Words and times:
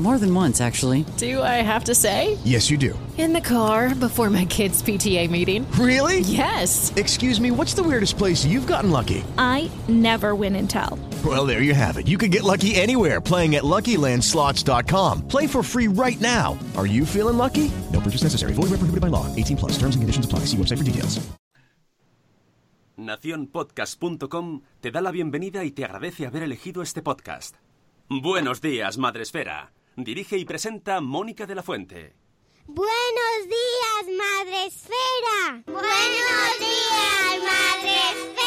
More 0.00 0.16
than 0.16 0.34
once, 0.34 0.62
actually. 0.62 1.04
Do 1.18 1.42
I 1.42 1.60
have 1.60 1.84
to 1.84 1.94
say? 1.94 2.38
Yes, 2.42 2.70
you 2.70 2.78
do. 2.78 2.98
In 3.18 3.34
the 3.34 3.40
car 3.42 3.94
before 3.94 4.30
my 4.30 4.46
kids' 4.46 4.82
PTA 4.82 5.28
meeting. 5.28 5.70
Really? 5.72 6.20
Yes. 6.20 6.90
Excuse 6.96 7.38
me, 7.38 7.50
what's 7.50 7.74
the 7.74 7.82
weirdest 7.82 8.16
place 8.16 8.42
you've 8.42 8.66
gotten 8.66 8.90
lucky? 8.90 9.22
I 9.36 9.70
never 9.88 10.34
win 10.34 10.56
and 10.56 10.70
tell. 10.70 10.98
Well, 11.22 11.44
there 11.44 11.60
you 11.60 11.74
have 11.74 11.98
it. 11.98 12.08
You 12.08 12.16
can 12.16 12.30
get 12.30 12.44
lucky 12.44 12.76
anywhere 12.76 13.20
playing 13.20 13.56
at 13.56 13.62
LuckyLandSlots.com. 13.62 15.28
Play 15.28 15.46
for 15.46 15.62
free 15.62 15.88
right 15.88 16.18
now. 16.18 16.58
Are 16.78 16.86
you 16.86 17.04
feeling 17.04 17.36
lucky? 17.36 17.70
No 17.92 18.00
purchase 18.00 18.22
necessary. 18.22 18.54
Void 18.54 18.70
where 18.70 18.80
prohibited 18.80 19.02
by 19.02 19.08
law. 19.08 19.26
18 19.36 19.58
plus. 19.58 19.72
Terms 19.72 19.96
and 19.96 20.00
conditions 20.02 20.24
apply. 20.24 20.46
See 20.46 20.56
website 20.56 20.78
for 20.78 20.84
details. 20.84 21.20
Naciónpodcast.com 22.96 24.62
te 24.80 24.90
da 24.90 25.00
la 25.02 25.10
bienvenida 25.10 25.64
y 25.64 25.72
te 25.72 25.84
agradece 25.84 26.26
haber 26.26 26.42
elegido 26.42 26.80
este 26.80 27.02
podcast. 27.02 27.56
Buenos 28.08 28.60
días, 28.60 28.98
Madresfera. 28.98 29.72
Dirige 29.96 30.38
y 30.38 30.44
presenta 30.44 31.00
Mónica 31.00 31.46
de 31.46 31.54
la 31.54 31.62
Fuente. 31.62 32.14
Buenos 32.66 33.46
días, 33.46 34.06
Madre 34.16 34.66
Esfera. 34.66 35.62
Buenos 35.66 36.58
días, 36.60 37.42
Madre 37.42 37.94
Esfera. 38.12 38.40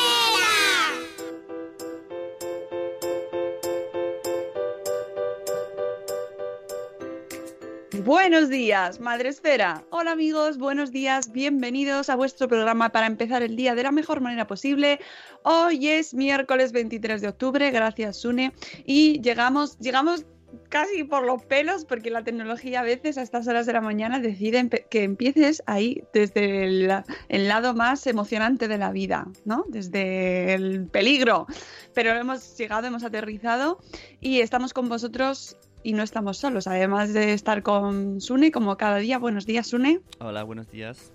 Buenos 8.06 8.50
días, 8.50 9.00
Madre 9.00 9.30
Esfera. 9.30 9.84
Hola 9.90 10.12
amigos, 10.12 10.58
buenos 10.58 10.92
días, 10.92 11.32
bienvenidos 11.32 12.10
a 12.10 12.16
vuestro 12.16 12.48
programa 12.48 12.90
para 12.90 13.08
empezar 13.08 13.44
el 13.44 13.56
día 13.56 13.76
de 13.76 13.84
la 13.84 13.92
mejor 13.92 14.22
manera 14.22 14.48
posible. 14.48 15.00
Hoy 15.44 15.90
es 15.90 16.14
miércoles 16.14 16.72
23 16.72 17.22
de 17.22 17.28
octubre, 17.28 17.70
gracias 17.72 18.18
Sune, 18.18 18.54
y 18.86 19.22
llegamos, 19.22 19.78
llegamos 19.80 20.26
casi 20.74 21.04
por 21.04 21.24
los 21.24 21.44
pelos 21.44 21.86
porque 21.86 22.10
la 22.10 22.24
tecnología 22.24 22.80
a 22.80 22.84
veces 22.84 23.20
a 23.20 23.22
estas 23.22 23.48
horas 23.48 23.68
de 23.68 23.74
la 23.74 23.82
mañana 23.82 24.20
decide 24.20 24.68
que 24.90 25.04
empieces 25.04 25.62
ahí 25.68 26.04
desde 26.14 26.66
el, 26.66 26.92
el, 27.30 27.48
lado 27.48 27.76
más 27.76 28.08
emocionante 28.08 28.68
de 28.68 28.80
la 28.80 28.92
vida, 28.92 29.28
¿no? 29.46 29.66
Desde 29.70 30.56
el 30.56 30.88
peligro. 30.88 31.46
Pero 31.94 32.14
hemos 32.14 32.58
llegado, 32.58 32.88
hemos 32.88 33.04
aterrizado 33.04 33.78
y 34.20 34.40
estamos 34.40 34.74
con 34.74 34.90
vosotros 34.90 35.58
y 35.84 35.94
no 35.94 36.02
estamos 36.02 36.40
solos, 36.40 36.66
además 36.66 37.14
de 37.14 37.34
estar 37.34 37.62
con 37.62 38.20
Sune 38.20 38.52
como 38.52 38.76
cada 38.76 38.98
día. 38.98 39.20
Buenos 39.20 39.46
días, 39.46 39.68
Sune. 39.68 40.00
Hola, 40.22 40.42
buenos 40.42 40.72
días. 40.72 41.14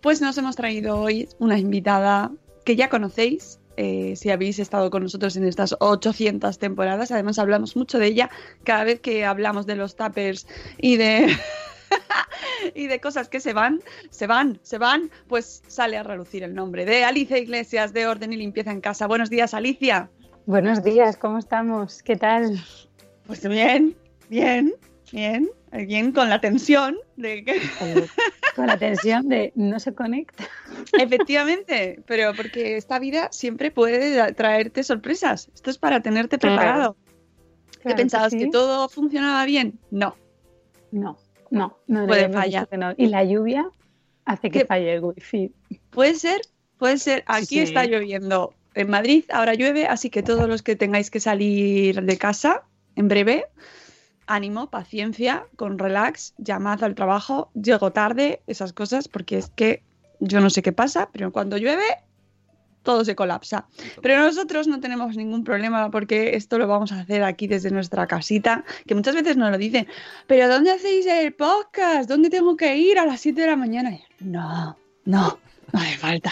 Pues 0.00 0.20
nos 0.20 0.38
hemos 0.38 0.54
traído 0.54 1.00
hoy 1.00 1.28
una 1.40 1.58
invitada 1.58 2.30
que 2.64 2.76
ya 2.76 2.88
conocéis, 2.88 3.58
eh, 3.76 4.14
si 4.16 4.30
habéis 4.30 4.58
estado 4.58 4.90
con 4.90 5.02
nosotros 5.02 5.36
en 5.36 5.44
estas 5.44 5.76
800 5.78 6.58
temporadas. 6.58 7.10
Además, 7.10 7.38
hablamos 7.38 7.76
mucho 7.76 7.98
de 7.98 8.06
ella 8.06 8.30
cada 8.64 8.84
vez 8.84 9.00
que 9.00 9.24
hablamos 9.24 9.66
de 9.66 9.76
los 9.76 9.96
tappers 9.96 10.46
y 10.78 10.96
de. 10.96 11.36
y 12.74 12.86
de 12.86 13.00
cosas 13.00 13.28
que 13.28 13.40
se 13.40 13.52
van, 13.52 13.80
se 14.10 14.26
van, 14.26 14.58
se 14.62 14.78
van, 14.78 15.10
pues 15.28 15.62
sale 15.66 15.96
a 15.96 16.02
relucir 16.02 16.42
el 16.42 16.54
nombre 16.54 16.84
de 16.84 17.04
Alicia 17.04 17.38
Iglesias 17.38 17.92
de 17.92 18.06
Orden 18.06 18.32
y 18.32 18.36
Limpieza 18.36 18.72
en 18.72 18.80
Casa. 18.80 19.06
Buenos 19.06 19.30
días, 19.30 19.54
Alicia. 19.54 20.10
Buenos 20.46 20.82
días, 20.82 21.16
¿cómo 21.16 21.38
estamos? 21.38 22.02
¿Qué 22.02 22.16
tal? 22.16 22.60
Pues 23.26 23.46
bien, 23.48 23.96
bien, 24.28 24.74
bien, 25.12 25.50
bien 25.72 26.12
con 26.12 26.28
la 26.30 26.40
tensión 26.40 26.96
de 27.16 27.44
que... 27.44 27.60
Con 28.54 28.66
la 28.66 28.78
tensión 28.78 29.28
de 29.28 29.52
no 29.54 29.78
se 29.78 29.94
conecta. 29.94 30.44
Efectivamente, 30.98 32.02
pero 32.06 32.32
porque 32.34 32.78
esta 32.78 32.98
vida 32.98 33.28
siempre 33.30 33.70
puede 33.70 34.32
traerte 34.32 34.82
sorpresas. 34.82 35.50
Esto 35.54 35.68
es 35.68 35.76
para 35.76 36.00
tenerte 36.00 36.38
preparado. 36.38 36.96
Claro, 37.82 37.82
¿Te 37.82 37.94
pensabas 37.94 38.32
que, 38.32 38.38
sí. 38.38 38.44
que, 38.46 38.50
todo 38.50 38.88
funcionaba 38.88 39.44
bien? 39.44 39.78
No. 39.90 40.16
No, 40.90 41.18
no, 41.50 41.78
no. 41.86 42.06
Puede 42.06 42.30
fallar. 42.30 42.66
No. 42.78 42.94
Y 42.96 43.08
la 43.08 43.24
lluvia 43.24 43.68
hace 44.24 44.50
que 44.50 44.64
falle 44.64 44.94
el 44.94 45.04
wifi. 45.04 45.52
Puede 45.90 46.14
ser, 46.14 46.40
puede 46.78 46.98
ser. 46.98 47.24
Aquí 47.26 47.56
sí. 47.56 47.60
está 47.60 47.84
lloviendo. 47.84 48.54
En 48.74 48.90
Madrid 48.90 49.24
ahora 49.30 49.54
llueve, 49.54 49.86
así 49.86 50.10
que 50.10 50.22
todos 50.22 50.48
los 50.48 50.62
que 50.62 50.76
tengáis 50.76 51.10
que 51.10 51.20
salir 51.20 52.02
de 52.02 52.18
casa 52.18 52.62
en 52.94 53.08
breve, 53.08 53.46
ánimo, 54.26 54.70
paciencia, 54.70 55.46
con 55.56 55.78
relax, 55.78 56.34
llamad 56.38 56.82
al 56.84 56.94
trabajo, 56.94 57.50
llego 57.54 57.92
tarde, 57.92 58.42
esas 58.46 58.72
cosas, 58.72 59.08
porque 59.08 59.38
es 59.38 59.50
que 59.50 59.82
yo 60.20 60.40
no 60.40 60.50
sé 60.50 60.62
qué 60.62 60.72
pasa, 60.72 61.08
pero 61.12 61.32
cuando 61.32 61.56
llueve 61.56 61.84
todo 62.86 63.04
se 63.04 63.16
colapsa. 63.16 63.66
Pero 64.00 64.22
nosotros 64.22 64.68
no 64.68 64.80
tenemos 64.80 65.16
ningún 65.16 65.44
problema 65.44 65.90
porque 65.90 66.36
esto 66.36 66.56
lo 66.56 66.68
vamos 66.68 66.92
a 66.92 67.00
hacer 67.00 67.24
aquí 67.24 67.48
desde 67.48 67.70
nuestra 67.70 68.06
casita, 68.06 68.64
que 68.86 68.94
muchas 68.94 69.14
veces 69.14 69.36
nos 69.36 69.50
lo 69.50 69.58
dicen, 69.58 69.88
pero 70.26 70.48
¿dónde 70.48 70.70
hacéis 70.70 71.04
el 71.06 71.34
podcast? 71.34 72.08
¿Dónde 72.08 72.30
tengo 72.30 72.56
que 72.56 72.76
ir 72.76 72.98
a 72.98 73.04
las 73.04 73.20
7 73.20 73.40
de 73.40 73.46
la 73.48 73.56
mañana? 73.56 73.98
No, 74.20 74.76
no, 75.04 75.38
no 75.72 75.80
hace 75.80 75.98
falta, 75.98 76.30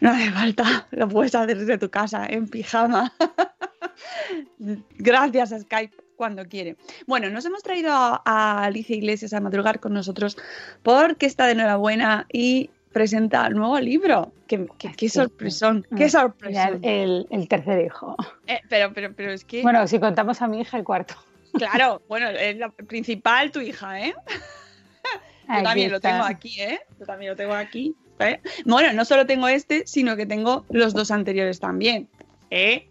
no 0.00 0.10
hace 0.10 0.30
falta, 0.32 0.88
lo 0.90 1.08
puedes 1.08 1.34
hacer 1.34 1.56
desde 1.56 1.78
tu 1.78 1.88
casa, 1.88 2.26
en 2.26 2.48
pijama. 2.48 3.12
Gracias 4.98 5.52
a 5.52 5.60
Skype 5.60 6.05
cuando 6.16 6.46
quiere. 6.46 6.76
Bueno, 7.06 7.30
nos 7.30 7.44
hemos 7.44 7.62
traído 7.62 7.92
a, 7.92 8.22
a, 8.24 8.64
Alicia 8.64 8.96
Iglesias 8.96 9.32
a 9.32 9.40
madrugar 9.40 9.80
con 9.80 9.92
nosotros 9.92 10.36
porque 10.82 11.26
está 11.26 11.46
de 11.46 11.52
enhorabuena 11.52 12.26
y 12.32 12.70
presenta 12.92 13.46
el 13.46 13.54
nuevo 13.54 13.78
libro. 13.78 14.32
Qué, 14.46 14.66
qué, 14.78 14.92
qué 14.96 15.08
sorpresón, 15.08 15.86
qué 15.96 16.08
sorpresón. 16.08 16.78
El, 16.82 17.26
el 17.30 17.46
tercer 17.46 17.84
hijo. 17.84 18.16
Eh, 18.46 18.60
pero, 18.68 18.92
pero, 18.92 19.12
pero 19.12 19.32
es 19.32 19.44
que... 19.44 19.62
Bueno, 19.62 19.86
si 19.86 19.98
contamos 20.00 20.40
a 20.40 20.48
mi 20.48 20.60
hija, 20.60 20.78
el 20.78 20.84
cuarto. 20.84 21.14
Claro, 21.52 22.02
bueno, 22.08 22.28
es 22.28 22.56
la 22.56 22.70
principal 22.70 23.50
tu 23.50 23.60
hija, 23.60 24.00
¿eh? 24.00 24.14
Yo 25.48 25.62
también 25.62 25.92
lo 25.92 26.00
tengo 26.00 26.24
aquí, 26.24 26.60
¿eh? 26.60 26.80
Yo 26.98 27.06
también 27.06 27.30
lo 27.30 27.36
tengo 27.36 27.54
aquí. 27.54 27.94
¿eh? 28.18 28.40
Bueno, 28.64 28.92
no 28.92 29.04
solo 29.04 29.26
tengo 29.26 29.48
este, 29.48 29.86
sino 29.86 30.16
que 30.16 30.26
tengo 30.26 30.64
los 30.70 30.94
dos 30.94 31.10
anteriores 31.10 31.60
también. 31.60 32.08
¿Eh? 32.50 32.88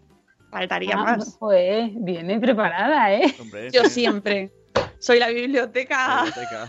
Faltaría 0.56 0.94
ah, 0.96 1.02
más. 1.02 1.36
Pues 1.38 1.90
viene 1.96 2.40
preparada, 2.40 3.12
¿eh? 3.12 3.34
Hombre, 3.38 3.70
Yo 3.70 3.84
sí. 3.84 3.90
siempre. 3.90 4.50
Soy 4.98 5.18
la 5.18 5.28
biblioteca, 5.28 6.24
biblioteca. 6.24 6.68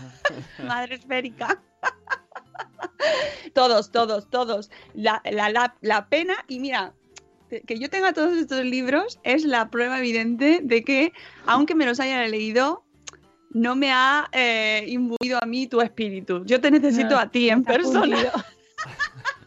madre 0.66 0.96
esférica. 0.96 1.62
todos, 3.54 3.90
todos, 3.90 4.28
todos. 4.28 4.70
La, 4.92 5.22
la, 5.24 5.48
la, 5.48 5.74
la, 5.80 6.06
pena, 6.10 6.34
y 6.48 6.60
mira, 6.60 6.92
que 7.48 7.78
yo 7.78 7.88
tenga 7.88 8.12
todos 8.12 8.36
estos 8.36 8.62
libros 8.62 9.18
es 9.22 9.46
la 9.46 9.70
prueba 9.70 9.98
evidente 10.00 10.60
de 10.62 10.84
que, 10.84 11.14
aunque 11.46 11.74
me 11.74 11.86
los 11.86 11.98
haya 11.98 12.26
leído, 12.26 12.84
no 13.52 13.74
me 13.74 13.90
ha 13.90 14.28
eh, 14.32 14.84
imbuido 14.86 15.42
a 15.42 15.46
mí 15.46 15.66
tu 15.66 15.80
espíritu. 15.80 16.44
Yo 16.44 16.60
te 16.60 16.70
necesito 16.70 17.14
no, 17.14 17.20
a 17.20 17.30
ti 17.30 17.48
en 17.48 17.64
persona. 17.64 18.18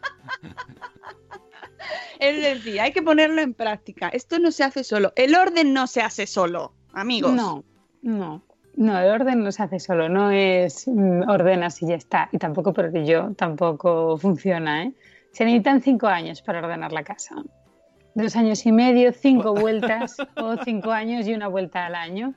Es 2.22 2.40
decir, 2.40 2.80
hay 2.80 2.92
que 2.92 3.02
ponerlo 3.02 3.42
en 3.42 3.52
práctica. 3.52 4.08
Esto 4.08 4.38
no 4.38 4.52
se 4.52 4.62
hace 4.62 4.84
solo. 4.84 5.12
El 5.16 5.34
orden 5.34 5.72
no 5.74 5.88
se 5.88 6.02
hace 6.02 6.28
solo, 6.28 6.72
amigos. 6.92 7.32
No, 7.32 7.64
no. 8.00 8.44
No, 8.76 8.96
el 8.96 9.10
orden 9.10 9.42
no 9.42 9.50
se 9.50 9.64
hace 9.64 9.80
solo, 9.80 10.08
no 10.08 10.30
es 10.30 10.86
mm, 10.86 11.28
ordenas 11.28 11.82
y 11.82 11.88
ya 11.88 11.96
está. 11.96 12.28
Y 12.30 12.38
tampoco 12.38 12.72
por 12.72 12.96
yo, 13.02 13.32
tampoco 13.34 14.16
funciona. 14.18 14.84
¿eh? 14.84 14.92
Se 15.32 15.44
necesitan 15.44 15.80
cinco 15.82 16.06
años 16.06 16.42
para 16.42 16.60
ordenar 16.60 16.92
la 16.92 17.02
casa. 17.02 17.42
Dos 18.14 18.36
años 18.36 18.64
y 18.66 18.70
medio, 18.70 19.12
cinco 19.12 19.52
vueltas, 19.60 20.16
o 20.36 20.56
cinco 20.64 20.92
años 20.92 21.26
y 21.26 21.34
una 21.34 21.48
vuelta 21.48 21.86
al 21.86 21.96
año. 21.96 22.34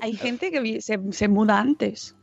Hay 0.00 0.14
gente 0.14 0.50
que 0.50 0.80
se, 0.82 0.98
se 1.12 1.28
muda 1.28 1.60
antes. 1.60 2.16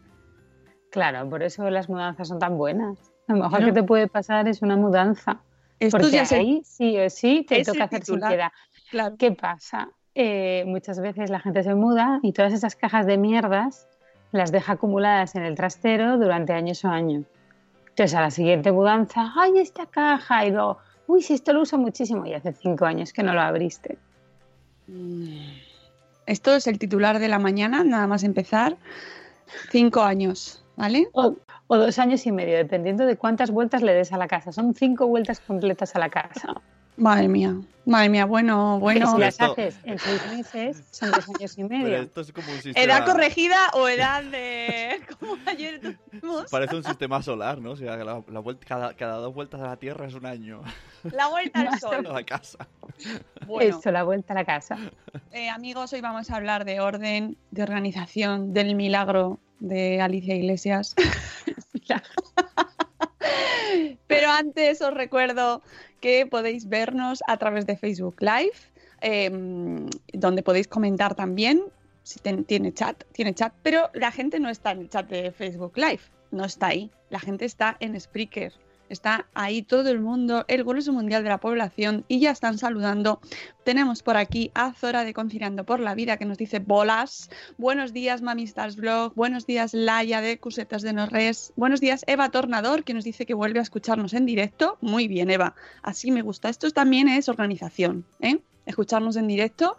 Claro, 0.92 1.30
por 1.30 1.42
eso 1.42 1.69
las 1.69 1.88
mudanzas 1.88 2.27
son 2.27 2.39
tan 2.39 2.57
buenas. 2.57 3.00
A 3.30 3.33
lo 3.33 3.44
mejor 3.44 3.62
no. 3.62 3.65
que 3.68 3.71
te 3.71 3.83
puede 3.83 4.09
pasar 4.09 4.50
es 4.50 4.62
una 4.62 4.75
mudanza. 4.75 5.42
Esto 5.80 5.98
Porque 5.98 6.12
ya 6.12 6.26
se... 6.26 6.36
ahí 6.38 6.62
sí 6.64 6.98
o 7.00 7.10
sí 7.10 7.46
te 7.48 7.60
es 7.62 7.68
toca 7.68 7.86
hacer 7.86 8.00
titular. 8.02 8.30
sin 8.30 8.38
piedad. 8.38 8.52
Claro. 8.90 9.16
¿Qué 9.18 9.32
pasa? 9.32 9.90
Eh, 10.16 10.64
muchas 10.66 11.00
veces 11.00 11.30
la 11.30 11.40
gente 11.40 11.62
se 11.64 11.76
muda 11.76 12.20
y 12.24 12.32
todas 12.34 12.54
esas 12.54 12.76
cajas 12.76 13.06
de 13.06 13.18
mierdas 13.18 13.88
las 14.32 14.52
deja 14.52 14.74
acumuladas 14.74 15.36
en 15.36 15.44
el 15.44 15.56
trastero 15.56 16.18
durante 16.18 16.54
años 16.54 16.84
o 16.86 16.90
años. 16.90 17.26
Entonces 17.90 18.16
a 18.16 18.22
la 18.22 18.32
siguiente 18.32 18.72
mudanza, 18.72 19.34
¡ay, 19.36 19.60
esta 19.60 19.86
caja! 19.86 20.46
Y 20.46 20.52
luego, 20.52 20.78
uy, 21.08 21.22
si 21.22 21.34
esto 21.34 21.54
lo 21.54 21.62
uso 21.62 21.78
muchísimo 21.78 22.26
y 22.26 22.34
hace 22.34 22.54
cinco 22.54 22.86
años 22.86 23.14
que 23.14 23.24
no 23.24 23.34
lo 23.34 23.42
abriste. 23.42 23.98
Esto 26.26 26.56
es 26.56 26.68
el 26.68 26.80
titular 26.80 27.20
de 27.20 27.28
la 27.28 27.40
mañana, 27.40 27.84
nada 27.84 28.08
más 28.08 28.24
empezar. 28.24 28.78
Cinco 29.72 30.02
años, 30.02 30.64
¿vale? 30.76 31.08
O, 31.14 31.36
o 31.68 31.78
dos 31.78 32.00
años 32.00 32.25
y 32.25 32.31
medio, 32.31 32.56
dependiendo 32.58 33.06
de 33.06 33.18
cuántas 33.18 33.52
vueltas 33.52 33.81
le 33.81 33.94
des 33.94 34.12
a 34.14 34.18
la 34.18 34.28
casa. 34.28 34.52
Son 34.52 34.74
cinco 34.74 35.08
vueltas 35.08 35.40
completas 35.40 35.96
a 35.96 36.00
la 36.00 36.10
casa. 36.10 36.56
Madre 37.00 37.28
mía, 37.28 37.54
madre 37.86 38.10
mía, 38.10 38.25
bueno, 38.25 38.80
bueno. 38.80 39.12
si 39.14 39.19
las 39.19 39.40
haces 39.40 39.80
en 39.84 40.00
seis 40.00 40.19
meses, 40.31 40.84
son 40.90 41.12
dos 41.12 41.30
años 41.30 41.56
y 41.56 41.64
Pero 41.64 41.84
medio. 41.84 41.98
esto 41.98 42.22
es 42.22 42.31
como 42.31 42.48
un 42.52 42.56
sistema. 42.60 42.84
¿Edad 42.84 43.06
corregida 43.06 43.56
o 43.74 43.88
edad 43.88 44.24
de. 44.24 45.00
como 45.19 45.38
ayer 45.46 45.80
tuvimos? 45.80 46.50
Parece 46.50 46.75
un 46.75 46.84
sistema 46.84 47.22
solar, 47.22 47.60
¿no? 47.60 47.74
O 47.74 47.75
sea, 47.75 47.98
la, 47.98 48.24
la 48.28 48.40
vuelta, 48.40 48.66
cada, 48.66 48.94
cada 48.96 49.18
dos 49.18 49.36
vueltas 49.36 49.62
a 49.62 49.68
la 49.68 49.78
Tierra 49.78 50.08
es 50.08 50.16
un 50.16 50.25
año. 50.25 50.62
La 51.04 51.28
vuelta 51.28 51.60
al 51.60 51.80
sol. 51.80 52.08
A 52.08 52.14
la 52.14 52.24
casa. 52.24 52.68
Bueno, 53.46 53.78
Eso, 53.78 53.92
la 53.92 54.02
vuelta 54.02 54.34
a 54.34 54.36
la 54.38 54.46
casa. 54.46 54.78
eh, 55.31 55.50
amigos, 55.50 55.94
hoy 55.94 56.02
vamos 56.02 56.31
a 56.31 56.36
hablar 56.36 56.66
de 56.66 56.80
orden, 56.80 57.38
de 57.52 57.62
organización, 57.62 58.54
del 58.54 58.74
milagro 58.74 59.38
de 59.59 60.01
Alicia 60.01 60.36
Iglesias. 60.36 60.95
Pero 64.07 64.30
antes 64.30 64.81
os 64.81 64.94
recuerdo 64.94 65.62
que 66.00 66.25
podéis 66.25 66.68
vernos 66.69 67.19
a 67.27 67.38
través 67.38 67.65
de 67.65 67.77
Facebook 67.77 68.15
Live, 68.21 68.57
eh, 69.01 69.30
donde 70.13 70.44
podéis 70.44 70.68
comentar 70.68 71.15
también. 71.15 71.63
Si 72.04 72.19
ten- 72.19 72.45
tiene 72.45 72.74
chat, 72.74 73.04
tiene 73.12 73.33
chat, 73.33 73.54
pero 73.63 73.89
la 73.94 74.12
gente 74.12 74.39
no 74.39 74.50
está 74.50 74.71
en 74.71 74.81
el 74.81 74.89
chat 74.89 75.09
de 75.09 75.31
Facebook 75.31 75.74
Live, 75.75 76.00
no 76.31 76.45
está 76.45 76.68
ahí. 76.68 76.89
La 77.09 77.19
gente 77.19 77.44
está 77.44 77.75
en 77.81 78.00
Spreaker. 78.00 78.54
Está 78.89 79.25
ahí 79.34 79.62
todo 79.62 79.89
el 79.89 80.00
mundo, 80.00 80.45
el 80.48 80.63
grueso 80.63 80.94
mundial 80.94 81.24
de 81.24 81.30
la 81.30 81.39
población, 81.39 82.06
y 82.07 82.19
ya 82.19 82.31
están 82.31 82.57
saludando. 82.57 83.19
Tenemos 83.63 84.01
por 84.04 84.16
aquí 84.18 84.51
a 84.54 84.74
Zora 84.74 85.04
de 85.04 85.13
Conciliando 85.13 85.66
por 85.66 85.80
la 85.80 85.94
Vida 85.94 86.18
que 86.18 86.25
nos 86.25 86.38
dice 86.38 86.60
bolas. 86.60 87.30
Buenos 87.57 87.92
días, 87.94 88.22
Mami 88.22 88.44
Stars 88.44 88.75
Blog. 88.78 89.13
Buenos 89.16 89.45
días, 89.45 89.74
Laia 89.74 90.22
de 90.22 90.39
Cusetas 90.39 90.81
de 90.84 90.94
Norres. 90.94 91.51
Buenos 91.56 91.81
días, 91.81 92.04
Eva 92.07 92.30
Tornador, 92.30 92.84
que 92.84 92.94
nos 92.94 93.04
dice 93.04 93.25
que 93.25 93.34
vuelve 93.34 93.60
a 93.60 93.63
escucharnos 93.63 94.13
en 94.13 94.25
directo. 94.25 94.78
Muy 94.81 95.07
bien, 95.07 95.30
Eva. 95.30 95.54
Así 95.81 96.12
me 96.12 96.22
gusta. 96.22 96.50
Esto 96.50 96.69
también 96.72 97.10
es 97.10 97.28
organización, 97.30 98.06
¿eh? 98.22 98.40
Escucharnos 98.66 99.16
en 99.18 99.28
directo. 99.28 99.78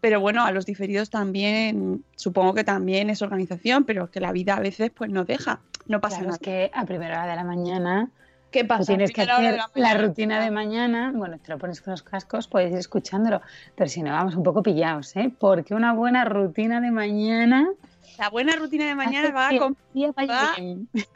Pero 0.00 0.20
bueno, 0.20 0.44
a 0.44 0.52
los 0.52 0.66
diferidos 0.66 1.08
también, 1.08 2.04
supongo 2.14 2.52
que 2.52 2.62
también 2.62 3.08
es 3.08 3.22
organización, 3.22 3.84
pero 3.84 4.10
que 4.10 4.20
la 4.20 4.32
vida 4.32 4.54
a 4.54 4.60
veces 4.60 4.90
pues 4.94 5.10
nos 5.10 5.26
deja. 5.26 5.60
No 5.86 6.00
pasa 6.00 6.16
Claro, 6.16 6.26
nada. 6.26 6.36
es 6.36 6.40
que 6.40 6.70
a 6.74 6.84
primera 6.84 7.22
hora 7.22 7.30
de 7.30 7.36
la 7.36 7.44
mañana 7.44 8.10
¿Qué 8.54 8.64
pasa? 8.64 8.84
tienes 8.86 9.10
que 9.12 9.22
hacer 9.22 9.56
la, 9.56 9.68
mañana. 9.74 10.00
rutina 10.06 10.40
de 10.40 10.50
mañana. 10.50 11.12
Bueno, 11.14 11.38
te 11.38 11.50
lo 11.50 11.58
pones 11.58 11.80
con 11.82 11.90
los 11.90 12.02
cascos, 12.02 12.46
puedes 12.48 12.70
ir 12.72 12.78
escuchándolo. 12.78 13.40
Pero 13.74 13.90
si 13.90 14.00
no, 14.02 14.12
vamos 14.12 14.36
un 14.36 14.44
poco 14.44 14.62
pillados, 14.62 15.14
¿eh? 15.16 15.30
Porque 15.38 15.74
una 15.74 15.92
buena 15.92 16.24
rutina 16.24 16.80
de 16.80 16.90
mañana. 16.92 17.68
La 18.16 18.28
buena 18.30 18.54
rutina 18.54 18.86
de 18.86 18.94
mañana 18.94 19.30
va, 19.32 19.50
va 19.50 20.54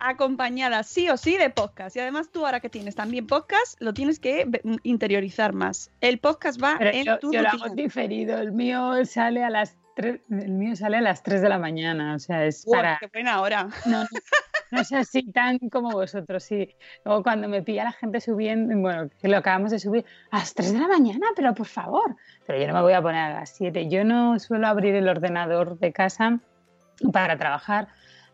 acompañada 0.01 0.83
sí 0.83 1.09
o 1.11 1.17
sí 1.17 1.37
de 1.37 1.49
podcast. 1.51 1.97
Y 1.97 2.01
además 2.01 2.31
tú 2.33 2.45
ahora 2.45 2.59
que 2.61 2.69
tienes 2.69 2.95
también 2.97 3.27
podcast, 3.27 3.81
lo 3.81 3.95
tienes 3.95 4.19
que 4.19 4.45
ve- 4.47 4.63
interiorizar 4.83 5.53
más. 5.53 5.91
El 6.01 6.19
podcast 6.19 6.61
va 6.63 6.75
Pero 6.79 6.91
en 6.91 7.05
yo, 7.05 7.19
tu 7.21 7.33
yo 7.33 7.43
lo 7.43 7.51
rutina. 7.51 7.67
hago 7.67 7.75
diferido. 7.77 8.39
El 8.39 8.51
mío 8.53 9.05
sale 9.05 9.45
a 9.45 9.51
las 9.51 9.77
3, 9.95 10.21
el 10.31 10.51
mío 10.51 10.75
sale 10.75 10.97
a 10.97 11.01
las 11.01 11.23
3 11.23 11.41
de 11.41 11.49
la 11.49 11.59
mañana. 11.59 12.15
O 12.15 12.19
sea, 12.19 12.45
es 12.45 12.65
Uy, 12.67 12.77
para. 12.77 12.99
qué 12.99 13.07
buena 13.13 13.41
hora. 13.43 13.69
No, 13.87 14.03
no, 14.03 14.09
no 14.71 14.81
es 14.81 14.93
así 14.93 15.23
tan 15.31 15.59
como 15.71 15.91
vosotros, 15.91 16.43
sí. 16.43 16.75
Luego 17.05 17.23
cuando 17.23 17.49
me 17.49 17.63
pilla 17.63 17.85
la 17.85 17.93
gente 17.93 18.21
subiendo, 18.21 18.77
bueno, 18.79 19.09
que 19.21 19.29
lo 19.29 19.37
acabamos 19.37 19.71
de 19.71 19.79
subir 19.79 20.05
a 20.31 20.39
las 20.39 20.55
3 20.55 20.73
de 20.73 20.79
la 20.81 20.89
mañana, 20.89 21.27
pero 21.35 21.55
por 21.55 21.67
favor. 21.67 22.17
Pero 22.47 22.61
yo 22.61 22.67
no 22.69 22.75
me 22.75 22.83
voy 22.83 22.93
a 22.93 23.03
poner 23.03 23.21
a 23.21 23.41
las 23.41 23.51
7. 23.57 23.89
Yo 23.89 24.05
no 24.05 24.39
suelo 24.39 24.67
abrir 24.67 24.95
el 24.95 25.09
ordenador 25.09 25.79
de 25.79 25.93
casa 25.93 26.41
para 27.13 27.37
trabajar 27.37 27.89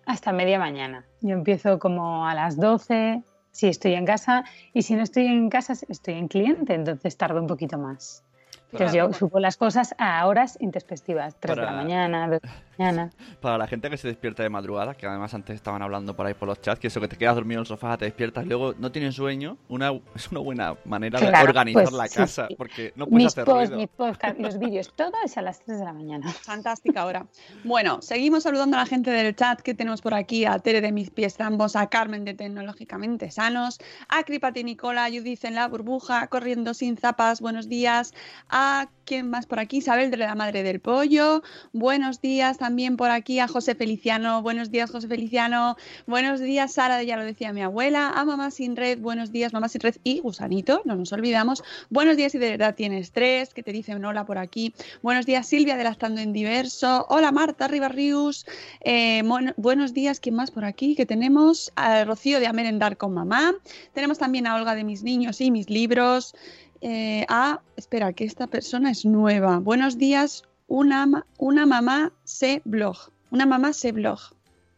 hasta 0.07 0.33
media 0.33 0.59
mañana. 0.59 1.05
Yo 1.21 1.31
empiezo 1.31 1.79
como 1.79 2.27
a 2.27 2.35
las 2.35 2.59
12 2.59 3.23
si 3.51 3.69
estoy 3.69 3.95
en 3.95 4.05
casa 4.05 4.45
y 4.73 4.83
si 4.83 4.97
no 4.97 5.03
estoy 5.03 5.27
en 5.27 5.49
casa 5.49 5.75
estoy 5.89 6.15
en 6.15 6.29
cliente, 6.29 6.75
entonces 6.75 7.17
tardo 7.17 7.41
un 7.41 7.47
poquito 7.47 7.79
más. 7.79 8.25
Entonces 8.73 8.97
yo 8.97 9.13
subo 9.13 9.39
las 9.39 9.57
cosas 9.57 9.95
a 9.99 10.27
horas 10.27 10.59
intempestivas, 10.61 11.37
3 11.39 11.57
de 11.57 11.63
la 11.63 11.71
mañana, 11.71 12.29
2 12.29 12.41
de 12.43 12.49
la 12.49 12.55
mañana. 12.79 13.11
Para 13.41 13.59
la 13.59 13.67
gente 13.67 13.91
que 13.91 13.97
se 13.97 14.09
despierta 14.09 14.43
de 14.43 14.51
madrugada, 14.51 14.95
que 14.95 15.07
además 15.07 15.35
antes 15.35 15.57
estaban 15.57 15.83
hablando 15.83 16.15
por 16.15 16.27
ahí 16.27 16.35
por 16.35 16.49
los 16.49 16.61
chats, 16.61 16.81
que 16.81 16.89
eso 16.89 17.01
que 17.01 17.09
te 17.09 17.17
quedas 17.17 17.35
dormido 17.35 17.59
en 17.59 17.63
el 17.63 17.67
sofá, 17.67 17.97
te 17.97 18.05
despiertas, 18.05 18.47
luego 18.47 18.75
no 18.79 18.91
tienes 18.93 19.15
sueño, 19.15 19.57
una, 19.69 19.93
es 20.15 20.31
una 20.31 20.41
buena 20.41 20.77
manera 20.85 21.21
de 21.21 21.27
organizar 21.43 21.85
pues, 21.85 21.95
la 21.95 22.09
casa, 22.09 22.47
sí. 22.49 22.55
porque 22.57 22.93
no 22.97 23.07
puedes 23.07 23.25
Mis 23.25 23.33
hacer 23.33 23.45
posts, 23.45 23.69
ruido. 23.71 23.77
mis 23.79 23.89
podcasts, 23.89 24.41
los 24.41 24.59
vídeos, 24.59 24.93
todo 24.95 25.13
es 25.25 25.37
a 25.37 25.43
las 25.43 25.61
3 25.61 25.79
de 25.79 25.85
la 25.85 25.93
mañana. 25.93 26.31
Fantástica 26.43 27.05
hora. 27.05 27.27
Bueno, 27.65 28.03
seguimos 28.03 28.43
saludando 28.43 28.77
a 28.77 28.81
la 28.81 28.87
gente 28.87 29.11
del 29.11 29.35
chat 29.35 29.61
que 29.61 29.75
tenemos 29.75 30.03
por 30.03 30.15
aquí, 30.15 30.45
a 30.45 30.59
Tere 30.59 30.81
de 30.81 30.93
Mis 30.93 31.11
Pies 31.11 31.37
Zambos, 31.37 31.77
a 31.77 31.89
Carmen 31.89 32.25
de 32.25 32.35
Tecnológicamente 32.35 33.31
Sanos, 33.31 33.79
a 34.09 34.23
Cripati 34.25 34.65
Nicola, 34.65 35.05
a 35.05 35.09
Judith 35.09 35.45
en 35.45 35.55
la 35.55 35.69
burbuja, 35.69 36.27
corriendo 36.29 36.75
sin 36.75 36.97
zapas, 36.97 37.41
buenos 37.41 37.69
días, 37.69 38.15
a 38.49 38.89
quién 39.05 39.29
más 39.31 39.47
por 39.47 39.59
aquí, 39.59 39.79
Isabel 39.79 40.11
de 40.11 40.17
la 40.17 40.35
Madre 40.35 40.63
del 40.63 40.81
Pollo, 40.81 41.43
buenos 41.73 42.21
días 42.21 42.59
también 42.65 42.97
por 42.97 43.11
aquí 43.11 43.41
a 43.41 43.49
José 43.49 43.75
Feliciano, 43.75 44.41
buenos 44.41 44.71
días 44.71 44.91
José 44.91 45.07
Feliciano, 45.07 45.77
buenos 46.07 46.41
días 46.41 46.73
Sara, 46.73 47.03
ya 47.03 47.19
lo 47.19 47.25
decía 47.25 47.53
mi 47.53 47.61
abuela, 47.61 48.09
a 48.09 48.25
Mamá 48.25 48.51
Sin 48.51 48.75
Red, 48.75 49.01
buenos 49.01 49.33
días 49.33 49.53
Mamá 49.53 49.69
Sin 49.69 49.83
Red 49.83 49.97
y 50.03 50.21
Gusanito, 50.21 50.81
no 50.87 50.97
nos 50.97 51.13
olvidamos, 51.13 51.63
buenos 51.91 52.17
días 52.17 52.33
si 52.33 52.39
de 52.39 52.49
verdad 52.49 52.75
tienes 52.75 53.13
tres, 53.13 53.53
que 53.53 53.63
te 53.63 53.71
dicen 53.71 54.03
hola 54.03 54.25
por 54.25 54.39
aquí, 54.39 54.73
Buenos 55.03 55.27
días, 55.27 55.47
Silvia 55.47 55.77
de 55.77 55.85
Lactando 55.85 56.23
en 56.23 56.33
Diverso. 56.33 57.07
Hola, 57.11 57.31
Marta 57.31 57.69
Ribarrius. 57.69 58.47
Eh, 58.81 59.23
buenos 59.57 59.93
días, 59.93 60.21
¿quién 60.21 60.35
más 60.35 60.51
por 60.51 60.65
aquí? 60.65 60.95
Que 60.95 61.05
tenemos 61.05 61.73
a 61.77 62.05
Rocío 62.05 62.41
de 62.41 62.47
A 62.47 62.55
Merendar 62.55 62.97
con 62.97 63.13
Mamá. 63.13 63.55
Tenemos 63.93 64.19
también 64.19 64.47
a 64.47 64.55
Olga 64.55 64.75
de 64.75 64.85
Mis 64.85 65.03
Niños 65.03 65.41
y 65.41 65.51
Mis 65.51 65.69
Libros. 65.69 66.35
Eh, 66.81 67.27
a, 67.29 67.61
espera, 67.77 68.13
que 68.13 68.25
esta 68.25 68.47
persona 68.47 68.91
es 68.91 69.05
nueva. 69.05 69.59
Buenos 69.59 69.99
días, 69.99 70.45
una, 70.67 71.27
una 71.39 71.67
mamá 71.67 72.13
se 72.25 72.63
blog. 72.65 72.97
Una 73.31 73.47
mamá 73.47 73.73
se 73.73 73.93
blog. 73.93 74.19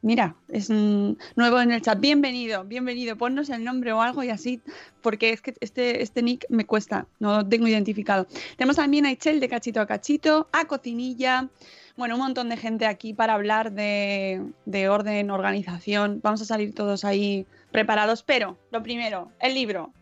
Mira, 0.02 0.36
es 0.48 0.70
mm, 0.70 1.12
nuevo 1.34 1.60
en 1.60 1.72
el 1.72 1.82
chat. 1.82 1.98
Bienvenido, 1.98 2.64
bienvenido. 2.64 3.16
Ponnos 3.16 3.50
el 3.50 3.64
nombre 3.64 3.92
o 3.92 4.00
algo 4.00 4.22
y 4.22 4.30
así, 4.30 4.60
porque 5.02 5.30
es 5.30 5.40
que 5.40 5.54
este, 5.60 6.02
este 6.02 6.22
nick 6.22 6.46
me 6.48 6.64
cuesta, 6.64 7.06
no 7.18 7.38
lo 7.38 7.48
tengo 7.48 7.66
identificado. 7.66 8.26
Tenemos 8.56 8.76
también 8.76 9.06
a 9.06 9.10
Ichel 9.10 9.40
de 9.40 9.48
Cachito 9.48 9.80
a 9.80 9.86
Cachito, 9.86 10.48
a 10.52 10.66
Cocinilla, 10.66 11.48
bueno, 11.96 12.14
un 12.14 12.20
montón 12.20 12.50
de 12.50 12.56
gente 12.56 12.86
aquí 12.86 13.14
para 13.14 13.34
hablar 13.34 13.72
de, 13.72 14.42
de 14.66 14.88
orden, 14.88 15.30
organización. 15.30 16.20
Vamos 16.22 16.42
a 16.42 16.44
salir 16.44 16.74
todos 16.74 17.04
ahí 17.04 17.46
preparados, 17.72 18.22
pero 18.22 18.58
lo 18.70 18.82
primero, 18.82 19.32
el 19.40 19.54
libro. 19.54 19.92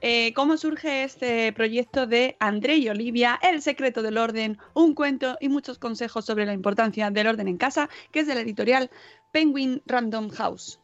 Eh, 0.00 0.32
¿Cómo 0.34 0.56
surge 0.56 1.04
este 1.04 1.52
proyecto 1.52 2.06
de 2.06 2.36
André 2.40 2.76
y 2.76 2.88
Olivia, 2.88 3.38
El 3.42 3.62
secreto 3.62 4.02
del 4.02 4.18
orden, 4.18 4.58
un 4.74 4.94
cuento 4.94 5.36
y 5.40 5.48
muchos 5.48 5.78
consejos 5.78 6.24
sobre 6.24 6.46
la 6.46 6.52
importancia 6.52 7.10
del 7.10 7.26
orden 7.26 7.48
en 7.48 7.56
casa, 7.56 7.88
que 8.12 8.20
es 8.20 8.26
de 8.26 8.34
la 8.34 8.42
editorial 8.42 8.90
Penguin 9.32 9.82
Random 9.86 10.30
House? 10.30 10.80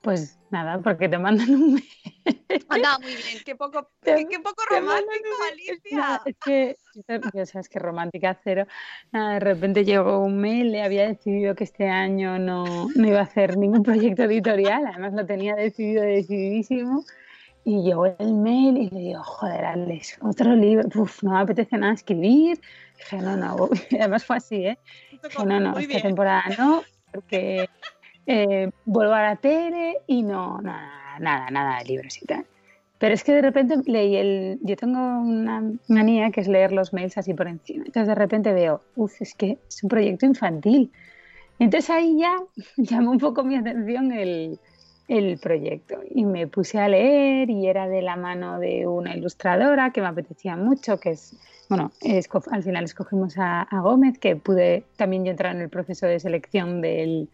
Pues 0.00 0.38
nada, 0.50 0.78
porque 0.78 1.08
te 1.08 1.18
mandan 1.18 1.50
un 1.50 1.74
mail. 1.74 2.44
Anda, 2.68 2.98
muy 2.98 3.14
bien, 3.14 3.38
qué 3.44 3.56
poco, 3.56 3.90
qué, 4.02 4.26
qué 4.30 4.38
poco 4.38 4.62
romántico, 4.70 5.28
Alicia. 5.52 5.98
Nada, 5.98 6.22
es 6.24 6.36
que, 6.44 6.76
yo 7.34 7.46
sabes 7.46 7.68
que 7.68 7.78
romántica 7.78 8.38
cero. 8.44 8.66
Nada, 9.12 9.34
de 9.34 9.40
repente 9.40 9.84
llegó 9.84 10.20
un 10.20 10.40
mail, 10.40 10.70
le 10.70 10.82
había 10.82 11.08
decidido 11.08 11.54
que 11.54 11.64
este 11.64 11.88
año 11.88 12.38
no, 12.38 12.88
no 12.94 13.08
iba 13.08 13.18
a 13.18 13.24
hacer 13.24 13.56
ningún 13.56 13.82
proyecto 13.82 14.22
editorial, 14.22 14.86
además 14.86 15.14
lo 15.14 15.26
tenía 15.26 15.54
decidido, 15.54 16.02
decididísimo. 16.02 17.04
Y 17.68 17.82
llegó 17.82 18.06
el 18.06 18.32
mail 18.32 18.78
y 18.78 18.88
le 18.88 18.98
digo, 18.98 19.22
joder, 19.22 19.62
Alex, 19.66 20.16
otro 20.22 20.56
libro, 20.56 20.88
Uf, 20.94 21.22
no 21.22 21.32
me 21.32 21.40
apetece 21.40 21.76
nada 21.76 21.92
escribir. 21.92 22.58
Dije, 22.96 23.18
no, 23.18 23.36
no, 23.36 23.68
además 23.92 24.24
fue 24.24 24.36
así, 24.38 24.64
¿eh? 24.64 24.78
Dije, 25.22 25.44
no, 25.44 25.60
no, 25.60 25.78
esta 25.78 26.00
temporada 26.00 26.44
no, 26.56 26.82
porque 27.12 27.68
eh, 28.26 28.70
vuelvo 28.86 29.12
a 29.12 29.20
la 29.20 29.36
tele 29.36 29.98
y 30.06 30.22
no, 30.22 30.62
nada, 30.62 31.18
nada, 31.20 31.50
nada 31.50 31.80
de 31.80 31.84
libros 31.84 32.22
y 32.22 32.24
tal. 32.24 32.46
Pero 32.96 33.12
es 33.12 33.22
que 33.22 33.32
de 33.32 33.42
repente 33.42 33.76
leí 33.84 34.16
el. 34.16 34.58
Yo 34.62 34.74
tengo 34.74 34.98
una 34.98 35.62
manía 35.88 36.30
que 36.30 36.40
es 36.40 36.48
leer 36.48 36.72
los 36.72 36.94
mails 36.94 37.18
así 37.18 37.34
por 37.34 37.48
encima. 37.48 37.84
Entonces 37.84 38.08
de 38.08 38.14
repente 38.14 38.54
veo, 38.54 38.80
uff, 38.96 39.20
es 39.20 39.34
que 39.34 39.58
es 39.68 39.82
un 39.82 39.90
proyecto 39.90 40.24
infantil. 40.24 40.90
Entonces 41.58 41.90
ahí 41.90 42.16
ya 42.18 42.34
llamó 42.78 43.10
un 43.10 43.18
poco 43.18 43.44
mi 43.44 43.56
atención 43.56 44.10
el, 44.10 44.58
el 45.08 45.38
proyecto 45.38 46.00
y 46.10 46.26
me 46.26 46.46
puse 46.46 46.78
a 46.78 46.86
leer 46.86 47.48
y 47.48 47.66
era 47.66 47.88
de 47.88 48.02
la 48.02 48.16
mano 48.16 48.60
de 48.60 48.86
una 48.86 49.16
ilustradora 49.16 49.90
que 49.90 50.02
me 50.02 50.06
apetecía 50.06 50.54
mucho, 50.54 51.00
que 51.00 51.10
es, 51.10 51.34
bueno, 51.70 51.90
al 52.50 52.62
final 52.62 52.84
escogimos 52.84 53.34
a, 53.38 53.66
Gómez, 53.82 54.18
que 54.18 54.36
pude 54.36 54.84
también 54.96 55.24
yo 55.24 55.30
entrar 55.30 55.56
en 55.56 55.62
el 55.62 55.70
proceso 55.70 56.06
de 56.06 56.20
selección 56.20 56.82
del, 56.82 57.30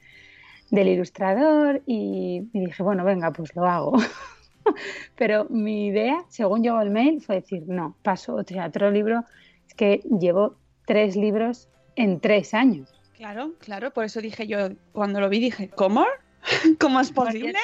del 0.71 0.89
ilustrador 0.89 1.83
y, 1.85 2.49
dije, 2.53 2.83
bueno, 2.85 3.05
venga, 3.05 3.33
pues 3.33 3.55
lo 3.57 3.65
hago. 3.67 3.93
Pero 5.17 5.47
mi 5.51 5.89
idea, 5.89 6.25
según 6.29 6.63
llegó 6.63 6.81
el 6.81 6.91
mail, 6.91 7.21
fue 7.21 7.37
decir, 7.37 7.65
no, 7.67 7.97
paso 8.03 8.37
otro 8.37 8.91
libro. 8.93 9.25
Es 9.67 9.75
que 9.75 10.01
llevo 10.21 10.57
tres 10.87 11.17
libros 11.17 11.69
en 11.97 12.21
tres 12.21 12.55
años. 12.55 12.89
Claro, 13.17 13.53
claro, 13.59 13.93
por 13.93 14.05
eso 14.05 14.21
dije 14.21 14.47
yo, 14.47 14.71
cuando 14.93 15.21
lo 15.21 15.29
vi 15.29 15.41
dije, 15.41 15.71
¿cómo? 15.71 16.05
¿Cómo 16.81 17.01
es 17.01 17.11
posible? 17.13 17.59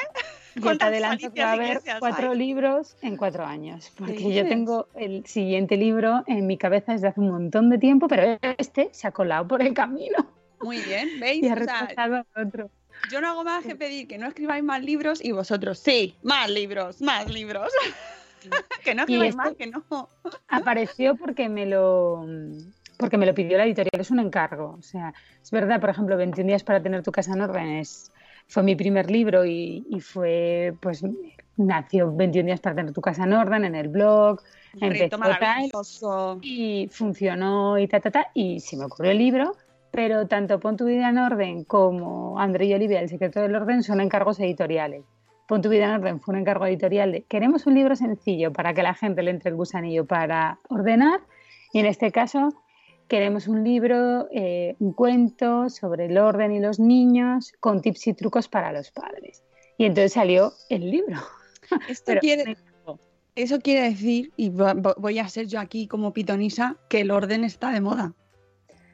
Yo 0.55 0.55
te 0.55 0.61
¿Cuántas 0.63 0.89
adelanto 0.89 1.33
que 1.33 1.43
va 1.43 1.51
a 1.51 1.53
haber 1.53 1.81
cuatro 2.01 2.33
hay? 2.33 2.39
libros 2.39 2.97
en 3.03 3.17
cuatro 3.17 3.45
años, 3.47 3.93
porque 3.97 4.35
yo 4.35 4.47
tengo 4.49 4.89
el 4.97 5.25
siguiente 5.25 5.77
libro 5.77 6.25
en 6.27 6.47
mi 6.47 6.59
cabeza 6.59 6.93
desde 6.93 7.09
hace 7.09 7.21
un 7.21 7.31
montón 7.31 7.71
de 7.71 7.79
tiempo, 7.79 8.09
pero 8.09 8.37
este 8.59 8.89
se 8.93 9.07
ha 9.07 9.13
colado 9.13 9.47
por 9.47 9.63
el 9.63 9.75
camino 9.75 10.27
Muy 10.61 10.79
bien, 10.79 11.09
¿veis? 11.21 11.43
y 11.45 11.49
ha 11.49 11.55
O 11.55 11.65
sea, 11.65 12.25
otro. 12.35 12.69
yo 13.13 13.21
no 13.21 13.29
hago 13.29 13.45
más 13.45 13.65
que 13.65 13.77
pedir 13.77 14.09
que 14.09 14.19
no 14.19 14.27
escribáis 14.27 14.65
más 14.65 14.83
libros 14.83 15.25
y 15.25 15.31
vosotros, 15.31 15.79
sí, 15.79 16.17
más 16.23 16.51
libros, 16.51 17.01
más 17.01 17.31
libros. 17.33 17.73
que 18.85 18.95
no 18.95 19.03
escribáis 19.03 19.37
más, 19.37 19.55
que 19.55 19.69
no. 19.69 19.85
Apareció 20.49 21.15
porque 21.15 21.49
me 21.49 21.67
lo 21.67 22.27
porque 22.97 23.17
me 23.17 23.25
lo 23.27 23.35
pidió 23.35 23.57
la 23.57 23.65
editorial, 23.65 23.99
es 24.01 24.11
un 24.11 24.21
encargo. 24.21 24.77
O 24.79 24.83
sea, 24.83 25.15
es 25.43 25.51
verdad, 25.51 25.81
por 25.81 25.91
ejemplo, 25.91 26.17
21 26.17 26.47
días 26.49 26.65
para 26.65 26.83
tener 26.83 27.03
tu 27.03 27.13
casa 27.13 27.33
en 27.33 27.41
orden 27.41 27.67
es, 27.79 28.13
fue 28.50 28.64
mi 28.64 28.75
primer 28.75 29.11
libro 29.11 29.47
y, 29.47 29.87
y 29.88 30.00
fue, 30.00 30.75
pues, 30.80 31.04
nació 31.57 32.12
21 32.14 32.47
días 32.47 32.61
para 32.61 32.75
tener 32.75 32.92
tu 32.92 33.00
casa 33.00 33.23
en 33.23 33.33
orden 33.33 33.64
en 33.64 33.76
el 33.76 33.88
blog, 33.88 34.42
empezó 34.80 35.19
tal, 35.38 35.71
y 36.42 36.88
funcionó 36.90 37.78
y 37.78 37.87
ta, 37.87 38.00
ta, 38.00 38.11
ta, 38.11 38.26
y 38.35 38.59
se 38.59 38.76
me 38.76 38.87
ocurrió 38.87 39.12
el 39.12 39.19
libro, 39.19 39.57
pero 39.92 40.26
tanto 40.26 40.59
Pon 40.59 40.76
tu 40.76 40.87
vida 40.87 41.11
en 41.11 41.19
orden 41.19 41.64
como 41.64 42.40
André 42.40 42.66
y 42.66 42.75
Olivia, 42.75 43.00
El 43.00 43.09
secreto 43.09 43.40
del 43.40 43.54
orden, 43.54 43.85
son 43.85 44.00
encargos 44.00 44.40
editoriales. 44.40 45.04
Pon 45.47 45.62
tu 45.62 45.69
vida 45.69 45.85
en 45.85 46.00
orden 46.00 46.21
fue 46.21 46.35
un 46.35 46.40
encargo 46.40 46.66
editorial 46.66 47.12
de 47.12 47.23
queremos 47.23 47.66
un 47.66 47.75
libro 47.75 47.95
sencillo 47.95 48.52
para 48.52 48.75
que 48.75 48.83
la 48.83 48.95
gente 48.95 49.23
le 49.23 49.30
entre 49.30 49.50
el 49.50 49.57
gusanillo 49.57 50.07
para 50.07 50.59
ordenar, 50.69 51.21
y 51.73 51.78
en 51.78 51.87
este 51.87 52.11
caso 52.11 52.52
queremos 53.11 53.49
un 53.49 53.64
libro, 53.64 54.29
eh, 54.33 54.76
un 54.79 54.93
cuento 54.95 55.69
sobre 55.69 56.07
el 56.07 56.17
orden 56.17 56.52
y 56.52 56.61
los 56.61 56.79
niños, 56.79 57.52
con 57.61 57.83
tips 57.83 58.07
y 58.07 58.14
trucos 58.14 58.47
para 58.49 58.73
los 58.73 58.90
padres. 58.93 59.43
Y 59.76 59.85
entonces 59.85 60.12
salió 60.12 60.52
el 60.69 60.88
libro. 60.90 61.17
Esto 61.88 62.05
Pero- 62.07 62.21
quiere, 62.21 62.57
eso 63.35 63.59
quiere 63.59 63.83
decir, 63.90 64.31
y 64.37 64.50
vo- 64.50 64.75
vo- 64.81 64.95
voy 64.97 65.19
a 65.19 65.29
ser 65.29 65.47
yo 65.49 65.59
aquí 65.61 65.88
como 65.88 66.12
pitonisa, 66.12 66.76
que 66.88 67.00
el 67.00 67.11
orden 67.11 67.43
está 67.43 67.71
de 67.73 67.81
moda. 67.81 68.14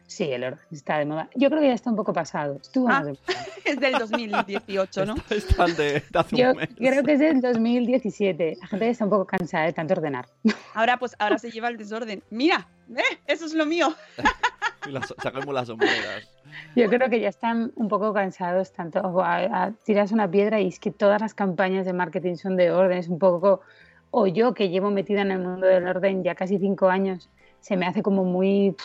Sí, 0.06 0.25
el 0.30 0.44
orden 0.44 0.60
está 0.70 0.98
de 0.98 1.04
moda. 1.06 1.28
Yo 1.34 1.48
creo 1.50 1.60
que 1.60 1.68
ya 1.68 1.75
está 1.75 1.90
un 1.90 1.96
poco 1.96 2.12
pasado. 2.12 2.58
Estuvo 2.62 2.88
Ah. 2.88 3.02
de 3.04 3.12
moda. 3.12 3.20
Es 3.64 3.80
del 3.80 3.92
2018, 3.94 5.04
¿no? 5.06 5.14
Están 5.30 5.75
de, 5.76 5.94
de 5.94 6.04
hace 6.14 6.36
Yo 6.36 6.50
un 6.52 6.56
mes. 6.58 6.68
creo 6.76 7.02
que 7.02 7.12
es 7.14 7.18
del 7.18 7.40
2017. 7.40 8.58
La 8.60 8.66
gente 8.68 8.84
ya 8.84 8.90
está 8.92 9.04
un 9.04 9.10
poco 9.10 9.25
cansada 9.26 9.64
de 9.64 9.72
tanto 9.72 9.94
ordenar. 9.94 10.26
Ahora 10.75 10.98
pues 10.98 11.16
ahora 11.18 11.38
se 11.38 11.50
lleva 11.50 11.68
el 11.68 11.76
desorden. 11.76 12.22
Mira, 12.30 12.68
¿eh? 12.94 13.02
eso 13.26 13.46
es 13.46 13.54
lo 13.54 13.66
mío. 13.66 13.88
Y 14.86 14.92
las- 14.92 15.12
sacamos 15.20 15.52
las 15.52 15.66
sombreras. 15.66 16.30
Yo 16.76 16.88
creo 16.88 17.10
que 17.10 17.18
ya 17.20 17.28
están 17.28 17.72
un 17.75 17.88
poco 17.88 18.12
cansados 18.14 18.72
tanto. 18.72 19.00
o 19.00 19.20
a- 19.20 19.64
a- 19.64 19.72
tiras 19.84 20.12
una 20.12 20.30
piedra 20.30 20.60
y 20.60 20.68
es 20.68 20.78
que 20.78 20.92
todas 20.92 21.20
las 21.20 21.34
campañas 21.34 21.84
de 21.86 21.92
marketing 21.92 22.36
son 22.36 22.56
de 22.56 22.70
orden. 22.70 22.98
Es 22.98 23.08
un 23.08 23.18
poco. 23.18 23.62
O 24.12 24.28
yo 24.28 24.54
que 24.54 24.68
llevo 24.68 24.90
metida 24.92 25.22
en 25.22 25.32
el 25.32 25.40
mundo 25.40 25.66
del 25.66 25.86
orden 25.88 26.22
ya 26.22 26.36
casi 26.36 26.58
cinco 26.58 26.88
años, 26.88 27.28
se 27.66 27.76
me 27.76 27.85
hace 27.87 28.00
como 28.00 28.25
muy. 28.25 28.76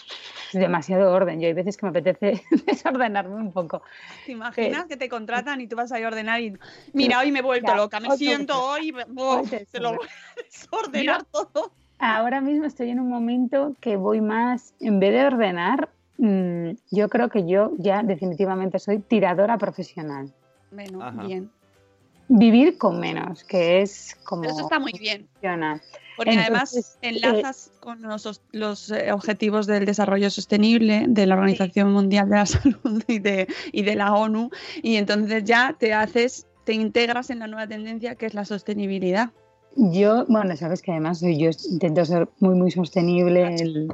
demasiado 0.53 1.11
orden. 1.11 1.39
Yo 1.39 1.45
hay 1.47 1.53
veces 1.53 1.77
que 1.77 1.85
me 1.85 1.91
apetece 1.91 2.43
desordenarme 2.65 3.35
un 3.35 3.53
poco. 3.53 3.83
¿Te 4.25 4.31
imaginas 4.31 4.88
que 4.88 4.97
te 4.97 5.07
contratan 5.07 5.61
y 5.61 5.67
tú 5.67 5.75
vas 5.75 5.91
a 5.91 5.97
ordenar 5.97 6.41
y 6.41 6.53
mira, 6.93 7.19
hoy 7.19 7.31
me 7.31 7.39
he 7.39 7.43
vuelto 7.43 7.67
Ya, 7.67 7.75
loca, 7.75 8.00
me 8.00 8.17
siento 8.17 8.59
hoy, 8.59 8.91
oh, 9.17 9.43
te 9.47 9.65
se 9.67 9.79
lo 9.79 9.89
voy 9.93 10.07
a 10.07 10.43
desordenar 10.43 11.25
todo. 11.25 11.71
Ahora 12.00 12.41
mismo 12.41 12.65
estoy 12.65 12.89
en 12.89 13.00
un 13.00 13.09
momento 13.09 13.75
que 13.79 13.97
voy 13.97 14.19
más, 14.19 14.73
en 14.79 15.00
vez 15.00 15.13
de 15.13 15.25
ordenar, 15.27 15.89
mm, 16.17 16.71
yo 16.89 17.07
creo 17.09 17.29
que 17.29 17.47
yo 17.47 17.73
ya 17.77 18.01
definitivamente 18.01 18.79
soy 18.79 18.97
tiradora 18.97 19.59
profesional. 19.59 20.33
Bueno, 20.71 21.03
Ajá. 21.03 21.27
bien. 21.27 21.51
Vivir 22.33 22.77
con 22.77 23.00
menos, 23.00 23.43
que 23.43 23.81
es 23.81 24.15
como 24.23 24.43
Pero 24.43 24.53
eso 24.53 24.61
está 24.63 24.79
muy 24.79 24.93
bien. 24.97 25.27
funciona. 25.33 25.81
Porque 26.15 26.31
Entonces, 26.31 26.47
además 26.47 26.97
enlazas 27.01 27.71
con 27.81 28.01
los, 28.01 28.25
os- 28.25 28.41
los, 28.51 28.89
eh, 28.91 29.11
objetivos 29.11 29.67
del 29.67 29.85
desarrollo 29.85 30.29
sostenible 30.29 31.05
de 31.07 31.25
la 31.25 31.35
Organización 31.35 31.91
Mundial 31.91 32.29
de 32.29 32.35
la 32.35 32.45
Salud 32.45 33.03
y 33.07 33.19
de, 33.19 33.47
y 33.73 33.81
de 33.83 33.95
la 33.95 34.13
ONU 34.13 34.50
y 34.81 34.95
entonces 34.95 35.43
ya 35.43 35.75
te 35.77 35.93
haces, 35.93 36.45
te 36.63 36.73
integras 36.73 37.29
en 37.31 37.39
la 37.39 37.47
nueva 37.47 37.67
tendencia 37.67 38.15
que 38.15 38.27
es 38.27 38.33
la 38.33 38.45
sostenibilidad. 38.45 39.31
Yo, 39.75 40.25
bueno, 40.27 40.55
sabes 40.55 40.81
que 40.81 40.91
además 40.91 41.21
yo 41.21 41.50
intento 41.69 42.05
ser 42.05 42.29
muy, 42.39 42.55
muy 42.55 42.71
sostenible. 42.71 43.55
el- 43.55 43.91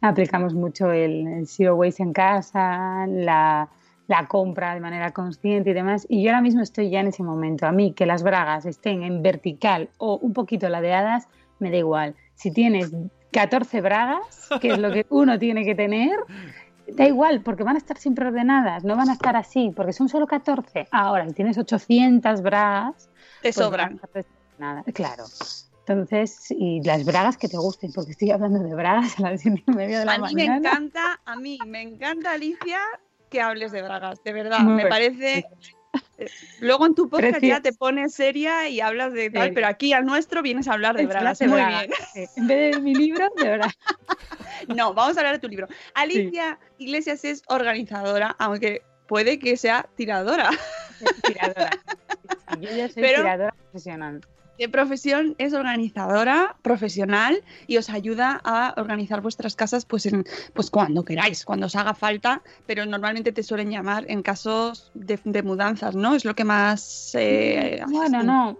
aplicamos 0.00 0.54
mucho 0.54 0.92
el, 0.92 1.26
el 1.26 1.46
zero 1.48 1.74
waste 1.76 2.02
en 2.02 2.12
casa, 2.12 3.06
la, 3.08 3.68
la 4.08 4.26
compra 4.26 4.74
de 4.74 4.80
manera 4.80 5.12
consciente 5.12 5.70
y 5.70 5.72
demás. 5.74 6.06
Y 6.08 6.22
yo 6.24 6.30
ahora 6.30 6.42
mismo 6.42 6.62
estoy 6.62 6.90
ya 6.90 7.00
en 7.00 7.06
ese 7.08 7.22
momento. 7.22 7.66
A 7.66 7.72
mí 7.72 7.92
que 7.92 8.06
las 8.06 8.22
bragas 8.24 8.66
estén 8.66 9.02
en 9.04 9.22
vertical 9.22 9.90
o 9.98 10.16
un 10.16 10.32
poquito 10.32 10.68
ladeadas, 10.68 11.28
me 11.60 11.70
da 11.70 11.76
igual. 11.76 12.16
Si 12.34 12.50
tienes 12.50 12.90
14 13.32 13.80
bragas, 13.82 14.48
que 14.60 14.70
es 14.70 14.78
lo 14.78 14.90
que 14.90 15.06
uno 15.10 15.38
tiene 15.38 15.64
que 15.64 15.74
tener, 15.74 16.16
da 16.94 17.06
igual, 17.06 17.42
porque 17.42 17.62
van 17.64 17.74
a 17.74 17.78
estar 17.78 17.98
siempre 17.98 18.26
ordenadas, 18.26 18.82
no 18.82 18.96
van 18.96 19.10
a 19.10 19.12
estar 19.12 19.36
así, 19.36 19.72
porque 19.76 19.92
son 19.92 20.08
solo 20.08 20.26
14. 20.26 20.88
Ahora, 20.90 21.26
si 21.28 21.34
tienes 21.34 21.58
800 21.58 22.40
bragas, 22.42 23.10
Te 23.42 23.52
pues 23.52 23.56
sobran. 23.56 24.00
desordenadas. 24.14 24.84
Claro. 24.94 25.24
Entonces, 25.86 26.50
y 26.50 26.82
las 26.82 27.04
bragas 27.04 27.36
que 27.36 27.48
te 27.48 27.56
gusten, 27.58 27.92
porque 27.94 28.12
estoy 28.12 28.30
hablando 28.30 28.58
de 28.60 28.74
bragas 28.74 29.18
a 29.20 29.22
las 29.30 29.42
10 29.42 29.62
y 29.66 29.70
media 29.72 29.98
de 30.00 30.04
la 30.06 30.14
A 30.14 30.18
mí 30.18 30.34
me 30.34 30.46
mañana. 30.48 30.56
encanta, 30.68 31.20
a 31.24 31.36
mí 31.36 31.58
me 31.66 31.82
encanta, 31.82 32.32
Alicia, 32.32 32.78
que 33.28 33.40
hables 33.40 33.72
de 33.72 33.82
bragas, 33.82 34.22
de 34.24 34.32
verdad. 34.32 34.58
Muy 34.60 34.72
me 34.74 34.76
bien. 34.84 34.88
parece. 34.88 35.44
eh, 36.18 36.26
Luego 36.60 36.86
en 36.86 36.94
tu 36.94 37.08
podcast 37.08 37.40
ya 37.42 37.60
te 37.60 37.72
pones 37.72 38.12
seria 38.14 38.68
y 38.68 38.80
hablas 38.80 39.12
de 39.12 39.30
tal, 39.30 39.48
Sí. 39.48 39.54
pero 39.54 39.66
aquí 39.68 39.92
al 39.92 40.04
nuestro 40.04 40.42
vienes 40.42 40.68
a 40.68 40.72
hablar 40.74 40.96
de 40.96 41.04
Es 41.04 41.08
bragas. 41.08 41.40
Muy 41.42 41.56
bien. 41.60 41.90
sí. 42.12 42.24
En 42.36 42.46
vez 42.46 42.74
de 42.76 42.80
mi 42.82 42.94
libro, 42.94 43.28
de 43.36 43.44
verdad. 43.48 43.70
No, 44.76 44.92
vamos 44.92 45.16
a 45.16 45.20
hablar 45.20 45.34
de 45.34 45.38
tu 45.38 45.48
libro. 45.48 45.68
Alicia 45.94 46.58
Iglesias 46.78 47.24
es 47.24 47.42
organizadora, 47.46 48.34
aunque 48.40 48.82
puede 49.06 49.38
que 49.38 49.56
sea 49.56 49.88
tiradora. 49.96 50.50
Tiradora. 51.22 51.70
Yo 52.60 52.68
ya 52.74 52.88
soy 52.88 53.02
Pero- 53.02 53.22
tiradora 53.22 53.54
profesional. 53.70 54.20
De 54.58 54.68
profesión 54.68 55.36
es 55.38 55.54
organizadora 55.54 56.56
profesional 56.62 57.44
y 57.68 57.76
os 57.76 57.90
ayuda 57.90 58.40
a 58.42 58.74
organizar 58.76 59.20
vuestras 59.20 59.54
casas 59.54 59.84
pues, 59.84 60.04
en, 60.06 60.24
pues 60.52 60.68
cuando 60.68 61.04
queráis, 61.04 61.44
cuando 61.44 61.66
os 61.66 61.76
haga 61.76 61.94
falta, 61.94 62.42
pero 62.66 62.84
normalmente 62.84 63.30
te 63.30 63.44
suelen 63.44 63.70
llamar 63.70 64.04
en 64.08 64.20
casos 64.20 64.90
de, 64.94 65.20
de 65.22 65.42
mudanzas, 65.44 65.94
¿no? 65.94 66.16
Es 66.16 66.24
lo 66.24 66.34
que 66.34 66.42
más... 66.42 67.14
eh, 67.16 67.78
haces 67.80 67.92
Bueno, 67.96 68.24
no, 68.24 68.58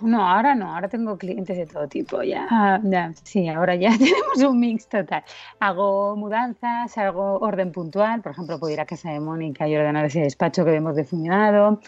no, 0.00 0.28
ahora 0.28 0.56
no, 0.56 0.74
ahora 0.74 0.88
tengo 0.88 1.16
clientes 1.16 1.56
de 1.56 1.66
todo 1.66 1.86
tipo, 1.86 2.24
ya, 2.24 2.80
ya, 2.82 3.12
sí, 3.22 3.48
ahora 3.48 3.76
ya 3.76 3.90
tenemos 3.98 4.42
un 4.42 4.58
mix 4.58 4.88
total. 4.88 5.22
Hago 5.60 6.16
mudanzas, 6.16 6.98
hago 6.98 7.38
orden 7.38 7.70
puntual, 7.70 8.20
por 8.20 8.32
ejemplo, 8.32 8.58
puedo 8.58 8.72
ir 8.74 8.80
a 8.80 8.84
casa 8.84 9.10
de 9.12 9.20
Mónica 9.20 9.68
y 9.68 9.76
ordenar 9.76 10.06
ese 10.06 10.22
despacho 10.22 10.64
que 10.64 10.74
hemos 10.74 10.96
difuminado. 10.96 11.80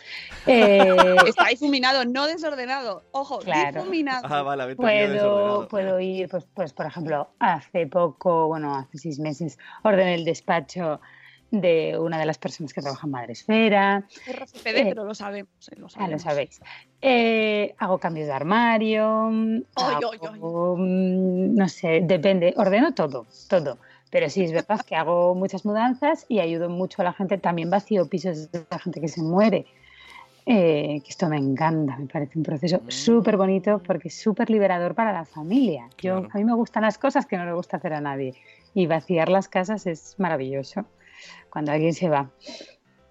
Eh, 0.46 0.94
difuminado, 1.46 2.04
no 2.04 2.26
desordenado. 2.26 3.02
Ojo, 3.12 3.38
Claro. 3.40 3.80
difuminado. 3.80 4.26
Ah, 4.28 4.42
vale, 4.42 4.74
Puedo, 4.76 5.68
puedo 5.68 6.00
ir, 6.00 6.28
pues, 6.28 6.44
pues, 6.54 6.72
por 6.72 6.86
ejemplo, 6.86 7.28
hace 7.38 7.86
poco, 7.86 8.48
bueno, 8.48 8.74
hace 8.76 8.98
seis 8.98 9.18
meses, 9.18 9.58
ordené 9.84 10.14
el 10.14 10.24
despacho 10.24 11.00
de 11.50 11.96
una 11.98 12.18
de 12.18 12.26
las 12.26 12.36
personas 12.36 12.74
que 12.74 12.82
trabaja 12.82 13.06
en 13.06 13.10
Madresfera. 13.10 14.04
RCPD, 14.26 14.76
Eh, 14.80 14.86
pero 14.90 15.04
lo 15.04 15.14
sabemos. 15.14 15.50
eh, 15.70 15.76
lo 15.76 15.86
Ah, 15.86 16.08
lo 16.08 16.18
sabemos. 16.18 16.22
sabéis. 16.22 16.60
Eh, 17.00 17.74
hago 17.78 17.98
cambios 17.98 18.26
de 18.26 18.32
armario. 18.34 19.04
Hago, 19.74 20.10
ay. 20.12 20.18
mm, 20.40 21.54
No 21.56 21.68
sé, 21.68 22.00
depende. 22.02 22.52
Ordeno 22.56 22.92
todo, 22.92 23.26
todo. 23.48 23.78
Pero 24.10 24.28
sí, 24.30 24.44
es 24.44 24.52
verdad 24.52 24.80
que 24.86 24.96
hago 24.96 25.34
muchas 25.34 25.64
mudanzas 25.64 26.24
y 26.28 26.40
ayudo 26.40 26.68
mucho 26.68 27.00
a 27.02 27.04
la 27.04 27.12
gente. 27.14 27.38
También 27.38 27.70
vacío 27.70 28.08
pisos 28.08 28.50
de 28.52 28.66
la 28.70 28.78
gente 28.78 29.00
que 29.00 29.08
se 29.08 29.22
muere. 29.22 29.66
Eh, 30.50 31.02
que 31.04 31.10
esto 31.10 31.28
me 31.28 31.36
encanta, 31.36 31.96
me 31.98 32.06
parece 32.06 32.38
un 32.38 32.42
proceso 32.42 32.78
Mm. 32.78 32.90
súper 32.90 33.36
bonito 33.36 33.82
porque 33.86 34.08
es 34.08 34.18
súper 34.18 34.48
liberador 34.48 34.94
para 34.94 35.12
la 35.12 35.26
familia. 35.26 35.88
Yo, 35.98 36.20
Claro. 36.20 36.28
A 36.32 36.38
mí 36.38 36.44
me 36.44 36.54
gustan 36.54 36.84
las 36.84 36.96
cosas 36.96 37.26
que 37.26 37.36
no 37.36 37.44
le 37.44 37.52
gusta 37.52 37.76
hacer 37.76 37.92
a 37.92 38.00
nadie 38.00 38.32
y 38.72 38.86
vaciar 38.86 39.28
las 39.28 39.46
casas 39.48 39.86
es 39.86 40.14
maravilloso 40.18 40.86
cuando 41.50 41.72
alguien 41.72 41.92
se 41.92 42.08
va. 42.08 42.30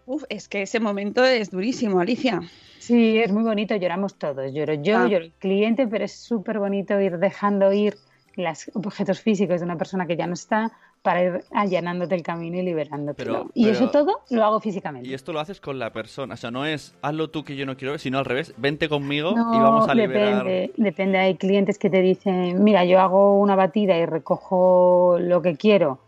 Uf, 0.08 0.24
es 0.30 0.48
que 0.48 0.64
ese 0.64 0.80
momento 0.80 1.24
es 1.24 1.52
durísimo, 1.52 2.00
Alicia. 2.00 2.42
Sí, 2.80 3.20
es 3.20 3.32
muy 3.32 3.44
bonito, 3.44 3.76
lloramos 3.76 4.16
todos. 4.18 4.52
Lloro 4.52 4.74
yo, 4.74 4.98
Ah. 4.98 5.08
lloro 5.08 5.26
el 5.26 5.34
cliente, 5.34 5.86
pero 5.88 6.06
es 6.06 6.14
súper 6.14 6.58
bonito 6.58 7.00
ir 7.00 7.20
dejando 7.20 7.72
ir 7.72 7.98
los 8.36 8.72
objetos 8.74 9.20
físicos 9.22 9.60
de 9.60 9.66
una 9.66 9.78
persona 9.78 10.08
que 10.08 10.16
ya 10.18 10.26
no 10.26 10.34
está 10.34 10.72
para 11.02 11.24
ir 11.24 11.44
allanándote 11.52 12.16
el 12.16 12.24
camino 12.24 12.58
y 12.58 12.64
liberándotelo. 12.64 13.32
Pero- 13.32 13.52
y 13.54 13.64
pero- 13.66 13.76
eso 13.76 13.90
todo 13.90 14.22
lo 14.30 14.44
hago 14.44 14.60
físicamente. 14.60 15.08
Y 15.08 15.14
esto 15.14 15.32
lo 15.34 15.40
haces 15.40 15.62
con 15.62 15.80
la 15.80 15.92
persona. 15.94 16.34
O 16.34 16.38
sea, 16.38 16.52
no 16.52 16.66
es 16.66 16.96
hazlo 17.02 17.30
tú 17.30 17.44
que 17.44 17.56
yo 17.56 17.66
no 17.66 17.78
quiero 17.78 17.92
ver, 17.94 18.00
sino 18.00 18.18
al 18.20 18.26
revés. 18.26 18.54
Vente 18.58 18.90
conmigo 18.90 19.34
No, 19.36 19.54
y 19.56 19.60
vamos 19.60 19.88
a 19.88 19.96
liberar. 19.96 20.44
depende, 20.44 20.74
depende. 20.78 21.18
Hay 21.18 21.36
clientes 21.36 21.78
que 21.78 21.90
te 21.90 22.02
dicen, 22.02 22.64
mira, 22.64 22.84
yo 22.86 23.00
hago 23.00 23.40
una 23.40 23.56
batida 23.56 23.98
y 23.98 24.06
recojo 24.06 25.18
lo 25.20 25.42
que 25.42 25.56
quiero 25.56 26.00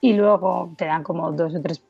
y 0.00 0.12
luego 0.12 0.72
te 0.76 0.84
dan 0.84 1.02
como 1.02 1.32
dos 1.32 1.54
o 1.54 1.60
tres, 1.62 1.82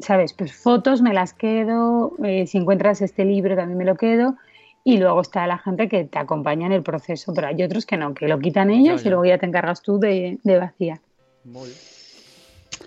¿sabes? 0.00 0.32
Pues 0.32 0.54
fotos 0.54 1.02
me 1.02 1.12
las 1.12 1.34
quedo, 1.34 2.12
eh, 2.24 2.46
si 2.46 2.58
encuentras 2.58 3.02
este 3.02 3.24
libro 3.24 3.56
también 3.56 3.76
me 3.78 3.84
lo 3.84 3.96
quedo 3.96 4.36
y 4.84 4.98
luego 4.98 5.20
está 5.20 5.46
la 5.48 5.58
gente 5.58 5.88
que 5.88 6.04
te 6.04 6.18
acompaña 6.18 6.66
en 6.66 6.72
el 6.72 6.82
proceso, 6.84 7.34
pero 7.34 7.48
hay 7.48 7.60
otros 7.64 7.84
que 7.86 7.96
no, 7.96 8.14
que 8.14 8.28
lo 8.28 8.38
quitan 8.38 8.70
ellos 8.70 9.04
y 9.04 9.08
luego 9.08 9.24
ya 9.24 9.36
te 9.38 9.46
encargas 9.46 9.82
tú 9.82 9.98
de, 9.98 10.38
de 10.44 10.58
vaciar. 10.60 11.00
Muy 11.44 11.64
bien. 11.70 11.95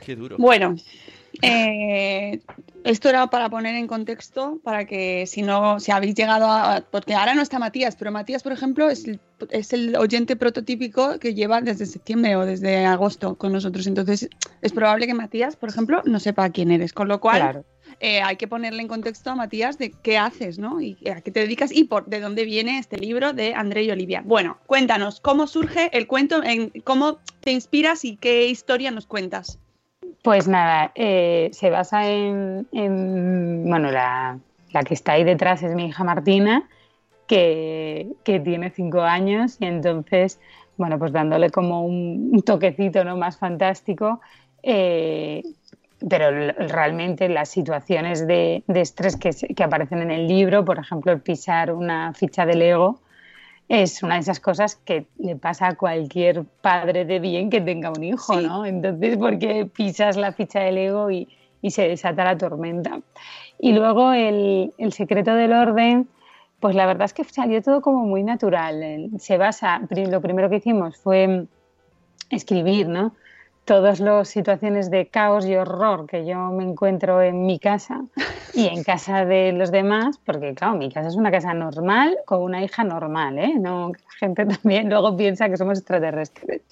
Qué 0.05 0.15
duro. 0.15 0.37
Bueno, 0.37 0.75
eh, 1.41 2.39
esto 2.83 3.09
era 3.09 3.27
para 3.27 3.49
poner 3.49 3.75
en 3.75 3.87
contexto, 3.87 4.59
para 4.63 4.85
que 4.85 5.25
si 5.27 5.41
no, 5.41 5.79
si 5.79 5.91
habéis 5.91 6.15
llegado 6.15 6.47
a... 6.47 6.83
Porque 6.89 7.13
ahora 7.13 7.35
no 7.35 7.41
está 7.41 7.59
Matías, 7.59 7.95
pero 7.95 8.11
Matías, 8.11 8.43
por 8.43 8.51
ejemplo, 8.51 8.89
es 8.89 9.05
el, 9.05 9.19
es 9.49 9.73
el 9.73 9.95
oyente 9.95 10.35
prototípico 10.35 11.19
que 11.19 11.33
lleva 11.33 11.61
desde 11.61 11.85
septiembre 11.85 12.35
o 12.35 12.45
desde 12.45 12.85
agosto 12.85 13.35
con 13.35 13.51
nosotros. 13.53 13.85
Entonces, 13.87 14.29
es 14.61 14.71
probable 14.73 15.07
que 15.07 15.13
Matías, 15.13 15.55
por 15.55 15.69
ejemplo, 15.69 16.01
no 16.05 16.19
sepa 16.19 16.49
quién 16.49 16.71
eres. 16.71 16.93
Con 16.93 17.07
lo 17.07 17.19
cual, 17.19 17.41
Claro. 17.41 17.65
eh, 17.99 18.21
hay 18.21 18.37
que 18.37 18.47
ponerle 18.47 18.81
en 18.81 18.87
contexto 18.87 19.29
a 19.29 19.35
Matías 19.35 19.77
de 19.77 19.91
qué 19.91 20.17
haces, 20.17 20.57
¿no? 20.57 20.81
Y 20.81 20.97
a 21.09 21.21
qué 21.21 21.31
te 21.31 21.41
dedicas 21.41 21.71
y 21.71 21.83
por 21.83 22.05
de 22.07 22.19
dónde 22.19 22.45
viene 22.45 22.79
este 22.79 22.97
libro 22.97 23.33
de 23.33 23.53
André 23.53 23.83
y 23.83 23.91
Olivia. 23.91 24.23
Bueno, 24.25 24.57
cuéntanos, 24.65 25.19
¿cómo 25.19 25.47
surge 25.47 25.89
el 25.97 26.07
cuento? 26.07 26.43
En, 26.43 26.69
¿Cómo 26.83 27.19
te 27.41 27.51
inspiras 27.51 28.03
y 28.05 28.15
qué 28.17 28.47
historia 28.47 28.91
nos 28.91 29.05
cuentas? 29.05 29.59
Pues 30.23 30.47
nada, 30.47 30.91
eh, 30.95 31.49
se 31.53 31.69
basa 31.69 32.09
en, 32.09 32.67
en- 32.73 33.63
bueno, 33.69 33.89
la, 33.91 34.37
la 34.73 34.83
que 34.83 34.93
está 34.93 35.13
ahí 35.13 35.23
detrás 35.23 35.63
es 35.63 35.73
mi 35.75 35.85
hija 35.87 36.03
Martina, 36.03 36.67
que, 37.27 38.09
que 38.23 38.39
tiene 38.39 38.71
cinco 38.71 39.01
años 39.01 39.57
y 39.61 39.65
entonces, 39.67 40.39
bueno, 40.77 40.99
pues 40.99 41.13
dándole 41.13 41.51
como 41.51 41.85
un, 41.85 42.41
toquecito 42.45 43.03
¿no? 43.05 43.17
más 43.17 43.37
fantástico, 43.37 44.21
eh, 44.63 45.43
pero 46.09 46.31
realmente 46.67 47.29
las 47.29 47.49
situaciones 47.49 48.27
de, 48.27 48.63
de 48.67 48.81
estrés 48.81 49.17
que, 49.17 49.31
que 49.31 49.63
aparecen 49.63 50.01
en 50.01 50.11
el 50.11 50.27
libro, 50.27 50.65
por 50.65 50.79
ejemplo, 50.79 51.11
el 51.11 51.21
pisar 51.21 51.73
una 51.73 52.13
ficha 52.13 52.45
de 52.45 52.55
Lego, 52.55 53.01
es 53.69 54.01
una 54.03 54.15
de 54.15 54.21
esas 54.21 54.39
cosas 54.39 54.75
que 54.75 55.05
le 55.19 55.35
pasa 55.35 55.67
a 55.67 55.75
cualquier 55.75 56.43
padre 56.43 57.05
de 57.05 57.19
bien 57.19 57.49
que 57.51 57.61
tenga 57.61 57.91
un 57.91 58.03
hijo, 58.03 58.33
Sí. 58.33 58.45
¿no? 58.45 58.65
Entonces, 58.65 59.15
porque 59.17 59.65
pisas 59.67 60.17
la 60.17 60.33
ficha 60.33 60.59
del 60.59 60.77
ego 60.79 61.11
y, 61.11 61.27
y 61.61 61.69
se 61.71 61.87
desata 61.87 62.25
la 62.25 62.37
tormenta. 62.37 62.99
Y 63.59 63.73
luego 63.73 64.11
el, 64.11 64.73
el 64.79 64.91
secreto 64.91 65.35
del 65.35 65.53
orden, 65.53 66.07
pues 66.59 66.75
la 66.75 66.87
verdad 66.87 67.05
es 67.05 67.13
que 67.13 67.23
salió 67.23 67.61
todo 67.61 67.81
como 67.81 68.05
muy 68.05 68.23
natural. 68.23 69.09
Se 69.19 69.37
basa, 69.37 69.81
lo 69.89 70.19
primero 70.19 70.49
que 70.49 70.57
hicimos 70.57 70.97
fue 70.97 71.45
escribir, 72.31 72.87
¿no? 72.87 73.13
Todas 73.69 73.99
las 73.99 74.27
situaciones 74.27 74.89
de 74.89 75.09
caos 75.09 75.45
y 75.45 75.55
horror 75.55 76.07
que 76.07 76.25
yo 76.25 76.49
me 76.49 76.63
encuentro 76.63 77.21
en 77.21 77.45
mi 77.45 77.59
casa 77.59 78.01
y 78.55 78.65
en 78.65 78.83
casa 78.83 79.25
de 79.25 79.51
los 79.51 79.69
demás, 79.69 80.17
porque 80.25 80.55
claro, 80.55 80.75
mi 80.75 80.91
casa 80.91 81.09
es 81.09 81.15
una 81.15 81.29
casa 81.29 81.53
normal 81.53 82.17
con 82.25 82.41
una 82.41 82.63
hija 82.63 82.83
normal, 82.83 83.37
¿eh? 83.37 83.53
No, 83.59 83.89
la 83.89 84.11
gente 84.17 84.47
también 84.47 84.89
luego 84.89 85.15
piensa 85.15 85.49
que 85.49 85.57
somos 85.57 85.77
extraterrestres. 85.77 86.63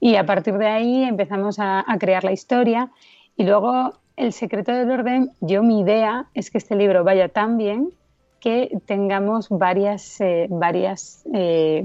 Y 0.00 0.16
a 0.16 0.26
partir 0.26 0.58
de 0.58 0.66
ahí 0.66 1.04
empezamos 1.04 1.60
a, 1.60 1.84
a 1.86 1.98
crear 1.98 2.24
la 2.24 2.32
historia 2.32 2.90
y 3.36 3.44
luego 3.44 3.92
el 4.16 4.32
secreto 4.32 4.72
del 4.72 4.90
orden, 4.90 5.30
yo 5.40 5.62
mi 5.62 5.82
idea 5.82 6.26
es 6.34 6.50
que 6.50 6.58
este 6.58 6.74
libro 6.74 7.04
vaya 7.04 7.28
tan 7.28 7.58
bien 7.58 7.92
que 8.40 8.70
tengamos 8.86 9.48
varias, 9.50 10.20
eh, 10.20 10.46
varias, 10.50 11.22
eh, 11.34 11.82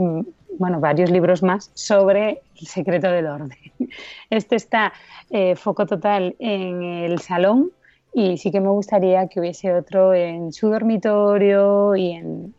bueno, 0.57 0.79
varios 0.79 1.09
libros 1.11 1.43
más 1.43 1.69
sobre 1.73 2.43
el 2.59 2.67
secreto 2.67 3.09
del 3.11 3.27
orden. 3.27 3.57
Este 4.29 4.55
está 4.55 4.93
eh, 5.29 5.55
foco 5.55 5.85
total 5.85 6.35
en 6.39 6.81
el 6.81 7.19
salón 7.19 7.71
y 8.13 8.37
sí 8.37 8.51
que 8.51 8.61
me 8.61 8.69
gustaría 8.69 9.27
que 9.27 9.39
hubiese 9.41 9.73
otro 9.73 10.13
en 10.13 10.51
su 10.53 10.69
dormitorio 10.69 11.95
y 11.95 12.11
en, 12.13 12.55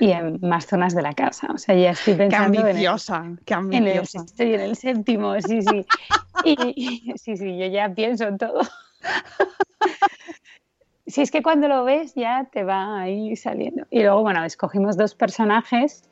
y 0.00 0.10
en 0.10 0.38
más 0.42 0.66
zonas 0.66 0.94
de 0.94 1.02
la 1.02 1.14
casa. 1.14 1.46
O 1.54 1.58
sea, 1.58 1.74
ya 1.76 1.90
estoy 1.90 2.14
Qué 2.14 2.18
pensando 2.18 2.58
en 2.60 2.66
el- 2.66 2.70
ambiciosa, 2.72 3.24
qué 3.44 3.54
en 3.54 3.60
el 3.74 3.98
ambiciosa. 3.98 4.18
sexto 4.20 4.44
y 4.44 4.54
en 4.54 4.60
el 4.60 4.76
séptimo, 4.76 5.40
sí, 5.40 5.62
sí. 5.62 5.86
Y, 6.44 6.56
y- 7.06 7.12
sí, 7.18 7.36
sí, 7.36 7.56
yo 7.58 7.66
ya 7.66 7.88
pienso 7.94 8.24
en 8.24 8.38
todo. 8.38 8.60
Si 11.06 11.20
es 11.20 11.30
que 11.30 11.42
cuando 11.42 11.68
lo 11.68 11.84
ves 11.84 12.14
ya 12.14 12.48
te 12.50 12.64
va 12.64 13.00
ahí 13.00 13.36
saliendo. 13.36 13.86
Y 13.90 14.00
luego, 14.00 14.22
bueno, 14.22 14.42
escogimos 14.44 14.96
dos 14.96 15.14
personajes, 15.14 16.08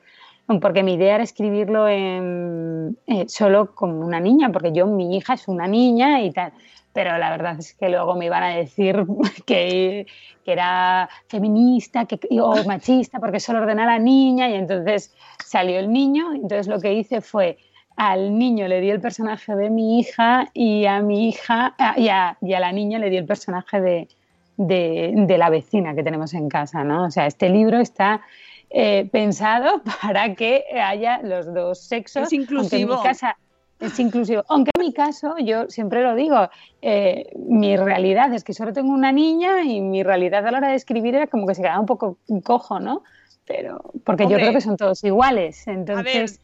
porque 0.61 0.83
mi 0.83 0.94
idea 0.94 1.14
era 1.14 1.24
escribirlo 1.24 1.88
en, 1.88 2.98
eh, 3.07 3.24
solo 3.28 3.74
como 3.74 4.05
una 4.05 4.20
niña, 4.20 4.50
porque 4.52 4.72
yo, 4.72 4.87
mi 4.87 5.16
hija 5.16 5.35
es 5.35 5.48
una 5.48 5.66
niña 5.66 6.22
y 6.22 6.31
tal. 6.31 6.52
Pero 6.92 7.16
la 7.16 7.31
verdad 7.31 7.57
es 7.59 7.74
que 7.74 7.88
luego 7.88 8.14
me 8.16 8.26
iban 8.26 8.42
a 8.42 8.55
decir 8.55 9.07
que, 9.46 10.07
que 10.44 10.52
era 10.52 11.09
feminista 11.28 12.05
que, 12.05 12.20
o 12.38 12.62
machista 12.64 13.18
porque 13.18 13.40
solo 13.40 13.61
ordena 13.61 13.85
a 13.85 13.87
la 13.87 13.98
niña 13.98 14.50
y 14.50 14.55
entonces 14.55 15.14
salió 15.42 15.78
el 15.78 15.90
niño. 15.90 16.35
Entonces 16.35 16.66
lo 16.66 16.81
que 16.81 16.92
hice 16.92 17.22
fue 17.22 17.57
al 17.96 18.38
niño 18.38 18.68
le 18.68 18.83
di 18.83 18.90
el 18.90 19.00
personaje 19.00 19.55
de 19.57 19.70
mi 19.70 20.00
hija 20.00 20.50
y 20.52 20.85
a 20.85 21.00
mi 21.00 21.28
hija 21.28 21.74
ah, 21.78 21.94
y 21.96 22.09
a 22.09 22.37
la 22.61 22.72
niña 22.72 22.98
le 22.98 23.09
di 23.09 23.16
el 23.16 23.26
personaje 23.26 23.81
de, 23.81 24.09
de, 24.56 25.12
de 25.14 25.38
la 25.38 25.50
vecina 25.50 25.94
que 25.94 26.02
tenemos 26.02 26.34
en 26.34 26.48
casa, 26.48 26.84
¿no? 26.84 27.06
O 27.06 27.10
sea, 27.10 27.26
este 27.26 27.48
libro 27.48 27.78
está 27.78 28.22
eh, 28.70 29.08
pensado 29.10 29.82
para 30.02 30.34
que 30.34 30.64
haya 30.82 31.20
los 31.22 31.52
dos 31.52 31.80
sexos. 31.86 32.24
Es 32.24 32.32
inclusivo. 32.32 32.62
aunque 32.62 32.76
en 32.76 32.88
mi 32.88 33.02
casa 33.02 33.36
es 33.80 33.98
inclusivo. 33.98 34.44
Aunque 34.48 34.70
en 34.78 34.80
mi 34.86 34.92
caso, 34.92 35.34
yo 35.38 35.68
siempre 35.68 36.02
lo 36.02 36.14
digo, 36.14 36.48
eh, 36.82 37.30
mi 37.36 37.76
realidad 37.76 38.32
es 38.32 38.44
que 38.44 38.52
solo 38.54 38.72
tengo 38.72 38.92
una 38.92 39.10
niña 39.10 39.62
y 39.64 39.80
mi 39.80 40.02
realidad 40.04 40.46
a 40.46 40.50
la 40.52 40.58
hora 40.58 40.68
de 40.68 40.76
escribir 40.76 41.14
era 41.16 41.26
como 41.26 41.46
que 41.46 41.54
se 41.56 41.62
quedaba 41.62 41.80
un 41.80 41.86
poco 41.86 42.18
cojo, 42.44 42.78
¿no? 42.78 43.02
Pero, 43.44 43.80
porque 44.04 44.22
Hombre. 44.22 44.38
yo 44.38 44.40
creo 44.42 44.52
que 44.52 44.60
son 44.60 44.76
todos 44.76 45.02
iguales. 45.02 45.66
A 45.66 45.72
ver, 45.72 45.78
Entonces, 45.80 46.40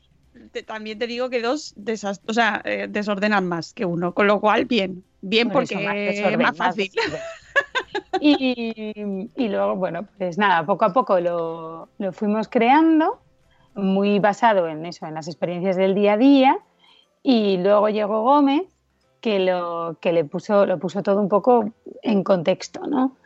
te- 0.51 0.65
también 0.65 0.99
te 0.99 1.07
digo 1.07 1.31
que 1.31 1.41
dos 1.41 1.75
desas- 1.77 2.21
o 2.27 2.33
sea, 2.33 2.61
eh, 2.65 2.89
desordenan 2.91 3.47
más 3.47 3.73
que 3.73 3.85
uno, 3.85 4.15
con 4.15 4.27
lo 4.27 4.41
cual, 4.41 4.65
bien. 4.65 5.05
Bien 5.21 5.49
Por 5.49 5.63
porque 5.69 6.09
es 6.11 6.23
más 6.39 6.39
más 6.39 6.57
fácil. 6.57 6.91
Y, 8.21 9.49
luego, 9.49 9.77
bueno, 9.77 10.07
pues 10.19 10.39
nada, 10.39 10.65
poco 10.65 10.85
a 10.85 10.93
poco 10.93 11.21
lo, 11.21 11.89
lo 11.99 12.13
fuimos 12.13 12.49
creando, 12.49 13.21
muy 13.75 14.19
basado 14.19 14.69
en 14.69 14.85
eso, 14.87 15.07
en 15.07 15.15
las 15.15 15.29
experiencias 15.29 15.77
del 15.77 15.95
día 15.95 16.15
a 16.15 16.17
día. 16.17 16.59
Y 17.23 17.59
luego 17.59 17.89
llegó 17.89 18.23
Gómez, 18.23 18.63
que 19.21 19.39
lo, 19.41 19.97
que 20.01 20.13
le 20.13 20.25
puso, 20.25 20.67
lo 20.67 20.79
puso 20.79 21.03
todo 21.03 21.21
un 21.21 21.29
poco 21.29 21.71
en 22.03 22.23
contexto, 22.23 22.87
¿no? 22.87 23.17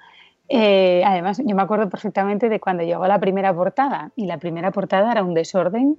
Eh, 0.48 1.02
además, 1.05 1.40
yo 1.44 1.55
me 1.55 1.62
acuerdo 1.62 1.88
perfectamente 1.88 2.48
de 2.48 2.61
cuando 2.61 2.83
llegó 2.83 3.07
la 3.07 3.20
primera 3.20 3.55
portada, 3.55 4.11
y 4.16 4.26
la 4.26 4.38
primera 4.38 4.70
portada 4.70 5.12
era 5.12 5.22
un 5.22 5.35
desorden 5.35 5.98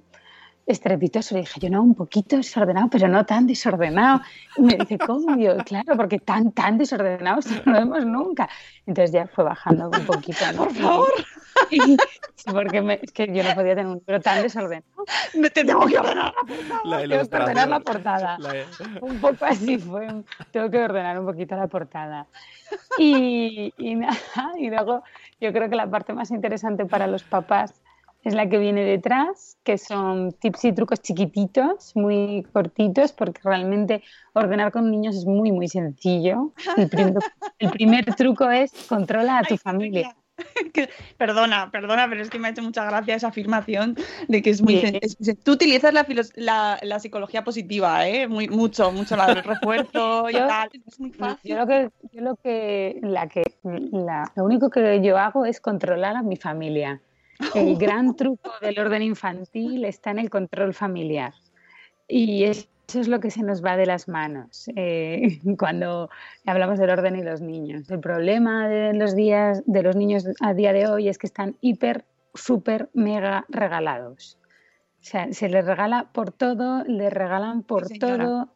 estrepitoso. 0.66 1.34
Le 1.34 1.42
dije, 1.42 1.60
yo 1.60 1.70
no, 1.70 1.82
un 1.82 1.94
poquito 1.94 2.36
desordenado, 2.36 2.88
pero 2.90 3.08
no 3.08 3.24
tan 3.26 3.46
desordenado. 3.46 4.20
Y 4.56 4.62
me 4.62 4.74
dice, 4.76 4.98
¿cómo? 4.98 5.36
Y 5.36 5.44
yo, 5.44 5.56
claro, 5.58 5.96
porque 5.96 6.18
tan, 6.18 6.52
tan 6.52 6.78
desordenados 6.78 7.46
no 7.66 7.72
lo 7.72 7.78
vemos 7.80 8.06
nunca. 8.06 8.48
Entonces 8.86 9.12
ya 9.12 9.26
fue 9.26 9.44
bajando 9.44 9.90
un 9.90 10.06
poquito. 10.06 10.44
¿no? 10.52 10.64
Por 10.64 10.74
favor. 10.74 11.08
Sí, 11.70 11.96
porque 12.52 12.82
me- 12.82 12.98
es 13.02 13.12
que 13.12 13.26
yo 13.32 13.42
no 13.44 13.54
podía 13.54 13.74
tener 13.76 13.86
un 13.86 13.94
libro 14.06 14.20
tan 14.20 14.42
desordenado. 14.42 14.84
Me 15.34 15.50
te 15.50 15.64
tengo 15.64 15.86
que 15.86 15.98
ordenar. 15.98 16.34
La 16.84 16.98
Tengo 16.98 17.28
que 17.28 17.36
ordenar 17.36 17.68
la 17.68 17.80
portada. 17.80 18.38
La- 18.38 18.54
Un 19.00 19.18
poco 19.20 19.44
así 19.44 19.78
fue. 19.78 20.08
Tengo 20.50 20.68
que 20.70 20.78
ordenar 20.82 21.18
un 21.20 21.26
poquito 21.26 21.56
la 21.56 21.68
portada. 21.68 22.26
Y, 22.98 23.72
y 23.78 23.94
nada, 23.94 24.16
y 24.58 24.68
luego 24.68 25.02
yo 25.40 25.52
creo 25.52 25.68
que 25.70 25.76
la 25.76 25.88
parte 25.88 26.12
más 26.12 26.30
interesante 26.30 26.84
para 26.86 27.06
los 27.06 27.22
papás 27.22 27.72
es 28.24 28.34
la 28.34 28.48
que 28.48 28.58
viene 28.58 28.82
detrás, 28.84 29.58
que 29.62 29.76
son 29.78 30.32
tips 30.32 30.64
y 30.64 30.72
trucos 30.72 31.00
chiquititos, 31.02 31.94
muy 31.94 32.46
cortitos, 32.52 33.12
porque 33.12 33.40
realmente 33.44 34.02
ordenar 34.32 34.72
con 34.72 34.90
niños 34.90 35.14
es 35.16 35.26
muy, 35.26 35.52
muy 35.52 35.68
sencillo. 35.68 36.52
El 36.76 36.88
primer, 36.88 37.14
el 37.58 37.70
primer 37.70 38.04
truco 38.14 38.50
es 38.50 38.72
controla 38.88 39.38
a 39.38 39.42
tu 39.44 39.54
Ay, 39.54 39.58
familia. 39.58 40.16
Que- 40.72 40.88
perdona, 41.16 41.70
perdona, 41.70 42.08
pero 42.08 42.20
es 42.20 42.28
que 42.28 42.40
me 42.40 42.48
ha 42.48 42.50
hecho 42.50 42.62
mucha 42.62 42.84
gracia 42.84 43.14
esa 43.14 43.28
afirmación 43.28 43.94
de 44.26 44.42
que 44.42 44.50
es 44.50 44.62
muy... 44.62 44.80
Sen- 44.82 44.98
es- 45.00 45.16
tú 45.44 45.52
utilizas 45.52 45.94
la, 45.94 46.04
la, 46.34 46.78
la 46.82 46.98
psicología 46.98 47.44
positiva, 47.44 48.08
¿eh? 48.08 48.26
Muy, 48.26 48.48
mucho, 48.48 48.90
mucho 48.90 49.14
la 49.16 49.28
del 49.28 49.44
refuerzo 49.44 50.28
y 50.30 50.32
Yo- 50.32 50.46
tal. 50.48 50.70
Es 50.88 50.98
muy 50.98 51.12
fácil. 51.12 51.50
Yo 51.52 51.56
lo 51.58 51.66
que, 51.68 51.88
yo 52.12 52.20
lo 52.22 52.34
que, 52.34 52.98
la 53.02 53.28
que, 53.28 53.44
la- 53.62 54.32
lo 54.34 54.44
único 54.44 54.70
que 54.70 55.00
yo 55.02 55.16
hago 55.18 55.44
es 55.44 55.60
controlar 55.60 56.16
a 56.16 56.22
mi 56.22 56.34
familia. 56.36 57.00
El 57.54 57.76
gran 57.78 58.16
truco 58.16 58.50
del 58.60 58.78
orden 58.78 59.02
infantil 59.02 59.84
está 59.84 60.10
en 60.10 60.18
el 60.18 60.30
control 60.30 60.74
familiar. 60.74 61.34
Y 62.06 62.44
es 62.44 62.68
eso 62.88 63.00
es 63.00 63.08
lo 63.08 63.20
que 63.20 63.30
se 63.30 63.42
nos 63.42 63.64
va 63.64 63.76
de 63.76 63.86
las 63.86 64.08
manos 64.08 64.68
eh, 64.76 65.40
cuando 65.58 66.10
hablamos 66.46 66.78
del 66.78 66.90
orden 66.90 67.16
y 67.16 67.22
los 67.22 67.40
niños. 67.40 67.90
El 67.90 68.00
problema 68.00 68.68
de 68.68 68.94
los 68.94 69.14
días 69.14 69.62
de 69.66 69.82
los 69.82 69.96
niños 69.96 70.26
a 70.40 70.54
día 70.54 70.72
de 70.72 70.86
hoy 70.86 71.08
es 71.08 71.18
que 71.18 71.26
están 71.26 71.56
hiper, 71.60 72.04
súper, 72.34 72.90
mega 72.92 73.46
regalados. 73.48 74.38
O 75.00 75.06
sea, 75.06 75.32
se 75.32 75.48
les 75.48 75.64
regala 75.64 76.10
por 76.12 76.30
todo, 76.30 76.84
les 76.84 77.12
regalan 77.12 77.62
por 77.62 77.86
Sí, 77.86 77.98
todo, 77.98 78.48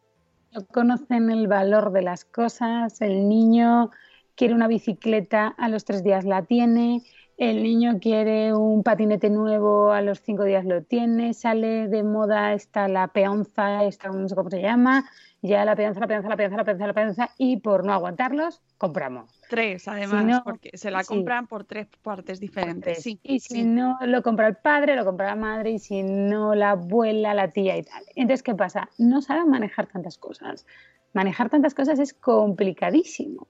no 0.53 0.67
conocen 0.67 1.31
el 1.31 1.47
valor 1.47 1.93
de 1.93 2.03
las 2.03 2.25
cosas, 2.25 3.01
el 3.01 3.29
niño 3.29 3.91
quiere 4.35 4.55
una 4.55 4.69
bicicleta, 4.69 5.49
a 5.59 5.69
los 5.69 5.85
tres 5.85 6.03
días 6.05 6.25
la 6.25 6.43
tiene, 6.43 7.03
el 7.39 7.63
niño 7.63 8.01
quiere 8.01 8.53
un 8.53 8.83
patinete 8.83 9.31
nuevo, 9.31 9.93
a 9.93 10.03
los 10.03 10.21
cinco 10.21 10.43
días 10.43 10.65
lo 10.65 10.83
tiene, 10.83 11.33
sale 11.35 11.87
de 11.87 12.03
moda 12.03 12.53
esta 12.53 12.89
la 12.89 13.09
peonza, 13.09 13.85
esta 13.85 14.09
no 14.09 14.29
sé 14.29 14.35
cómo 14.35 14.51
se 14.51 14.61
llama, 14.61 15.09
ya 15.41 15.65
la 15.65 15.77
peonza, 15.77 16.01
la 16.01 16.09
peonza, 16.09 16.29
la 16.29 16.37
peonza, 16.37 16.57
la 16.57 16.65
peonza, 16.65 16.87
la 16.89 16.95
peonza, 16.95 17.31
y 17.39 17.59
por 17.59 17.85
no 17.87 17.93
aguantarlos, 17.93 18.61
compramos. 18.77 19.41
Tres, 19.49 19.87
además, 19.87 20.25
no, 20.25 20.43
porque 20.43 20.77
se 20.77 20.91
la 20.91 21.05
sí. 21.05 21.15
compran 21.15 21.47
por 21.47 21.65
tres 21.65 21.87
partes 22.03 22.41
diferentes. 22.41 23.05
Sí, 23.05 23.21
y 23.23 23.39
si 23.39 23.55
sí. 23.55 23.65
no 23.65 23.99
lo 24.05 24.21
compra 24.25 24.49
el 24.49 24.57
padre, 24.57 24.97
lo 24.97 25.05
compra 25.05 25.29
la 25.29 25.37
madre, 25.37 25.71
y 25.71 25.79
si 25.79 26.03
no 26.03 26.57
la 26.57 26.71
abuela, 26.71 27.35
la 27.35 27.53
tía 27.53 27.77
y 27.77 27.85
tal. 27.85 28.03
Entonces, 28.17 28.43
¿qué 28.43 28.57
pasa? 28.57 28.89
No 28.99 29.23
saben 29.23 29.49
manejar 29.49 29.87
tantas 29.87 30.19
cosas. 30.19 30.67
Manejar 31.13 31.51
tantas 31.51 31.75
cosas 31.75 32.01
es 32.01 32.15
complicadísimo. 32.15 33.47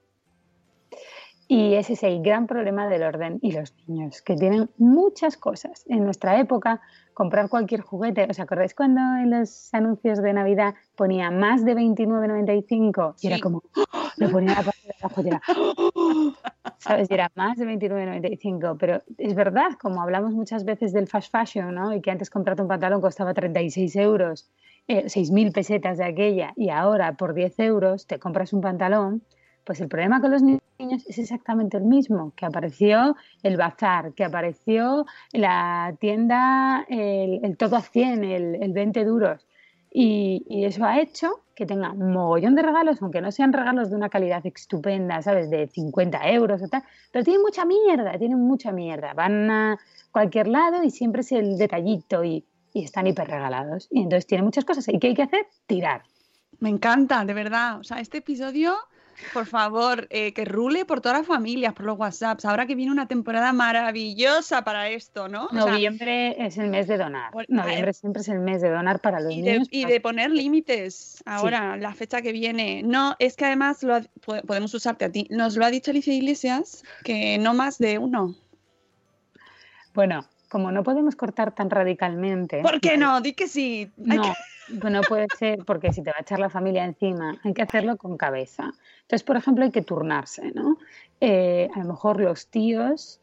Y 1.51 1.73
ese 1.73 1.93
es 1.93 2.03
el 2.03 2.21
gran 2.21 2.45
problema 2.45 2.87
del 2.87 3.01
orden 3.01 3.39
y 3.41 3.53
los 3.53 3.73
niños, 3.87 4.21
que 4.21 4.35
tienen 4.35 4.69
muchas 4.77 5.35
cosas. 5.35 5.83
En 5.87 6.03
nuestra 6.05 6.39
época, 6.39 6.79
comprar 7.15 7.49
cualquier 7.49 7.81
juguete, 7.81 8.27
¿os 8.29 8.39
acordáis 8.39 8.75
cuando 8.75 9.01
en 9.01 9.31
los 9.31 9.73
anuncios 9.73 10.21
de 10.21 10.31
Navidad 10.31 10.75
ponía 10.95 11.31
más 11.31 11.65
de 11.65 11.73
29,95? 11.73 13.15
Y 13.21 13.27
era 13.27 13.39
como, 13.39 13.63
¡oh! 13.75 14.09
lo 14.17 14.29
ponía 14.29 14.53
la 14.53 14.61
parte 14.61 14.79
de 14.85 14.93
abajo 15.01 15.21
y 15.23 15.27
era, 15.27 15.41
¡oh! 15.95 16.33
¿sabes? 16.77 17.09
Y 17.09 17.15
era 17.15 17.31
más 17.33 17.57
de 17.57 17.65
29,95. 17.65 18.77
Pero 18.79 19.01
es 19.17 19.33
verdad, 19.33 19.71
como 19.81 20.03
hablamos 20.03 20.33
muchas 20.33 20.65
veces 20.65 20.93
del 20.93 21.07
fast 21.07 21.31
fashion, 21.31 21.73
¿no? 21.73 21.95
Y 21.95 22.01
que 22.01 22.11
antes 22.11 22.29
comprarte 22.29 22.61
un 22.61 22.67
pantalón 22.67 23.01
costaba 23.01 23.33
36 23.33 23.95
euros, 23.95 24.51
eh, 24.87 25.05
6.000 25.05 25.51
pesetas 25.51 25.97
de 25.97 26.05
aquella, 26.05 26.53
y 26.55 26.69
ahora 26.69 27.13
por 27.13 27.33
10 27.33 27.57
euros 27.57 28.05
te 28.05 28.19
compras 28.19 28.53
un 28.53 28.61
pantalón, 28.61 29.23
pues 29.63 29.81
el 29.81 29.87
problema 29.87 30.21
con 30.21 30.31
los 30.31 30.41
ni- 30.41 30.59
niños 30.77 31.05
es 31.07 31.17
exactamente 31.19 31.77
el 31.77 31.83
mismo, 31.83 32.33
que 32.35 32.45
apareció 32.45 33.15
el 33.43 33.57
bazar, 33.57 34.13
que 34.13 34.23
apareció 34.23 35.05
la 35.31 35.93
tienda, 35.99 36.85
el, 36.89 37.39
el 37.43 37.57
todo 37.57 37.75
a 37.75 37.81
100, 37.81 38.23
el, 38.23 38.55
el 38.63 38.73
20 38.73 39.03
duros. 39.05 39.45
Y, 39.91 40.45
y 40.47 40.65
eso 40.65 40.85
ha 40.85 40.99
hecho 40.99 41.41
que 41.55 41.65
tenga 41.65 41.91
un 41.91 42.13
mogollón 42.13 42.55
de 42.55 42.61
regalos, 42.61 43.01
aunque 43.01 43.21
no 43.21 43.31
sean 43.31 43.51
regalos 43.51 43.89
de 43.89 43.95
una 43.95 44.07
calidad 44.09 44.45
estupenda, 44.45 45.21
¿sabes? 45.21 45.49
De 45.49 45.67
50 45.67 46.29
euros 46.29 46.61
o 46.61 46.67
tal, 46.67 46.83
pero 47.11 47.25
tienen 47.25 47.41
mucha 47.41 47.65
mierda, 47.65 48.17
tienen 48.17 48.39
mucha 48.39 48.71
mierda. 48.71 49.13
Van 49.13 49.49
a 49.51 49.79
cualquier 50.11 50.47
lado 50.47 50.81
y 50.83 50.91
siempre 50.91 51.21
es 51.21 51.31
el 51.33 51.57
detallito 51.57 52.23
y, 52.23 52.45
y 52.71 52.83
están 52.85 53.07
hiper 53.07 53.27
regalados. 53.27 53.87
Y 53.91 54.03
entonces 54.03 54.25
tienen 54.27 54.45
muchas 54.45 54.63
cosas. 54.63 54.87
¿Y 54.87 54.99
qué 54.99 55.07
hay 55.07 55.15
que 55.15 55.23
hacer? 55.23 55.47
Tirar. 55.65 56.03
Me 56.59 56.69
encanta, 56.69 57.25
de 57.25 57.33
verdad. 57.33 57.79
O 57.79 57.83
sea, 57.83 57.99
este 57.99 58.19
episodio, 58.19 58.75
por 59.33 59.45
favor, 59.45 60.07
eh, 60.09 60.33
que 60.33 60.45
rule 60.45 60.85
por 60.85 61.01
todas 61.01 61.19
las 61.19 61.27
familias, 61.27 61.73
por 61.73 61.85
los 61.85 61.97
WhatsApps. 61.97 62.45
Ahora 62.45 62.65
que 62.65 62.75
viene 62.75 62.91
una 62.91 63.07
temporada 63.07 63.53
maravillosa 63.53 64.63
para 64.63 64.89
esto, 64.89 65.27
¿no? 65.27 65.45
O 65.45 65.49
sea, 65.49 65.65
Noviembre 65.65 66.35
es 66.45 66.57
el 66.57 66.69
mes 66.69 66.87
de 66.87 66.97
donar. 66.97 67.31
Por- 67.31 67.45
Noviembre 67.49 67.93
siempre 67.93 68.21
es 68.21 68.27
el 68.29 68.39
mes 68.39 68.61
de 68.61 68.69
donar 68.69 68.99
para 68.99 69.19
los 69.19 69.31
y 69.33 69.41
de, 69.41 69.51
niños. 69.53 69.67
y 69.71 69.83
para- 69.83 69.93
de 69.93 70.01
poner 70.01 70.31
límites 70.31 71.23
ahora, 71.25 71.77
la 71.77 71.93
fecha 71.93 72.21
que 72.21 72.31
viene. 72.31 72.81
No, 72.83 73.15
es 73.19 73.35
que 73.35 73.45
además 73.45 73.83
lo 73.83 73.95
ha- 73.95 74.03
podemos 74.45 74.73
usarte 74.73 75.05
a 75.05 75.11
ti. 75.11 75.27
Nos 75.29 75.55
lo 75.57 75.65
ha 75.65 75.69
dicho 75.71 75.91
Alicia 75.91 76.13
Iglesias, 76.13 76.83
que 77.03 77.37
no 77.37 77.53
más 77.53 77.77
de 77.77 77.97
uno. 77.97 78.35
Bueno, 79.93 80.25
como 80.49 80.71
no 80.71 80.83
podemos 80.83 81.15
cortar 81.15 81.53
tan 81.55 81.69
radicalmente. 81.69 82.61
¿Por 82.61 82.81
qué 82.81 82.97
no? 82.97 83.21
Di 83.21 83.33
que 83.33 83.47
sí. 83.47 83.91
No, 83.97 84.23
que- 84.23 84.89
no 84.89 85.01
puede 85.03 85.27
ser 85.37 85.63
porque 85.65 85.93
si 85.93 86.03
te 86.03 86.11
va 86.11 86.17
a 86.19 86.21
echar 86.21 86.39
la 86.39 86.49
familia 86.49 86.83
encima, 86.85 87.39
hay 87.43 87.53
que 87.53 87.61
hacerlo 87.61 87.97
con 87.97 88.17
cabeza. 88.17 88.71
Entonces, 89.01 89.23
por 89.23 89.37
ejemplo, 89.37 89.63
hay 89.65 89.71
que 89.71 89.81
turnarse, 89.81 90.51
¿no? 90.51 90.77
Eh, 91.21 91.69
a 91.73 91.79
lo 91.79 91.85
mejor 91.85 92.19
los 92.19 92.47
tíos 92.47 93.19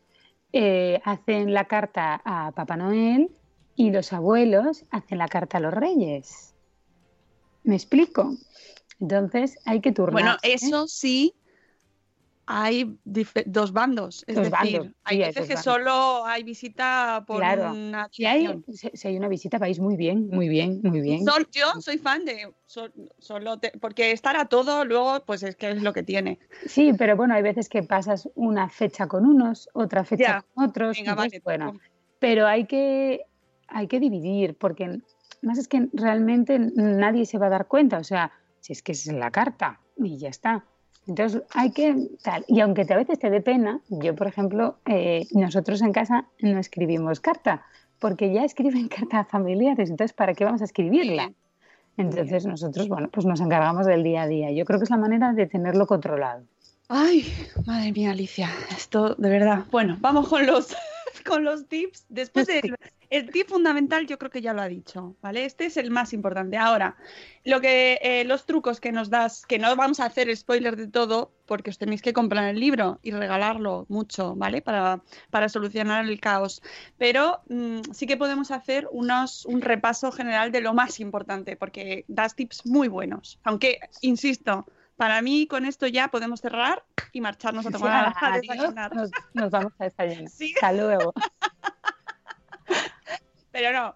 eh, 0.52 1.00
hacen 1.04 1.52
la 1.52 1.64
carta 1.66 2.20
a 2.24 2.52
Papá 2.52 2.76
Noel 2.76 3.30
y 3.74 3.90
los 3.90 4.12
abuelos 4.12 4.84
hacen 4.90 5.18
la 5.18 5.28
carta 5.28 5.58
a 5.58 5.60
los 5.60 5.74
reyes. 5.74 6.54
¿Me 7.64 7.74
explico? 7.74 8.34
Entonces, 9.00 9.58
hay 9.66 9.80
que 9.80 9.92
turnarse. 9.92 10.22
Bueno, 10.22 10.36
eso 10.42 10.86
sí. 10.88 11.34
Hay 12.48 12.96
dos 13.44 13.72
bandos, 13.72 14.24
es 14.28 14.36
Dos 14.36 14.44
decir, 14.50 14.78
bandos, 14.78 14.94
hay 15.02 15.16
sí, 15.16 15.22
hay 15.22 15.28
veces 15.30 15.48
que 15.48 15.54
bandos. 15.54 15.64
solo 15.64 16.26
hay 16.26 16.44
visita 16.44 17.24
por 17.26 17.38
Claro. 17.38 17.72
una 17.72 18.08
Si 18.12 18.24
hay, 18.24 18.46
si 18.94 19.08
hay 19.08 19.16
una 19.16 19.26
visita, 19.28 19.58
vais 19.58 19.80
muy 19.80 19.96
bien, 19.96 20.28
muy 20.28 20.48
bien, 20.48 20.80
muy 20.84 21.00
bien. 21.00 21.24
Sol- 21.24 21.48
yo 21.50 21.80
soy 21.80 21.98
fan 21.98 22.24
de 22.24 22.54
sol- 22.66 22.92
solo 23.18 23.58
te- 23.58 23.72
porque 23.80 24.12
estar 24.12 24.36
a 24.36 24.44
todo 24.44 24.84
luego 24.84 25.24
pues 25.26 25.42
es 25.42 25.56
que 25.56 25.70
es 25.72 25.82
lo 25.82 25.92
que 25.92 26.04
tiene. 26.04 26.38
Sí, 26.66 26.92
pero 26.96 27.16
bueno, 27.16 27.34
hay 27.34 27.42
veces 27.42 27.68
que 27.68 27.82
pasas 27.82 28.28
una 28.36 28.68
fecha 28.68 29.08
con 29.08 29.26
unos, 29.26 29.68
otra 29.74 30.04
fecha 30.04 30.22
Ya. 30.22 30.44
con 30.54 30.68
otros. 30.68 30.96
Venga, 30.96 31.16
vale, 31.16 31.40
bueno, 31.42 31.74
pero 32.20 32.46
hay 32.46 32.66
que, 32.66 33.22
hay 33.66 33.88
que 33.88 33.98
dividir, 33.98 34.56
porque 34.56 35.00
más 35.42 35.58
es 35.58 35.66
que 35.66 35.88
realmente 35.92 36.60
nadie 36.60 37.26
se 37.26 37.38
va 37.38 37.46
a 37.46 37.50
dar 37.50 37.66
cuenta, 37.66 37.98
o 37.98 38.04
sea, 38.04 38.30
si 38.60 38.72
es 38.72 38.82
que 38.84 38.92
es 38.92 39.06
la 39.08 39.32
carta 39.32 39.80
y 39.96 40.16
ya 40.16 40.28
está. 40.28 40.64
Entonces 41.06 41.42
hay 41.54 41.70
que 41.70 42.08
tal, 42.22 42.44
y 42.48 42.60
aunque 42.60 42.86
a 42.88 42.96
veces 42.96 43.18
te 43.18 43.30
dé 43.30 43.40
pena, 43.40 43.80
yo 43.88 44.14
por 44.14 44.26
ejemplo, 44.26 44.78
eh, 44.86 45.26
nosotros 45.32 45.80
en 45.82 45.92
casa 45.92 46.26
no 46.40 46.58
escribimos 46.58 47.20
carta, 47.20 47.64
porque 48.00 48.32
ya 48.32 48.44
escriben 48.44 48.88
carta 48.96 49.20
a 49.20 49.24
familiares, 49.24 49.90
entonces 49.90 50.12
¿para 50.12 50.34
qué 50.34 50.44
vamos 50.44 50.62
a 50.62 50.64
escribirla? 50.64 51.32
Entonces 51.96 52.44
nosotros, 52.44 52.88
bueno, 52.88 53.08
pues 53.10 53.24
nos 53.24 53.40
encargamos 53.40 53.86
del 53.86 54.02
día 54.02 54.22
a 54.22 54.26
día. 54.26 54.50
Yo 54.50 54.66
creo 54.66 54.78
que 54.78 54.84
es 54.84 54.90
la 54.90 54.98
manera 54.98 55.32
de 55.32 55.46
tenerlo 55.46 55.86
controlado. 55.86 56.44
Ay, 56.88 57.24
madre 57.64 57.90
mía, 57.92 58.10
Alicia, 58.10 58.50
esto 58.76 59.14
de 59.14 59.30
verdad. 59.30 59.64
Bueno, 59.70 59.96
vamos 60.00 60.28
con 60.28 60.46
los 60.46 60.76
con 61.26 61.42
los 61.42 61.66
tips. 61.66 62.04
Después 62.08 62.46
del 62.46 62.76
el 63.10 63.30
tip 63.30 63.48
fundamental, 63.48 64.06
yo 64.06 64.18
creo 64.18 64.30
que 64.30 64.40
ya 64.40 64.52
lo 64.52 64.62
ha 64.62 64.68
dicho, 64.68 65.16
¿vale? 65.20 65.44
Este 65.44 65.66
es 65.66 65.76
el 65.76 65.90
más 65.90 66.12
importante. 66.12 66.56
Ahora, 66.56 66.96
lo 67.44 67.60
que 67.60 67.98
eh, 68.02 68.24
los 68.24 68.46
trucos 68.46 68.80
que 68.80 68.92
nos 68.92 69.10
das, 69.10 69.46
que 69.46 69.58
no 69.58 69.74
vamos 69.76 70.00
a 70.00 70.06
hacer 70.06 70.34
spoiler 70.36 70.76
de 70.76 70.88
todo, 70.88 71.32
porque 71.46 71.70
os 71.70 71.78
tenéis 71.78 72.02
que 72.02 72.12
comprar 72.12 72.48
el 72.48 72.60
libro 72.60 72.98
y 73.02 73.12
regalarlo 73.12 73.86
mucho, 73.88 74.34
¿vale? 74.34 74.62
Para, 74.62 75.02
para 75.30 75.48
solucionar 75.48 76.04
el 76.04 76.20
caos. 76.20 76.62
Pero 76.98 77.40
mm, 77.48 77.92
sí 77.92 78.06
que 78.06 78.16
podemos 78.16 78.50
hacer 78.50 78.88
unos, 78.90 79.46
un 79.46 79.60
repaso 79.60 80.12
general 80.12 80.52
de 80.52 80.60
lo 80.60 80.74
más 80.74 81.00
importante, 81.00 81.56
porque 81.56 82.04
das 82.08 82.34
tips 82.34 82.66
muy 82.66 82.88
buenos. 82.88 83.38
Aunque, 83.44 83.78
insisto, 84.00 84.66
para 84.96 85.20
mí 85.22 85.46
con 85.46 85.66
esto 85.66 85.86
ya 85.86 86.08
podemos 86.08 86.40
cerrar 86.40 86.82
y 87.12 87.20
marcharnos 87.20 87.66
a 87.66 87.70
tomar 87.70 88.14
a, 88.16 88.38
desayunar. 88.38 88.94
Nos, 88.94 89.10
nos 89.34 89.50
vamos 89.50 89.72
a 89.78 89.84
desayunar. 89.84 90.30
Sí. 90.30 90.54
Hasta 90.54 90.72
luego. 90.72 91.12
Pero 93.56 93.72
no, 93.72 93.94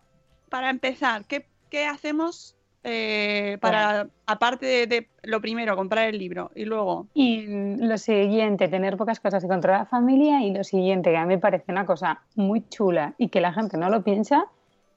para 0.48 0.70
empezar, 0.70 1.26
¿qué, 1.26 1.44
qué 1.68 1.84
hacemos 1.84 2.56
eh, 2.82 3.58
para, 3.60 4.08
aparte 4.24 4.64
de, 4.64 4.86
de 4.86 5.08
lo 5.22 5.42
primero, 5.42 5.76
comprar 5.76 6.08
el 6.08 6.18
libro 6.18 6.50
y 6.54 6.64
luego... 6.64 7.08
Y 7.12 7.76
lo 7.76 7.98
siguiente, 7.98 8.68
tener 8.68 8.96
pocas 8.96 9.20
cosas 9.20 9.44
y 9.44 9.48
controlar 9.48 9.80
la 9.80 9.84
familia. 9.84 10.42
Y 10.42 10.54
lo 10.54 10.64
siguiente, 10.64 11.10
que 11.10 11.18
a 11.18 11.26
mí 11.26 11.34
me 11.34 11.38
parece 11.38 11.70
una 11.70 11.84
cosa 11.84 12.22
muy 12.36 12.66
chula 12.70 13.12
y 13.18 13.28
que 13.28 13.42
la 13.42 13.52
gente 13.52 13.76
no 13.76 13.90
lo 13.90 14.02
piensa, 14.02 14.46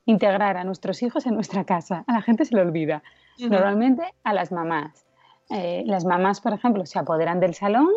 integrar 0.05 0.55
a 0.55 0.63
nuestros 0.63 1.03
hijos 1.03 1.25
en 1.25 1.33
nuestra 1.33 1.65
casa. 1.65 2.05
A 2.07 2.13
la 2.13 2.21
gente 2.21 2.45
se 2.45 2.55
le 2.55 2.61
olvida. 2.61 3.03
Normalmente 3.39 4.13
a 4.23 4.31
las 4.31 4.53
mamás. 4.53 5.05
Eh, 5.49 5.83
las 5.85 6.05
mamás, 6.05 6.39
por 6.39 6.53
ejemplo, 6.53 6.85
se 6.85 6.99
apoderan 6.99 7.41
del 7.41 7.53
salón 7.53 7.89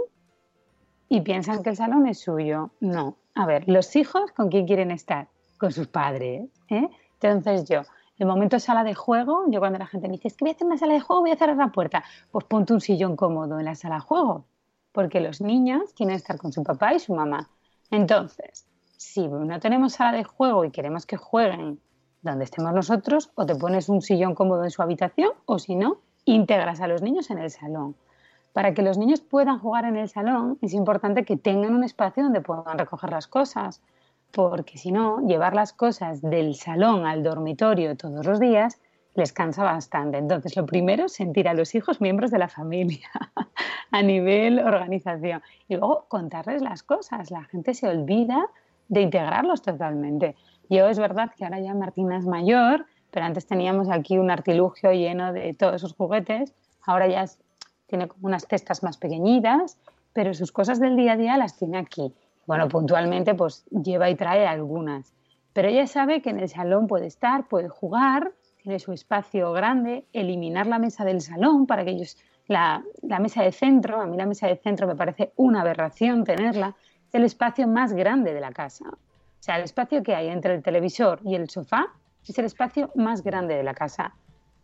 y 1.08 1.20
piensan 1.20 1.62
que 1.62 1.70
el 1.70 1.76
salón 1.76 2.08
es 2.08 2.18
suyo. 2.18 2.72
No. 2.80 3.18
A 3.36 3.46
ver, 3.46 3.68
los 3.68 3.94
hijos, 3.94 4.32
¿con 4.32 4.48
quién 4.48 4.66
quieren 4.66 4.90
estar? 4.90 5.28
Con 5.58 5.72
sus 5.72 5.86
padres. 5.86 6.48
¿eh? 6.68 6.88
Entonces 7.20 7.68
yo, 7.68 7.82
el 8.18 8.26
momento 8.26 8.58
sala 8.58 8.84
de 8.84 8.94
juego, 8.94 9.44
yo 9.48 9.60
cuando 9.60 9.78
la 9.78 9.86
gente 9.86 10.08
me 10.08 10.14
dice, 10.14 10.28
es 10.28 10.36
que 10.36 10.44
voy 10.44 10.50
a 10.50 10.54
hacer 10.54 10.66
una 10.66 10.78
sala 10.78 10.94
de 10.94 11.00
juego, 11.00 11.22
voy 11.22 11.30
a 11.30 11.36
cerrar 11.36 11.56
la 11.56 11.68
puerta, 11.68 12.04
pues 12.30 12.44
ponte 12.46 12.72
un 12.72 12.80
sillón 12.80 13.16
cómodo 13.16 13.58
en 13.58 13.64
la 13.64 13.74
sala 13.74 13.96
de 13.96 14.00
juego, 14.02 14.44
porque 14.92 15.20
los 15.20 15.40
niños 15.40 15.92
quieren 15.94 16.14
estar 16.14 16.38
con 16.38 16.52
su 16.52 16.62
papá 16.62 16.94
y 16.94 16.98
su 16.98 17.14
mamá. 17.14 17.50
Entonces, 17.90 18.66
si 18.96 19.28
no 19.28 19.60
tenemos 19.60 19.94
sala 19.94 20.16
de 20.16 20.24
juego 20.24 20.64
y 20.64 20.70
queremos 20.70 21.06
que 21.06 21.16
jueguen 21.16 21.80
donde 22.22 22.44
estemos 22.44 22.72
nosotros, 22.72 23.30
o 23.34 23.46
te 23.46 23.54
pones 23.54 23.88
un 23.88 24.02
sillón 24.02 24.34
cómodo 24.34 24.64
en 24.64 24.70
su 24.70 24.82
habitación, 24.82 25.30
o 25.44 25.58
si 25.58 25.76
no, 25.76 25.98
integras 26.24 26.80
a 26.80 26.88
los 26.88 27.02
niños 27.02 27.30
en 27.30 27.38
el 27.38 27.50
salón. 27.50 27.94
Para 28.52 28.74
que 28.74 28.82
los 28.82 28.98
niños 28.98 29.20
puedan 29.20 29.58
jugar 29.58 29.84
en 29.84 29.96
el 29.96 30.08
salón, 30.08 30.58
es 30.62 30.72
importante 30.72 31.24
que 31.24 31.36
tengan 31.36 31.74
un 31.74 31.84
espacio 31.84 32.24
donde 32.24 32.40
puedan 32.40 32.78
recoger 32.78 33.10
las 33.10 33.26
cosas, 33.26 33.82
porque 34.36 34.76
si 34.76 34.92
no, 34.92 35.26
llevar 35.26 35.54
las 35.54 35.72
cosas 35.72 36.20
del 36.20 36.56
salón 36.56 37.06
al 37.06 37.22
dormitorio 37.22 37.96
todos 37.96 38.26
los 38.26 38.38
días 38.38 38.78
les 39.14 39.32
cansa 39.32 39.64
bastante. 39.64 40.18
Entonces, 40.18 40.56
lo 40.56 40.66
primero, 40.66 41.08
sentir 41.08 41.48
a 41.48 41.54
los 41.54 41.74
hijos 41.74 42.02
miembros 42.02 42.30
de 42.30 42.38
la 42.38 42.48
familia 42.48 43.08
a 43.90 44.02
nivel 44.02 44.58
organización. 44.58 45.40
Y 45.68 45.76
luego 45.76 46.04
contarles 46.08 46.60
las 46.60 46.82
cosas. 46.82 47.30
La 47.30 47.44
gente 47.44 47.72
se 47.72 47.88
olvida 47.88 48.50
de 48.88 49.00
integrarlos 49.00 49.62
totalmente. 49.62 50.36
Yo 50.68 50.86
es 50.86 50.98
verdad 50.98 51.30
que 51.34 51.44
ahora 51.44 51.60
ya 51.60 51.72
Martina 51.72 52.18
es 52.18 52.26
mayor, 52.26 52.84
pero 53.10 53.24
antes 53.24 53.46
teníamos 53.46 53.88
aquí 53.88 54.18
un 54.18 54.30
artilugio 54.30 54.92
lleno 54.92 55.32
de 55.32 55.54
todos 55.54 55.76
esos 55.76 55.94
juguetes. 55.94 56.52
Ahora 56.82 57.08
ya 57.08 57.24
tiene 57.86 58.06
como 58.06 58.26
unas 58.26 58.46
testas 58.46 58.82
más 58.82 58.98
pequeñitas, 58.98 59.78
pero 60.12 60.34
sus 60.34 60.52
cosas 60.52 60.78
del 60.78 60.94
día 60.94 61.12
a 61.12 61.16
día 61.16 61.38
las 61.38 61.56
tiene 61.56 61.78
aquí. 61.78 62.12
Bueno, 62.46 62.68
puntualmente 62.68 63.34
pues 63.34 63.64
lleva 63.70 64.08
y 64.08 64.14
trae 64.14 64.46
algunas. 64.46 65.12
Pero 65.52 65.68
ella 65.68 65.86
sabe 65.86 66.22
que 66.22 66.30
en 66.30 66.38
el 66.38 66.48
salón 66.48 66.86
puede 66.86 67.06
estar, 67.06 67.48
puede 67.48 67.68
jugar, 67.68 68.32
tiene 68.62 68.78
su 68.78 68.92
espacio 68.92 69.52
grande, 69.52 70.04
eliminar 70.12 70.66
la 70.66 70.78
mesa 70.78 71.04
del 71.04 71.20
salón 71.20 71.66
para 71.66 71.84
que 71.84 71.92
ellos, 71.92 72.16
la, 72.46 72.82
la 73.02 73.18
mesa 73.18 73.42
de 73.42 73.52
centro, 73.52 74.00
a 74.00 74.06
mí 74.06 74.16
la 74.16 74.26
mesa 74.26 74.46
de 74.46 74.56
centro 74.56 74.86
me 74.86 74.96
parece 74.96 75.32
una 75.36 75.62
aberración 75.62 76.24
tenerla, 76.24 76.74
es 77.08 77.14
el 77.14 77.24
espacio 77.24 77.66
más 77.66 77.92
grande 77.92 78.34
de 78.34 78.40
la 78.40 78.52
casa. 78.52 78.84
O 78.90 79.42
sea, 79.46 79.56
el 79.56 79.64
espacio 79.64 80.02
que 80.02 80.14
hay 80.14 80.28
entre 80.28 80.54
el 80.54 80.62
televisor 80.62 81.20
y 81.24 81.34
el 81.34 81.48
sofá 81.48 81.86
es 82.26 82.38
el 82.38 82.44
espacio 82.44 82.90
más 82.94 83.22
grande 83.22 83.54
de 83.54 83.62
la 83.62 83.74
casa. 83.74 84.14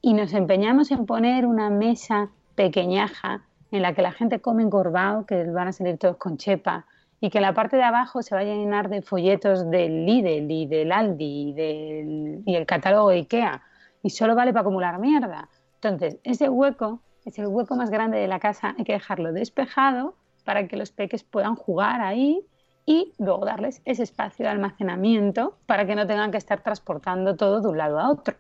Y 0.00 0.14
nos 0.14 0.32
empeñamos 0.34 0.90
en 0.90 1.06
poner 1.06 1.46
una 1.46 1.70
mesa 1.70 2.30
pequeñaja 2.54 3.42
en 3.70 3.82
la 3.82 3.94
que 3.94 4.02
la 4.02 4.12
gente 4.12 4.40
come 4.40 4.62
encorvado, 4.62 5.24
que 5.24 5.44
van 5.44 5.68
a 5.68 5.72
salir 5.72 5.96
todos 5.98 6.16
con 6.16 6.36
chepa, 6.36 6.86
y 7.22 7.30
que 7.30 7.40
la 7.40 7.54
parte 7.54 7.76
de 7.76 7.84
abajo 7.84 8.20
se 8.20 8.34
vaya 8.34 8.52
a 8.52 8.56
llenar 8.56 8.88
de 8.88 9.00
folletos 9.00 9.70
del 9.70 10.06
Lidl 10.06 10.50
y 10.50 10.66
del 10.66 10.90
Aldi 10.90 11.24
y, 11.24 11.52
del, 11.52 12.42
y 12.44 12.56
el 12.56 12.66
catálogo 12.66 13.10
de 13.10 13.18
Ikea 13.18 13.62
y 14.02 14.10
solo 14.10 14.34
vale 14.34 14.52
para 14.52 14.62
acumular 14.62 14.98
mierda. 14.98 15.48
Entonces, 15.76 16.18
ese 16.24 16.48
hueco 16.48 17.00
es 17.24 17.38
el 17.38 17.46
hueco 17.46 17.76
más 17.76 17.90
grande 17.90 18.18
de 18.18 18.26
la 18.26 18.40
casa, 18.40 18.74
hay 18.76 18.82
que 18.82 18.94
dejarlo 18.94 19.32
despejado 19.32 20.16
para 20.44 20.66
que 20.66 20.76
los 20.76 20.90
peques 20.90 21.22
puedan 21.22 21.54
jugar 21.54 22.00
ahí 22.00 22.44
y 22.86 23.12
luego 23.20 23.44
darles 23.44 23.82
ese 23.84 24.02
espacio 24.02 24.44
de 24.44 24.50
almacenamiento 24.50 25.56
para 25.66 25.86
que 25.86 25.94
no 25.94 26.08
tengan 26.08 26.32
que 26.32 26.38
estar 26.38 26.64
transportando 26.64 27.36
todo 27.36 27.60
de 27.60 27.68
un 27.68 27.78
lado 27.78 28.00
a 28.00 28.10
otro. 28.10 28.34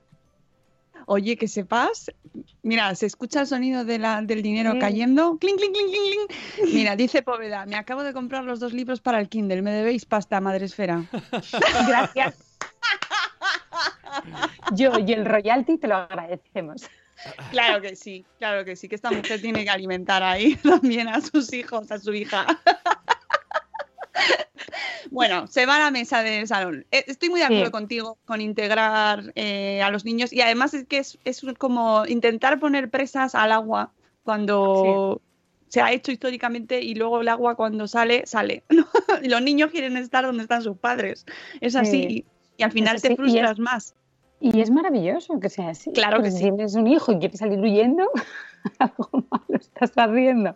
Oye, 1.06 1.36
que 1.36 1.48
sepas, 1.48 2.10
mira, 2.62 2.94
se 2.94 3.06
escucha 3.06 3.40
el 3.40 3.46
sonido 3.46 3.84
de 3.84 3.98
la, 3.98 4.22
del 4.22 4.42
dinero 4.42 4.74
cayendo. 4.78 5.38
Cling, 5.38 5.56
cling, 5.56 5.72
cling, 5.72 5.86
cling, 5.88 6.26
cling. 6.58 6.74
Mira, 6.74 6.96
dice 6.96 7.22
Poveda, 7.22 7.66
me 7.66 7.76
acabo 7.76 8.02
de 8.02 8.12
comprar 8.12 8.44
los 8.44 8.60
dos 8.60 8.72
libros 8.72 9.00
para 9.00 9.20
el 9.20 9.28
Kindle, 9.28 9.62
me 9.62 9.72
debéis 9.72 10.04
pasta, 10.04 10.40
madre 10.40 10.66
esfera. 10.66 11.04
Gracias. 11.88 12.58
Yo 14.74 14.98
y 14.98 15.12
el 15.12 15.24
royalty 15.24 15.78
te 15.78 15.88
lo 15.88 15.96
agradecemos. 15.96 16.88
Claro 17.50 17.80
que 17.80 17.94
sí, 17.94 18.24
claro 18.38 18.64
que 18.64 18.76
sí, 18.76 18.88
que 18.88 18.96
esta 18.96 19.10
mujer 19.10 19.40
tiene 19.40 19.64
que 19.64 19.70
alimentar 19.70 20.22
ahí 20.22 20.56
también 20.62 21.08
a 21.08 21.20
sus 21.20 21.52
hijos, 21.52 21.90
a 21.90 21.98
su 21.98 22.12
hija. 22.12 22.46
Bueno, 25.10 25.46
se 25.48 25.66
va 25.66 25.76
a 25.76 25.80
la 25.80 25.90
mesa 25.90 26.22
del 26.22 26.46
salón. 26.46 26.86
Eh, 26.90 27.04
Estoy 27.06 27.28
muy 27.28 27.40
de 27.40 27.46
acuerdo 27.46 27.66
Sí. 27.66 27.70
contigo 27.72 28.18
con 28.24 28.40
integrar 28.40 29.32
eh, 29.34 29.82
a 29.82 29.90
los 29.90 30.04
niños 30.04 30.32
y 30.32 30.40
además 30.40 30.74
es 30.74 30.86
que 30.86 30.98
es, 30.98 31.18
es 31.24 31.42
como 31.58 32.06
intentar 32.06 32.58
poner 32.60 32.88
presas 32.90 33.34
al 33.34 33.52
agua 33.52 33.92
cuando 34.22 35.20
se 35.68 35.80
ha 35.80 35.92
hecho 35.92 36.12
históricamente 36.12 36.80
y 36.82 36.94
luego 36.94 37.20
el 37.20 37.28
agua 37.28 37.56
cuando 37.56 37.86
sale, 37.88 38.22
sale. 38.26 38.62
Los 39.22 39.42
niños 39.42 39.70
quieren 39.70 39.96
estar 39.96 40.24
donde 40.24 40.42
están 40.44 40.62
sus 40.62 40.76
padres. 40.78 41.26
Es 41.60 41.76
así. 41.76 41.90
Sí. 41.90 42.06
Y, 42.08 42.24
y 42.58 42.62
al 42.62 42.72
final 42.72 43.00
te 43.02 43.12
y 43.12 43.16
frustras 43.16 43.52
es- 43.52 43.58
más. 43.58 43.94
Y 44.40 44.60
es 44.60 44.70
maravilloso 44.70 45.38
que 45.38 45.48
sea 45.48 45.68
así. 45.70 45.92
Claro 45.92 46.20
que. 46.20 46.30
Si 46.32 46.40
tienes 46.40 46.74
un 46.74 46.88
hijo 46.88 47.12
y 47.12 47.18
quieres 47.20 47.38
salir 47.38 47.60
huyendo, 47.60 48.08
algo 48.78 49.08
malo 49.30 49.58
estás 49.60 49.92
haciendo. 49.96 50.54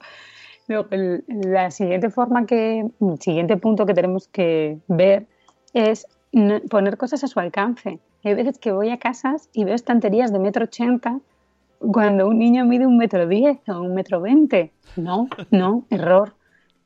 La 0.68 1.70
siguiente 1.70 2.10
forma 2.10 2.46
que, 2.46 2.80
el 2.80 3.20
siguiente 3.20 3.56
punto 3.56 3.86
que 3.86 3.94
tenemos 3.94 4.28
que 4.28 4.78
ver 4.88 5.26
es 5.72 6.06
poner 6.70 6.96
cosas 6.96 7.22
a 7.24 7.28
su 7.28 7.38
alcance. 7.38 8.00
Hay 8.24 8.34
veces 8.34 8.58
que 8.58 8.72
voy 8.72 8.90
a 8.90 8.98
casas 8.98 9.48
y 9.52 9.64
veo 9.64 9.74
estanterías 9.74 10.32
de 10.32 10.40
metro 10.40 10.64
ochenta 10.64 11.20
cuando 11.78 12.26
un 12.26 12.38
niño 12.38 12.64
mide 12.64 12.86
un 12.86 12.96
metro 12.96 13.28
diez 13.28 13.58
o 13.68 13.80
un 13.80 13.94
metro 13.94 14.20
veinte. 14.20 14.72
No, 14.96 15.28
no, 15.50 15.84
error, 15.90 16.34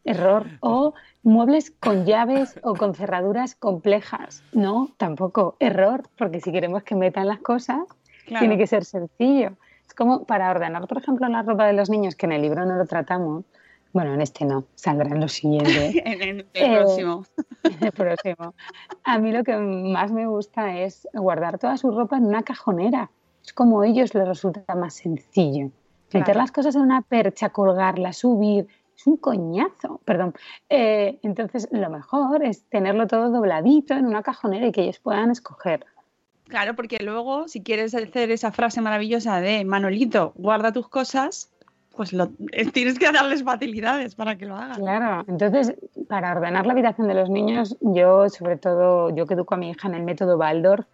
error. 0.04 0.46
O 0.60 0.92
muebles 1.22 1.70
con 1.70 2.04
llaves 2.04 2.58
o 2.62 2.74
con 2.74 2.94
cerraduras 2.94 3.54
complejas. 3.54 4.42
No, 4.52 4.88
tampoco, 4.98 5.56
error, 5.60 6.02
porque 6.18 6.40
si 6.40 6.52
queremos 6.52 6.82
que 6.82 6.96
metan 6.96 7.28
las 7.28 7.38
cosas, 7.38 7.80
Claro. 8.26 8.40
tiene 8.40 8.58
que 8.58 8.66
ser 8.66 8.84
sencillo. 8.84 9.52
Es 9.86 9.94
como 9.94 10.24
para 10.24 10.50
ordenar, 10.50 10.86
por 10.86 10.98
ejemplo, 10.98 11.26
la 11.28 11.42
ropa 11.42 11.66
de 11.66 11.72
los 11.72 11.90
niños, 11.90 12.14
que 12.14 12.26
en 12.26 12.32
el 12.32 12.42
libro 12.42 12.64
no 12.64 12.76
lo 12.76 12.86
tratamos. 12.86 13.44
Bueno, 13.92 14.14
en 14.14 14.20
este 14.20 14.44
no, 14.44 14.64
saldrá 14.76 15.08
en 15.08 15.20
lo 15.20 15.28
siguiente. 15.28 16.02
En, 16.04 16.22
en 16.22 16.38
el 16.40 16.46
Eh, 16.54 16.76
próximo. 16.76 17.24
el 17.80 17.92
próximo. 17.92 18.54
A 19.04 19.18
mí 19.18 19.32
lo 19.32 19.42
que 19.42 19.56
más 19.56 20.12
me 20.12 20.26
gusta 20.26 20.78
es 20.78 21.08
guardar 21.12 21.58
toda 21.58 21.76
su 21.76 21.90
ropa 21.90 22.16
en 22.16 22.26
una 22.26 22.42
cajonera. 22.42 23.10
Es 23.44 23.52
como 23.52 23.80
a 23.80 23.86
ellos 23.86 24.14
les 24.14 24.28
resulta 24.28 24.74
más 24.74 24.94
sencillo. 24.94 25.70
Meter 26.12 26.36
las 26.36 26.52
cosas 26.52 26.74
en 26.76 26.82
una 26.82 27.02
percha, 27.02 27.50
colgarlas, 27.50 28.18
subir. 28.18 28.66
Es 28.96 29.06
un 29.06 29.16
coñazo, 29.16 30.00
perdón. 30.04 30.34
Eh, 30.68 31.18
entonces, 31.22 31.68
lo 31.72 31.88
mejor 31.88 32.44
es 32.44 32.64
tenerlo 32.64 33.06
todo 33.06 33.30
dobladito 33.30 33.94
en 33.94 34.06
una 34.06 34.22
cajonera 34.22 34.66
y 34.66 34.72
que 34.72 34.82
ellos 34.82 34.98
puedan 34.98 35.30
escoger. 35.30 35.86
Claro, 36.48 36.74
porque 36.74 36.98
luego, 37.02 37.46
si 37.48 37.62
quieres 37.62 37.94
hacer 37.94 38.30
esa 38.32 38.50
frase 38.50 38.80
maravillosa 38.80 39.40
de 39.40 39.64
Manolito, 39.64 40.32
guarda 40.36 40.72
tus 40.72 40.88
cosas, 40.88 41.50
pues 42.00 42.14
lo, 42.14 42.28
tienes 42.72 42.98
que 42.98 43.12
darles 43.12 43.44
facilidades 43.44 44.14
para 44.14 44.38
que 44.38 44.46
lo 44.46 44.56
hagan. 44.56 44.80
Claro, 44.80 45.22
entonces 45.28 45.74
para 46.08 46.32
ordenar 46.32 46.64
la 46.64 46.72
habitación 46.72 47.08
de 47.08 47.12
los 47.12 47.28
niños, 47.28 47.76
yo 47.82 48.30
sobre 48.30 48.56
todo, 48.56 49.14
yo 49.14 49.26
que 49.26 49.34
educo 49.34 49.52
a 49.54 49.58
mi 49.58 49.68
hija 49.68 49.86
en 49.86 49.92
el 49.92 50.04
método 50.04 50.38
Waldorf, 50.38 50.86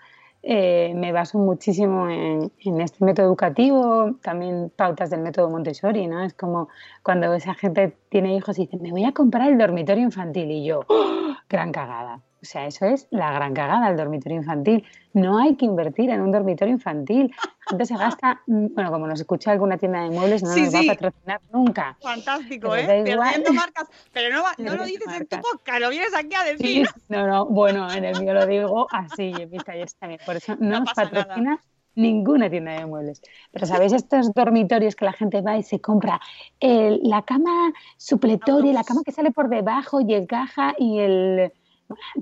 eh, 0.43 0.95
me 0.97 1.13
baso 1.13 1.39
muchísimo 1.39 2.11
en, 2.11 2.51
en 2.59 2.81
este 2.81 3.05
método 3.05 3.27
educativo, 3.27 4.17
también 4.21 4.73
pautas 4.75 5.11
del 5.11 5.21
método 5.21 5.49
Montessori, 5.49 6.09
¿no? 6.09 6.25
Es 6.25 6.35
como 6.35 6.71
cuando 7.05 7.33
esa 7.35 7.55
gente 7.55 7.97
tiene 8.09 8.35
hijos 8.35 8.59
y 8.59 8.63
dice, 8.63 8.77
me 8.77 8.91
voy 8.91 9.05
a 9.05 9.13
comprar 9.13 9.49
el 9.49 9.59
dormitorio 9.59 10.03
infantil 10.03 10.51
y 10.51 10.65
yo, 10.65 10.81
¡oh! 10.89 11.37
gran 11.49 11.71
cagada. 11.71 12.21
O 12.47 12.49
sea, 12.49 12.65
eso 12.67 12.87
es 12.87 13.09
la 13.11 13.33
gran 13.33 13.55
cagada, 13.55 13.89
el 13.91 13.97
dormitorio 13.97 14.39
infantil. 14.39 14.85
No 15.15 15.39
hay 15.39 15.57
que 15.57 15.65
invertir 15.65 16.11
en 16.11 16.21
un 16.21 16.31
dormitorio 16.31 16.73
infantil. 16.73 17.35
Gente 17.69 17.87
se 17.87 17.97
gasta, 17.97 18.41
mm, 18.47 18.67
bueno, 18.73 18.93
como 18.93 19.09
nos 19.09 19.19
escucha 19.19 19.51
alguna 19.51 19.77
tienda 19.79 20.01
de 20.05 20.11
muebles, 20.11 20.45
no 20.45 20.51
Sí, 20.51 20.63
nos 20.63 20.75
va 20.77 20.79
sí. 20.79 20.89
a 20.89 20.93
patrocinar 20.93 21.41
nunca. 21.53 21.97
Fantástico, 22.01 22.77
¿eh? 22.77 22.85
Perdiendo 22.87 23.53
marcas. 23.53 23.89
Pero 24.13 24.33
no, 24.37 24.45
va- 24.45 24.55
no 24.59 24.77
lo 24.77 24.85
dices 24.85 25.09
en 25.13 25.27
tu 25.27 25.37
podcast, 25.41 25.81
lo 25.81 25.91
vienes 25.91 26.15
aquí 26.15 26.37
a 26.37 26.45
Sí, 26.45 26.53
decir. 26.85 26.89
no, 27.09 27.27
no, 27.27 27.47
bueno, 27.47 27.91
en 27.93 28.05
el 28.05 28.21
mío 28.23 28.33
lo 28.33 28.47
digo 28.47 28.87
así, 28.93 29.35
y 29.37 29.43
en 29.43 29.51
mis 29.51 29.65
talleres 29.65 29.97
también. 29.97 30.21
Por 30.25 30.37
eso 30.37 30.55
no, 30.61 30.71
No 30.71 30.81
nos 30.85 30.95
patrocina 30.95 31.59
ninguna 31.97 32.49
tienda 32.49 32.73
de 32.73 32.87
muebles. 32.87 33.23
Pero 33.51 33.67
¿sabéis 33.67 33.93
estos 33.93 34.33
dormitorios 34.35 34.95
que 34.95 35.05
la 35.07 35.13
gente 35.15 35.41
va 35.41 35.57
y 35.57 35.65
se 35.65 35.81
compra? 35.81 36.21
El- 36.61 37.01
la 37.03 37.23
cama 37.23 37.73
supletoria, 37.97 38.73
la 38.73 38.85
cama 38.85 39.01
que 39.05 39.11
sale 39.11 39.33
por 39.33 39.49
debajo 39.49 40.01
y 40.01 40.15
el 40.15 40.29
caja 40.29 40.75
y 40.79 41.01
el... 41.01 41.53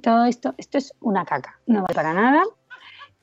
Todo 0.02 0.24
esto, 0.26 0.54
esto 0.58 0.78
es 0.78 0.92
una 1.00 1.24
caca, 1.24 1.58
no 1.66 1.82
vale 1.82 1.94
para 1.94 2.12
nada. 2.12 2.42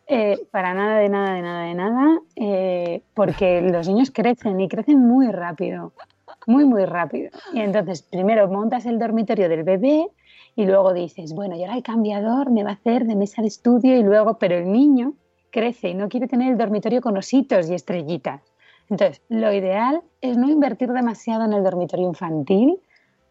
eh, 0.07 0.39
para 0.51 0.73
nada, 0.73 0.97
de 0.97 1.09
nada, 1.09 1.35
de 1.35 1.41
nada, 1.41 1.63
de 1.63 1.73
nada, 1.73 2.19
eh, 2.35 3.01
porque 3.13 3.61
los 3.61 3.87
niños 3.87 4.11
crecen 4.11 4.59
y 4.59 4.67
crecen 4.67 4.99
muy 4.99 5.31
rápido, 5.31 5.93
muy, 6.47 6.65
muy 6.65 6.85
rápido. 6.85 7.29
Y 7.53 7.61
entonces, 7.61 8.01
primero 8.01 8.47
montas 8.49 8.85
el 8.85 8.99
dormitorio 8.99 9.47
del 9.47 9.63
bebé 9.63 10.07
y 10.55 10.65
luego 10.65 10.93
dices, 10.93 11.33
bueno, 11.33 11.55
y 11.55 11.61
ahora 11.63 11.77
el 11.77 11.83
cambiador 11.83 12.51
me 12.51 12.63
va 12.63 12.71
a 12.71 12.73
hacer 12.73 13.05
de 13.05 13.15
mesa 13.15 13.41
de 13.41 13.47
estudio 13.47 13.95
y 13.97 14.03
luego, 14.03 14.37
pero 14.37 14.57
el 14.57 14.69
niño 14.71 15.13
crece 15.49 15.89
y 15.89 15.93
no 15.93 16.09
quiere 16.09 16.27
tener 16.27 16.51
el 16.51 16.57
dormitorio 16.57 16.99
con 17.01 17.15
ositos 17.17 17.69
y 17.69 17.73
estrellitas. 17.73 18.41
Entonces, 18.89 19.21
lo 19.29 19.53
ideal 19.53 20.01
es 20.19 20.37
no 20.37 20.49
invertir 20.49 20.91
demasiado 20.91 21.45
en 21.45 21.53
el 21.53 21.63
dormitorio 21.63 22.07
infantil, 22.07 22.81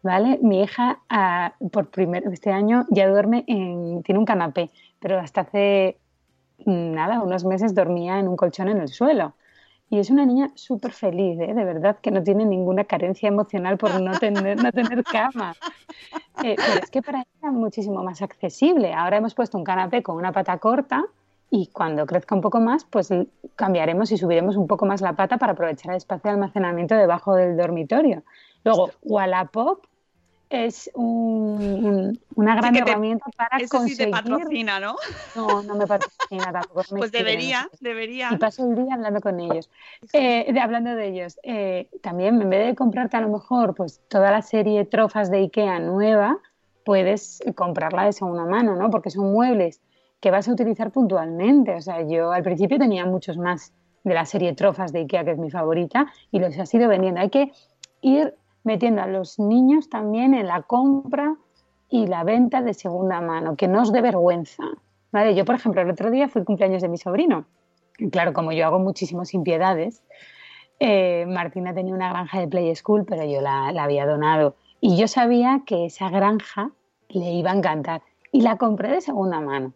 ¿vale? 0.03 0.39
Mi 0.41 0.61
hija 0.61 0.99
ah, 1.09 1.53
por 1.71 1.89
primer, 1.89 2.23
este 2.31 2.51
año 2.51 2.85
ya 2.89 3.07
duerme 3.07 3.43
en, 3.47 4.03
tiene 4.03 4.19
un 4.19 4.25
canapé, 4.25 4.71
pero 4.99 5.19
hasta 5.19 5.41
hace 5.41 5.97
mm, 6.65 6.93
nada, 6.93 7.21
unos 7.21 7.45
meses 7.45 7.75
dormía 7.75 8.19
en 8.19 8.27
un 8.27 8.35
colchón 8.35 8.69
en 8.69 8.77
el 8.79 8.89
suelo. 8.89 9.33
Y 9.89 9.99
es 9.99 10.09
una 10.09 10.25
niña 10.25 10.51
súper 10.55 10.93
feliz, 10.93 11.37
¿eh? 11.41 11.53
de 11.53 11.65
verdad, 11.65 11.97
que 12.01 12.11
no 12.11 12.23
tiene 12.23 12.45
ninguna 12.45 12.85
carencia 12.85 13.27
emocional 13.27 13.77
por 13.77 13.99
no 13.99 14.17
tener, 14.17 14.63
no 14.63 14.71
tener 14.71 15.03
cama. 15.03 15.53
Eh, 16.43 16.55
pero 16.55 16.79
es 16.81 16.89
que 16.89 17.03
para 17.03 17.19
ella 17.19 17.29
era 17.39 17.51
muchísimo 17.51 18.01
más 18.03 18.21
accesible. 18.23 18.93
Ahora 18.93 19.17
hemos 19.17 19.35
puesto 19.35 19.59
un 19.59 19.63
canapé 19.63 20.01
con 20.01 20.15
una 20.15 20.31
pata 20.31 20.57
corta 20.57 21.05
y 21.51 21.67
cuando 21.67 22.05
crezca 22.07 22.33
un 22.33 22.41
poco 22.41 22.59
más, 22.59 22.85
pues 22.85 23.09
cambiaremos 23.55 24.11
y 24.11 24.17
subiremos 24.17 24.55
un 24.55 24.65
poco 24.65 24.87
más 24.87 25.01
la 25.01 25.13
pata 25.13 25.37
para 25.37 25.51
aprovechar 25.51 25.91
el 25.91 25.97
espacio 25.97 26.29
de 26.29 26.35
almacenamiento 26.35 26.95
debajo 26.95 27.35
del 27.35 27.57
dormitorio. 27.57 28.23
Luego, 28.63 28.89
Wallapop 29.03 29.85
es 30.51 30.91
un- 30.93 31.85
un- 31.85 32.19
una 32.35 32.55
gran 32.57 32.73
te- 32.73 32.79
herramienta 32.79 33.25
para 33.37 33.57
Eso 33.57 33.79
sí 33.79 33.95
te 33.95 34.09
conseguir... 34.09 34.11
patrocina, 34.11 34.79
¿no? 34.81 34.95
No, 35.33 35.63
no 35.63 35.75
me 35.75 35.87
patrocina 35.87 36.51
tampoco. 36.51 36.83
me 36.91 36.97
Pues 36.99 37.11
debería, 37.13 37.69
debería. 37.79 38.29
Y 38.31 38.35
paso 38.37 38.69
el 38.69 38.75
día 38.75 38.93
hablando 38.95 39.21
con 39.21 39.39
ellos. 39.39 39.69
Eh, 40.13 40.51
de- 40.51 40.59
hablando 40.59 40.93
de 40.95 41.07
ellos, 41.07 41.39
eh, 41.43 41.89
también 42.01 42.41
en 42.41 42.49
vez 42.49 42.67
de 42.67 42.75
comprarte 42.75 43.15
a 43.17 43.21
lo 43.21 43.29
mejor 43.29 43.73
pues 43.75 44.01
toda 44.09 44.29
la 44.29 44.41
serie 44.41 44.83
trofas 44.85 45.31
de 45.31 45.37
Ikea 45.37 45.79
nueva, 45.79 46.37
puedes 46.83 47.41
comprarla 47.55 48.05
de 48.05 48.13
segunda 48.13 48.45
mano, 48.45 48.75
¿no? 48.75 48.89
Porque 48.89 49.09
son 49.09 49.31
muebles 49.31 49.79
que 50.19 50.31
vas 50.31 50.49
a 50.49 50.51
utilizar 50.51 50.91
puntualmente. 50.91 51.73
O 51.75 51.81
sea, 51.81 52.01
yo 52.05 52.31
al 52.33 52.43
principio 52.43 52.77
tenía 52.77 53.05
muchos 53.05 53.37
más 53.37 53.73
de 54.03 54.13
la 54.13 54.25
serie 54.25 54.53
trofas 54.53 54.91
de 54.91 54.99
Ikea, 54.99 55.23
que 55.23 55.31
es 55.31 55.37
mi 55.37 55.49
favorita, 55.49 56.11
y 56.31 56.39
los 56.39 56.57
has 56.59 56.73
ido 56.73 56.89
vendiendo. 56.89 57.21
Hay 57.21 57.29
que 57.29 57.51
ir 58.01 58.35
metiendo 58.63 59.01
a 59.01 59.07
los 59.07 59.39
niños 59.39 59.89
también 59.89 60.33
en 60.33 60.47
la 60.47 60.61
compra 60.61 61.35
y 61.89 62.07
la 62.07 62.23
venta 62.23 62.61
de 62.61 62.73
segunda 62.73 63.21
mano, 63.21 63.55
que 63.55 63.67
no 63.67 63.81
os 63.81 63.91
dé 63.91 64.01
vergüenza. 64.01 64.63
¿vale? 65.11 65.35
Yo, 65.35 65.45
por 65.45 65.55
ejemplo, 65.55 65.81
el 65.81 65.89
otro 65.89 66.09
día 66.09 66.29
fue 66.29 66.41
el 66.41 66.45
cumpleaños 66.45 66.81
de 66.81 66.89
mi 66.89 66.97
sobrino. 66.97 67.45
Y 67.97 68.09
claro, 68.09 68.33
como 68.33 68.51
yo 68.51 68.65
hago 68.65 68.79
muchísimas 68.79 69.33
impiedades, 69.33 70.03
eh, 70.79 71.25
Martina 71.27 71.73
tenía 71.73 71.93
una 71.93 72.09
granja 72.09 72.39
de 72.39 72.47
Play 72.47 72.75
School, 72.75 73.05
pero 73.05 73.25
yo 73.25 73.41
la, 73.41 73.71
la 73.71 73.83
había 73.83 74.05
donado. 74.05 74.55
Y 74.79 74.97
yo 74.97 75.07
sabía 75.07 75.61
que 75.65 75.85
esa 75.85 76.09
granja 76.09 76.71
le 77.09 77.31
iba 77.31 77.51
a 77.51 77.55
encantar. 77.55 78.01
Y 78.31 78.41
la 78.41 78.57
compré 78.57 78.89
de 78.89 79.01
segunda 79.01 79.39
mano. 79.41 79.73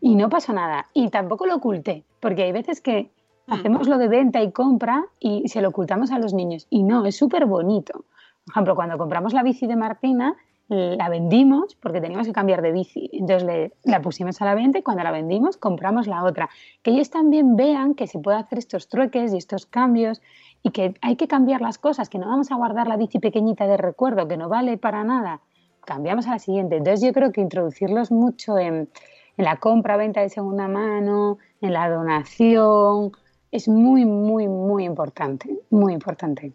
Y 0.00 0.14
no 0.14 0.28
pasó 0.28 0.52
nada. 0.52 0.86
Y 0.94 1.10
tampoco 1.10 1.46
lo 1.46 1.56
oculté, 1.56 2.04
porque 2.20 2.44
hay 2.44 2.52
veces 2.52 2.80
que 2.80 3.10
hacemos 3.48 3.88
lo 3.88 3.98
de 3.98 4.08
venta 4.08 4.42
y 4.42 4.52
compra 4.52 5.06
y 5.18 5.48
se 5.48 5.60
lo 5.60 5.68
ocultamos 5.68 6.10
a 6.10 6.18
los 6.18 6.32
niños. 6.32 6.66
Y 6.70 6.82
no, 6.82 7.04
es 7.04 7.16
súper 7.16 7.46
bonito. 7.46 8.04
Por 8.46 8.52
ejemplo, 8.52 8.74
cuando 8.76 8.96
compramos 8.96 9.34
la 9.34 9.42
bici 9.42 9.66
de 9.66 9.76
Martina, 9.76 10.36
la 10.68 11.08
vendimos 11.08 11.76
porque 11.76 12.00
teníamos 12.00 12.26
que 12.26 12.32
cambiar 12.32 12.62
de 12.62 12.72
bici. 12.72 13.08
Entonces 13.12 13.44
le- 13.44 13.72
la 13.84 14.00
pusimos 14.02 14.40
a 14.40 14.44
la 14.44 14.54
venta 14.54 14.78
y 14.78 14.82
cuando 14.82 15.02
la 15.04 15.10
vendimos 15.12 15.56
compramos 15.56 16.06
la 16.06 16.24
otra. 16.24 16.48
Que 16.82 16.90
ellos 16.92 17.10
también 17.10 17.56
vean 17.56 17.94
que 17.94 18.06
se 18.06 18.18
puede 18.18 18.38
hacer 18.38 18.58
estos 18.58 18.88
trueques 18.88 19.32
y 19.32 19.36
estos 19.36 19.66
cambios 19.66 20.22
y 20.62 20.70
que 20.70 20.94
hay 21.02 21.16
que 21.16 21.28
cambiar 21.28 21.60
las 21.60 21.78
cosas, 21.78 22.08
que 22.08 22.18
no 22.18 22.26
vamos 22.26 22.50
a 22.50 22.56
guardar 22.56 22.88
la 22.88 22.96
bici 22.96 23.18
pequeñita 23.20 23.66
de 23.66 23.76
recuerdo, 23.76 24.26
que 24.26 24.36
no 24.36 24.48
vale 24.48 24.76
para 24.76 25.04
nada. 25.04 25.40
Cambiamos 25.84 26.26
a 26.26 26.30
la 26.32 26.38
siguiente. 26.40 26.76
Entonces 26.76 27.06
yo 27.06 27.12
creo 27.12 27.30
que 27.30 27.40
introducirlos 27.40 28.10
mucho 28.10 28.58
en, 28.58 28.88
en 29.36 29.44
la 29.44 29.56
compra-venta 29.56 30.20
de 30.20 30.30
segunda 30.30 30.66
mano, 30.66 31.38
en 31.60 31.72
la 31.72 31.88
donación, 31.88 33.12
es 33.52 33.68
muy, 33.68 34.04
muy, 34.04 34.48
muy 34.48 34.84
importante. 34.84 35.60
Muy 35.70 35.92
importante. 35.92 36.52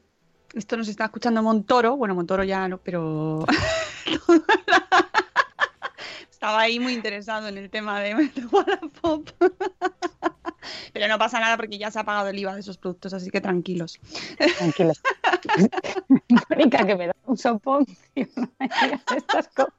Esto 0.53 0.77
nos 0.77 0.87
está 0.87 1.05
escuchando 1.05 1.41
Montoro. 1.41 1.95
Bueno, 1.95 2.15
Montoro 2.15 2.43
ya 2.43 2.67
no, 2.67 2.77
pero. 2.77 3.45
Estaba 6.29 6.61
ahí 6.61 6.79
muy 6.79 6.93
interesado 6.93 7.47
en 7.47 7.57
el 7.57 7.69
tema 7.69 7.99
de, 7.99 8.15
Wallapop. 8.51 9.29
Pero 10.91 11.07
no 11.07 11.19
pasa 11.19 11.39
nada 11.39 11.55
porque 11.55 11.77
ya 11.77 11.91
se 11.91 11.99
ha 11.99 12.03
pagado 12.03 12.29
el 12.29 12.39
IVA 12.39 12.55
de 12.55 12.61
esos 12.61 12.77
productos, 12.77 13.13
así 13.13 13.29
que 13.29 13.41
tranquilos. 13.41 13.99
Tranquilos. 14.57 15.01
Mónica, 16.49 16.85
que 16.85 16.95
me 16.95 17.07
da 17.07 17.15
un 17.25 17.37
sopón. 17.37 17.85
tío, 18.13 18.25
no 18.35 18.49
me 18.59 18.67
digas 18.67 19.01
estas 19.15 19.47
cosas. 19.49 19.73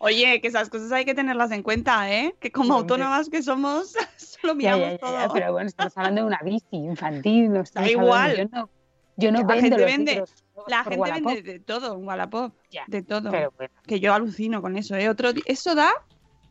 Oye, 0.00 0.40
que 0.40 0.48
esas 0.48 0.68
cosas 0.68 0.90
hay 0.92 1.04
que 1.04 1.14
tenerlas 1.14 1.50
en 1.50 1.62
cuenta, 1.62 2.10
¿eh? 2.12 2.34
Que 2.40 2.50
como 2.52 2.74
autónomas 2.74 3.28
que 3.28 3.42
somos, 3.42 3.94
solo 4.16 4.54
miramos 4.54 4.86
ya, 4.86 4.92
ya, 4.92 4.98
todo. 4.98 5.12
ya, 5.20 5.28
pero 5.32 5.52
bueno, 5.52 5.68
estamos 5.68 5.96
hablando 5.96 6.22
de 6.22 6.26
una 6.28 6.40
bici 6.44 6.76
infantil. 6.76 7.52
No 7.52 7.60
hablando- 7.74 7.90
igual. 7.90 8.36
Yo 8.36 8.44
no, 8.52 8.70
yo 9.20 9.32
no 9.32 9.40
la 9.40 9.46
vendo 9.54 9.76
gente 9.76 9.84
vende, 9.84 10.12
libros 10.14 10.44
la 10.68 10.84
gente 10.84 10.98
Wallapop. 10.98 11.32
vende 11.34 11.52
de 11.52 11.60
todo 11.60 11.94
en 11.96 12.06
Wallapop. 12.06 12.54
De 12.86 13.02
todo. 13.02 13.30
bueno. 13.30 13.72
Que 13.86 13.98
yo 14.00 14.12
alucino 14.12 14.60
con 14.60 14.76
eso, 14.76 14.94
¿eh? 14.96 15.08
Otro, 15.08 15.30
eso 15.46 15.74
da 15.74 15.90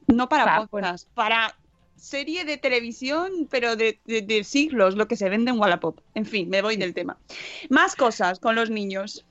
no 0.08 0.28
para 0.30 0.46
Pa- 0.46 0.68
podcast, 0.68 1.08
para 1.14 1.56
serie 1.96 2.46
de 2.46 2.58
televisión, 2.58 3.48
pero 3.52 3.76
de, 3.76 4.00
de- 4.06 4.22
de 4.22 4.44
siglos, 4.44 4.96
lo 4.96 5.08
que 5.08 5.16
se 5.16 5.30
vende 5.30 5.52
en 5.52 5.60
Wallapop. 5.60 6.00
En 6.16 6.26
fin, 6.26 6.50
me 6.50 6.62
voy 6.62 6.78
del 6.78 6.94
tema. 6.94 7.18
Más 7.70 7.96
cosas 7.96 8.40
con 8.40 8.56
los 8.56 8.70
niños. 8.70 9.26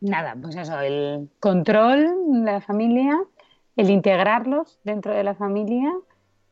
Nada, 0.00 0.34
pues 0.40 0.56
eso, 0.56 0.80
el 0.80 1.28
control 1.38 2.08
de 2.44 2.52
la 2.52 2.60
familia, 2.60 3.20
el 3.76 3.90
integrarlos 3.90 4.80
dentro 4.82 5.14
de 5.14 5.22
la 5.22 5.34
familia, 5.34 5.92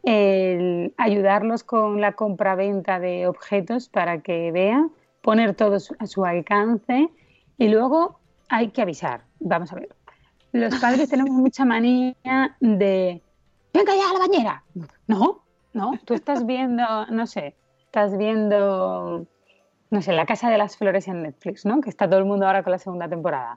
el 0.05 0.95
ayudarlos 0.97 1.65
con 1.65 2.01
la 2.01 2.13
compraventa 2.13 3.01
de 3.01 3.27
objetos 3.27 3.89
para 3.89 4.21
que 4.23 4.53
vean, 4.53 4.93
poner 5.31 5.55
todo 5.55 5.77
a 5.77 6.07
su 6.09 6.25
alcance 6.25 7.09
y 7.57 7.69
luego 7.69 8.19
hay 8.49 8.71
que 8.71 8.83
avisar. 8.83 9.23
Vamos 9.39 9.71
a 9.73 9.77
ver. 9.77 9.95
Los 10.51 10.75
padres 10.81 11.09
tenemos 11.13 11.31
mucha 11.31 11.65
manía 11.65 12.17
de 12.59 13.23
venga 13.73 13.95
ya 13.95 14.11
a 14.11 14.13
la 14.15 14.19
bañera. 14.19 14.65
No, 15.07 15.45
no, 15.73 15.93
tú 16.05 16.15
estás 16.15 16.45
viendo, 16.47 17.07
no 17.07 17.29
sé, 17.29 17.55
estás 17.85 18.19
viendo 18.19 19.25
no 19.91 20.03
sé, 20.03 20.13
La 20.15 20.27
Casa 20.27 20.51
de 20.51 20.59
las 20.59 20.77
Flores 20.77 21.07
en 21.07 21.23
Netflix, 21.23 21.65
¿no? 21.65 21.81
Que 21.81 21.91
está 21.91 22.09
todo 22.09 22.19
el 22.19 22.25
mundo 22.25 22.47
ahora 22.47 22.65
con 22.65 22.73
la 22.73 22.79
segunda 22.79 23.09
temporada. 23.09 23.57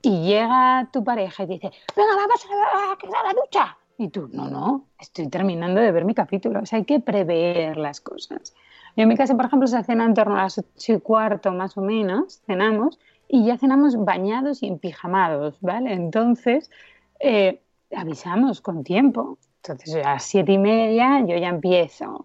Y 0.00 0.22
llega 0.22 0.88
tu 0.92 1.02
pareja 1.02 1.42
y 1.42 1.46
dice, 1.46 1.72
venga, 1.96 2.14
vamos 2.14 2.46
a, 2.46 3.18
a, 3.18 3.20
a 3.20 3.32
la 3.32 3.40
ducha. 3.40 3.76
Y 3.98 4.10
tú, 4.10 4.30
no, 4.32 4.48
no, 4.48 4.86
estoy 4.96 5.28
terminando 5.28 5.80
de 5.80 5.90
ver 5.90 6.04
mi 6.04 6.14
capítulo. 6.14 6.60
O 6.60 6.66
sea, 6.66 6.78
hay 6.78 6.84
que 6.84 7.00
prever 7.00 7.78
las 7.78 8.00
cosas. 8.00 8.54
En 8.96 9.08
mi 9.08 9.16
casa, 9.16 9.34
por 9.34 9.46
ejemplo, 9.46 9.66
se 9.66 9.82
cena 9.82 10.04
en 10.04 10.14
torno 10.14 10.36
a 10.36 10.44
las 10.44 10.58
ocho 10.58 10.92
y 10.92 11.00
cuarto 11.00 11.52
más 11.52 11.76
o 11.76 11.80
menos, 11.80 12.40
cenamos, 12.46 12.98
y 13.28 13.44
ya 13.44 13.58
cenamos 13.58 13.96
bañados 14.04 14.62
y 14.62 14.68
empijamados, 14.68 15.56
¿vale? 15.60 15.92
Entonces, 15.92 16.70
eh, 17.18 17.60
avisamos 17.94 18.60
con 18.60 18.84
tiempo. 18.84 19.38
Entonces, 19.62 19.96
a 19.96 20.14
las 20.14 20.24
siete 20.24 20.52
y 20.52 20.58
media 20.58 21.20
yo 21.26 21.36
ya 21.36 21.48
empiezo 21.48 22.24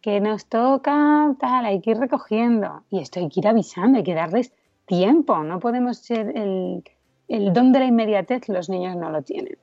que 0.00 0.20
nos 0.20 0.46
toca, 0.46 1.34
tal, 1.40 1.64
hay 1.64 1.80
que 1.80 1.92
ir 1.92 1.98
recogiendo. 1.98 2.82
Y 2.90 3.00
esto 3.00 3.18
hay 3.18 3.28
que 3.28 3.40
ir 3.40 3.48
avisando, 3.48 3.98
hay 3.98 4.04
que 4.04 4.14
darles 4.14 4.52
tiempo. 4.84 5.42
No 5.42 5.58
podemos 5.58 5.98
ser 5.98 6.36
el, 6.36 6.84
el 7.28 7.52
don 7.52 7.72
de 7.72 7.80
la 7.80 7.86
inmediatez, 7.86 8.48
los 8.48 8.68
niños 8.68 8.96
no 8.96 9.10
lo 9.10 9.22
tienen. 9.22 9.56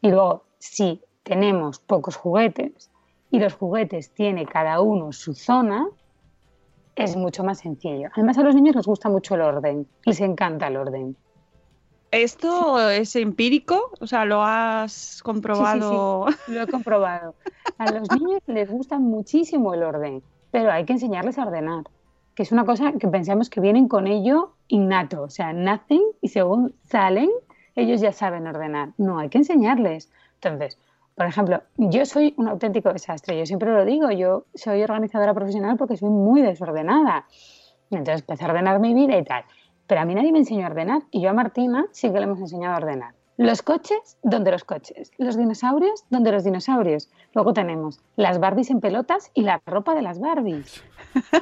Y 0.00 0.10
luego, 0.10 0.44
si 0.58 1.00
tenemos 1.22 1.78
pocos 1.78 2.16
juguetes 2.16 2.90
y 3.30 3.38
los 3.38 3.54
juguetes 3.54 4.10
tiene 4.10 4.46
cada 4.46 4.80
uno 4.80 5.12
su 5.12 5.34
zona, 5.34 5.86
es 6.94 7.16
mucho 7.16 7.44
más 7.44 7.58
sencillo. 7.58 8.08
Además, 8.14 8.38
a 8.38 8.42
los 8.42 8.54
niños 8.54 8.74
les 8.74 8.86
gusta 8.86 9.08
mucho 9.08 9.34
el 9.34 9.42
orden, 9.42 9.86
les 10.04 10.20
encanta 10.20 10.68
el 10.68 10.76
orden. 10.76 11.16
¿Esto 12.10 12.88
es 12.88 13.14
empírico? 13.16 13.90
O 14.00 14.06
sea, 14.06 14.24
¿lo 14.24 14.42
has 14.42 15.22
comprobado? 15.22 16.26
Sí, 16.28 16.34
sí, 16.34 16.42
sí, 16.46 16.52
lo 16.52 16.62
he 16.62 16.66
comprobado. 16.66 17.34
A 17.78 17.90
los 17.90 18.10
niños 18.10 18.40
les 18.46 18.70
gusta 18.70 18.98
muchísimo 18.98 19.74
el 19.74 19.82
orden, 19.82 20.22
pero 20.50 20.72
hay 20.72 20.84
que 20.84 20.94
enseñarles 20.94 21.38
a 21.38 21.44
ordenar, 21.44 21.84
que 22.34 22.44
es 22.44 22.52
una 22.52 22.64
cosa 22.64 22.92
que 22.92 23.08
pensamos 23.08 23.50
que 23.50 23.60
vienen 23.60 23.88
con 23.88 24.06
ello 24.06 24.54
innato, 24.68 25.22
o 25.22 25.30
sea, 25.30 25.52
nacen 25.52 26.00
y 26.22 26.28
según 26.28 26.74
salen, 26.84 27.28
ellos 27.74 28.00
ya 28.00 28.12
saben 28.12 28.46
ordenar. 28.46 28.92
No, 28.96 29.18
hay 29.18 29.28
que 29.28 29.38
enseñarles. 29.38 30.10
Entonces, 30.40 30.78
por 31.16 31.26
ejemplo, 31.26 31.62
yo 31.78 32.04
soy 32.04 32.34
un 32.36 32.48
auténtico 32.48 32.92
desastre, 32.92 33.38
yo 33.38 33.46
siempre 33.46 33.72
lo 33.72 33.86
digo, 33.86 34.10
yo 34.10 34.44
soy 34.54 34.82
organizadora 34.82 35.32
profesional 35.32 35.78
porque 35.78 35.96
soy 35.96 36.10
muy 36.10 36.42
desordenada. 36.42 37.26
Entonces 37.90 38.20
empecé 38.20 38.44
a 38.44 38.48
ordenar 38.48 38.80
mi 38.80 38.92
vida 38.92 39.16
y 39.16 39.24
tal. 39.24 39.44
Pero 39.86 40.02
a 40.02 40.04
mí 40.04 40.14
nadie 40.14 40.30
me 40.30 40.40
enseñó 40.40 40.66
a 40.66 40.70
ordenar 40.70 41.02
y 41.10 41.22
yo 41.22 41.30
a 41.30 41.32
Martina 41.32 41.86
sí 41.92 42.12
que 42.12 42.18
le 42.18 42.24
hemos 42.24 42.40
enseñado 42.40 42.74
a 42.74 42.78
ordenar. 42.78 43.14
Los 43.38 43.62
coches, 43.62 44.18
donde 44.22 44.50
los 44.50 44.64
coches. 44.64 45.10
Los 45.16 45.38
dinosaurios, 45.38 46.04
donde 46.10 46.32
los 46.32 46.44
dinosaurios. 46.44 47.10
Luego 47.32 47.54
tenemos 47.54 48.00
las 48.16 48.38
Barbies 48.38 48.70
en 48.70 48.80
pelotas 48.80 49.30
y 49.32 49.42
la 49.42 49.62
ropa 49.64 49.94
de 49.94 50.02
las 50.02 50.20
Barbies, 50.20 50.84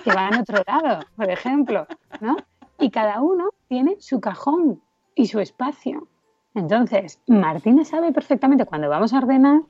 que 0.05 0.13
van 0.13 0.35
a 0.35 0.41
otro 0.41 0.63
lado, 0.67 1.05
por 1.17 1.31
ejemplo. 1.31 1.87
¿no? 2.21 2.37
Y 2.79 2.91
cada 2.91 3.21
uno 3.21 3.51
tiene 3.69 3.97
su 3.99 4.21
cajón 4.21 4.83
y 5.17 5.27
su 5.27 5.41
espacio. 5.41 6.07
Entonces, 6.55 7.21
Martina 7.27 7.85
sabe 7.85 8.13
perfectamente 8.13 8.65
cuando 8.65 8.89
vamos 8.89 9.13
a 9.13 9.19
ordenar, 9.19 9.63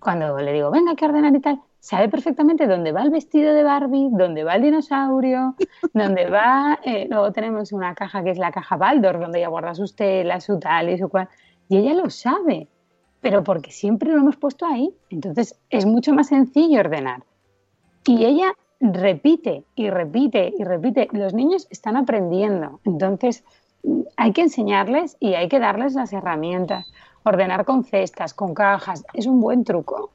cuando 0.00 0.36
le 0.38 0.52
digo, 0.52 0.70
venga, 0.70 0.90
hay 0.90 0.96
que 0.96 1.04
ordenar 1.06 1.34
y 1.34 1.40
tal, 1.40 1.60
sabe 1.78 2.08
perfectamente 2.08 2.66
dónde 2.66 2.92
va 2.92 3.02
el 3.02 3.10
vestido 3.10 3.54
de 3.54 3.62
Barbie, 3.62 4.08
dónde 4.10 4.44
va 4.44 4.56
el 4.56 4.62
dinosaurio, 4.62 5.54
dónde 5.94 6.28
va. 6.28 6.78
eh, 6.84 7.06
luego 7.08 7.32
tenemos 7.32 7.72
una 7.72 7.94
caja 7.94 8.22
que 8.22 8.30
es 8.30 8.38
la 8.38 8.50
caja 8.50 8.76
Baldor, 8.76 9.20
donde 9.20 9.38
ella 9.38 9.48
guarda 9.48 9.74
sus 9.74 9.94
telas, 9.94 10.44
su 10.44 10.58
tal 10.58 10.90
y 10.90 10.98
su 10.98 11.08
cual. 11.08 11.28
Y 11.68 11.78
ella 11.78 11.94
lo 11.94 12.10
sabe, 12.10 12.68
pero 13.20 13.42
porque 13.42 13.70
siempre 13.70 14.12
lo 14.12 14.18
hemos 14.18 14.36
puesto 14.36 14.66
ahí. 14.66 14.94
Entonces 15.08 15.58
es 15.70 15.86
mucho 15.86 16.12
más 16.12 16.28
sencillo 16.28 16.80
ordenar. 16.80 17.22
Y 18.06 18.24
ella 18.26 18.52
repite 18.80 19.64
y 19.74 19.88
repite 19.88 20.52
y 20.58 20.64
repite. 20.64 21.08
Los 21.12 21.32
niños 21.32 21.66
están 21.70 21.96
aprendiendo. 21.96 22.80
Entonces 22.84 23.44
hay 24.16 24.32
que 24.32 24.42
enseñarles 24.42 25.16
y 25.20 25.34
hay 25.34 25.48
que 25.48 25.58
darles 25.58 25.94
las 25.94 26.12
herramientas. 26.12 26.90
Ordenar 27.24 27.64
con 27.64 27.84
cestas, 27.84 28.34
con 28.34 28.54
cajas, 28.54 29.04
es 29.14 29.26
un 29.26 29.40
buen 29.40 29.64
truco. 29.64 30.10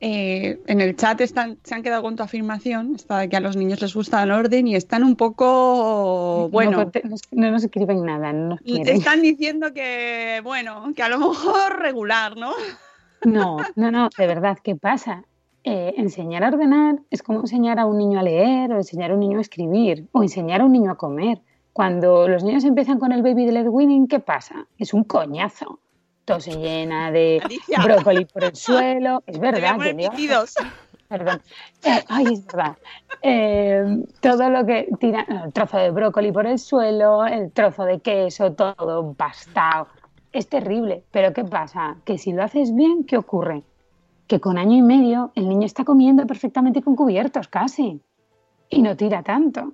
eh, 0.00 0.58
en 0.66 0.80
el 0.80 0.96
chat 0.96 1.20
están, 1.20 1.58
se 1.62 1.74
han 1.74 1.82
quedado 1.82 2.02
con 2.02 2.16
tu 2.16 2.22
afirmación, 2.24 2.96
esta 2.96 3.18
de 3.18 3.28
que 3.28 3.36
a 3.36 3.40
los 3.40 3.56
niños 3.56 3.80
les 3.80 3.94
gusta 3.94 4.22
el 4.22 4.32
orden 4.32 4.66
y 4.66 4.74
están 4.74 5.04
un 5.04 5.14
poco, 5.16 6.48
bueno, 6.50 6.72
No, 6.72 6.84
no, 7.04 7.16
no 7.30 7.50
nos 7.52 7.62
escriben 7.64 8.04
nada, 8.04 8.32
no 8.32 8.48
nos 8.50 8.60
quieren. 8.60 8.96
están 8.96 9.22
diciendo 9.22 9.72
que, 9.72 10.40
bueno, 10.42 10.92
que 10.96 11.02
a 11.04 11.08
lo 11.08 11.20
mejor 11.20 11.78
regular, 11.78 12.36
¿no? 12.36 12.50
No, 13.24 13.58
no, 13.76 13.90
no, 13.92 14.08
de 14.18 14.26
verdad, 14.26 14.58
¿qué 14.62 14.74
pasa? 14.74 15.24
Eh, 15.64 15.94
enseñar 15.96 16.42
a 16.42 16.48
ordenar 16.48 16.98
es 17.10 17.22
como 17.22 17.40
enseñar 17.42 17.78
a 17.78 17.86
un 17.86 17.96
niño 17.96 18.18
a 18.18 18.24
leer 18.24 18.72
o 18.72 18.76
enseñar 18.78 19.12
a 19.12 19.14
un 19.14 19.20
niño 19.20 19.38
a 19.38 19.42
escribir 19.42 20.08
o 20.10 20.24
enseñar 20.24 20.60
a 20.60 20.64
un 20.64 20.72
niño 20.72 20.90
a 20.90 20.96
comer. 20.96 21.40
Cuando 21.72 22.28
los 22.28 22.44
niños 22.44 22.64
empiezan 22.64 22.98
con 22.98 23.12
el 23.12 23.22
baby 23.22 23.50
led 23.50 23.66
weaning, 23.68 24.06
¿qué 24.06 24.20
pasa? 24.20 24.66
Es 24.78 24.92
un 24.92 25.04
coñazo. 25.04 25.78
Todo 26.24 26.38
se 26.40 26.52
llena 26.56 27.10
de 27.10 27.40
Alicia. 27.44 27.80
brócoli 27.82 28.24
por 28.26 28.44
el 28.44 28.54
suelo. 28.54 29.22
Es 29.26 29.34
Te 29.34 29.38
voy 29.38 29.48
a 29.48 29.52
verdad. 29.52 29.76
poner. 29.76 30.10
Perdón. 31.08 31.42
Eh, 31.84 32.04
ay, 32.08 32.26
es 32.32 32.46
verdad. 32.46 32.76
Eh, 33.20 34.04
todo 34.20 34.48
lo 34.48 34.64
que 34.64 34.88
tira, 34.98 35.26
el 35.44 35.52
trozo 35.52 35.76
de 35.78 35.90
brócoli 35.90 36.32
por 36.32 36.46
el 36.46 36.58
suelo, 36.58 37.26
el 37.26 37.52
trozo 37.52 37.84
de 37.84 38.00
queso, 38.00 38.52
todo 38.52 39.12
pastado. 39.14 39.88
Es 40.32 40.48
terrible. 40.48 41.04
Pero 41.10 41.32
¿qué 41.34 41.44
pasa? 41.44 41.96
Que 42.04 42.16
si 42.18 42.32
lo 42.32 42.42
haces 42.42 42.74
bien, 42.74 43.04
¿qué 43.04 43.16
ocurre? 43.18 43.62
Que 44.26 44.40
con 44.40 44.56
año 44.56 44.76
y 44.76 44.82
medio 44.82 45.32
el 45.34 45.48
niño 45.48 45.66
está 45.66 45.84
comiendo 45.84 46.26
perfectamente 46.26 46.80
con 46.82 46.96
cubiertos, 46.96 47.48
casi. 47.48 48.00
Y 48.70 48.80
no 48.80 48.96
tira 48.96 49.22
tanto. 49.22 49.72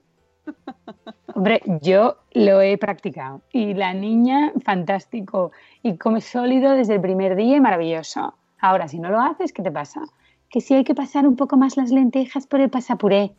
Hombre, 1.34 1.62
yo 1.82 2.16
lo 2.32 2.60
he 2.60 2.76
practicado. 2.78 3.42
Y 3.52 3.74
la 3.74 3.94
niña, 3.94 4.52
fantástico. 4.64 5.52
Y 5.82 5.96
come 5.96 6.20
sólido 6.20 6.72
desde 6.72 6.94
el 6.94 7.00
primer 7.00 7.36
día, 7.36 7.60
maravilloso. 7.60 8.34
Ahora, 8.60 8.88
si 8.88 8.98
no 8.98 9.10
lo 9.10 9.20
haces, 9.20 9.52
¿qué 9.52 9.62
te 9.62 9.70
pasa? 9.70 10.02
Que 10.50 10.60
si 10.60 10.74
hay 10.74 10.84
que 10.84 10.94
pasar 10.94 11.26
un 11.26 11.36
poco 11.36 11.56
más 11.56 11.76
las 11.76 11.90
lentejas 11.90 12.46
por 12.46 12.60
el 12.60 12.70
pasapuré. 12.70 13.32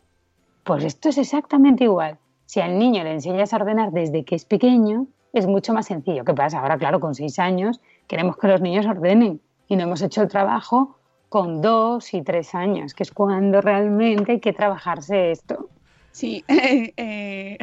Pues 0.64 0.84
esto 0.84 1.08
es 1.08 1.18
exactamente 1.18 1.84
igual. 1.84 2.18
Si 2.46 2.60
al 2.60 2.78
niño 2.78 3.04
le 3.04 3.12
enseñas 3.12 3.52
a 3.52 3.56
ordenar 3.56 3.92
desde 3.92 4.24
que 4.24 4.34
es 4.34 4.44
pequeño, 4.44 5.06
es 5.32 5.46
mucho 5.46 5.72
más 5.72 5.86
sencillo. 5.86 6.24
¿Qué 6.24 6.34
pasa? 6.34 6.60
Ahora, 6.60 6.78
claro, 6.78 7.00
con 7.00 7.14
seis 7.14 7.38
años 7.38 7.80
queremos 8.06 8.36
que 8.36 8.48
los 8.48 8.60
niños 8.60 8.86
ordenen 8.86 9.40
y 9.68 9.76
no 9.76 9.84
hemos 9.84 10.02
hecho 10.02 10.22
el 10.22 10.28
trabajo 10.28 10.96
con 11.28 11.62
dos 11.62 12.12
y 12.12 12.22
tres 12.22 12.54
años, 12.56 12.92
que 12.92 13.04
es 13.04 13.12
cuando 13.12 13.60
realmente 13.60 14.32
hay 14.32 14.40
que 14.40 14.52
trabajarse 14.52 15.30
esto. 15.30 15.68
Sí. 16.12 16.44
eh, 16.48 16.92
eh, 16.96 17.58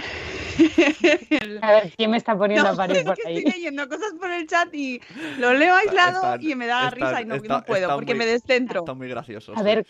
A 1.61 1.71
ver, 1.73 1.93
¿quién 1.97 2.11
me 2.11 2.17
está 2.17 2.37
poniendo 2.37 2.65
No, 2.67 2.73
a 2.73 2.75
parir 2.75 2.97
es 2.97 3.03
por 3.03 3.15
que 3.15 3.27
ahí? 3.27 3.37
estoy 3.37 3.51
leyendo 3.51 3.87
cosas 3.87 4.13
por 4.19 4.31
el 4.31 4.47
chat 4.47 4.73
y 4.73 5.01
lo 5.37 5.53
leo 5.53 5.75
aislado 5.75 6.35
Están- 6.35 6.43
y 6.43 6.55
me 6.55 6.65
da 6.67 6.85
están- 6.87 6.99
risa 6.99 7.21
y 7.21 7.25
no, 7.25 7.35
está- 7.35 7.57
no 7.59 7.65
puedo 7.65 7.81
está 7.83 7.95
porque 7.95 8.13
muy- 8.13 8.19
me 8.19 8.25
descentro. 8.25 8.79
Está 8.81 8.93
muy 8.93 9.09
gracioso. 9.09 9.53
A 9.55 9.63
ver, 9.63 9.85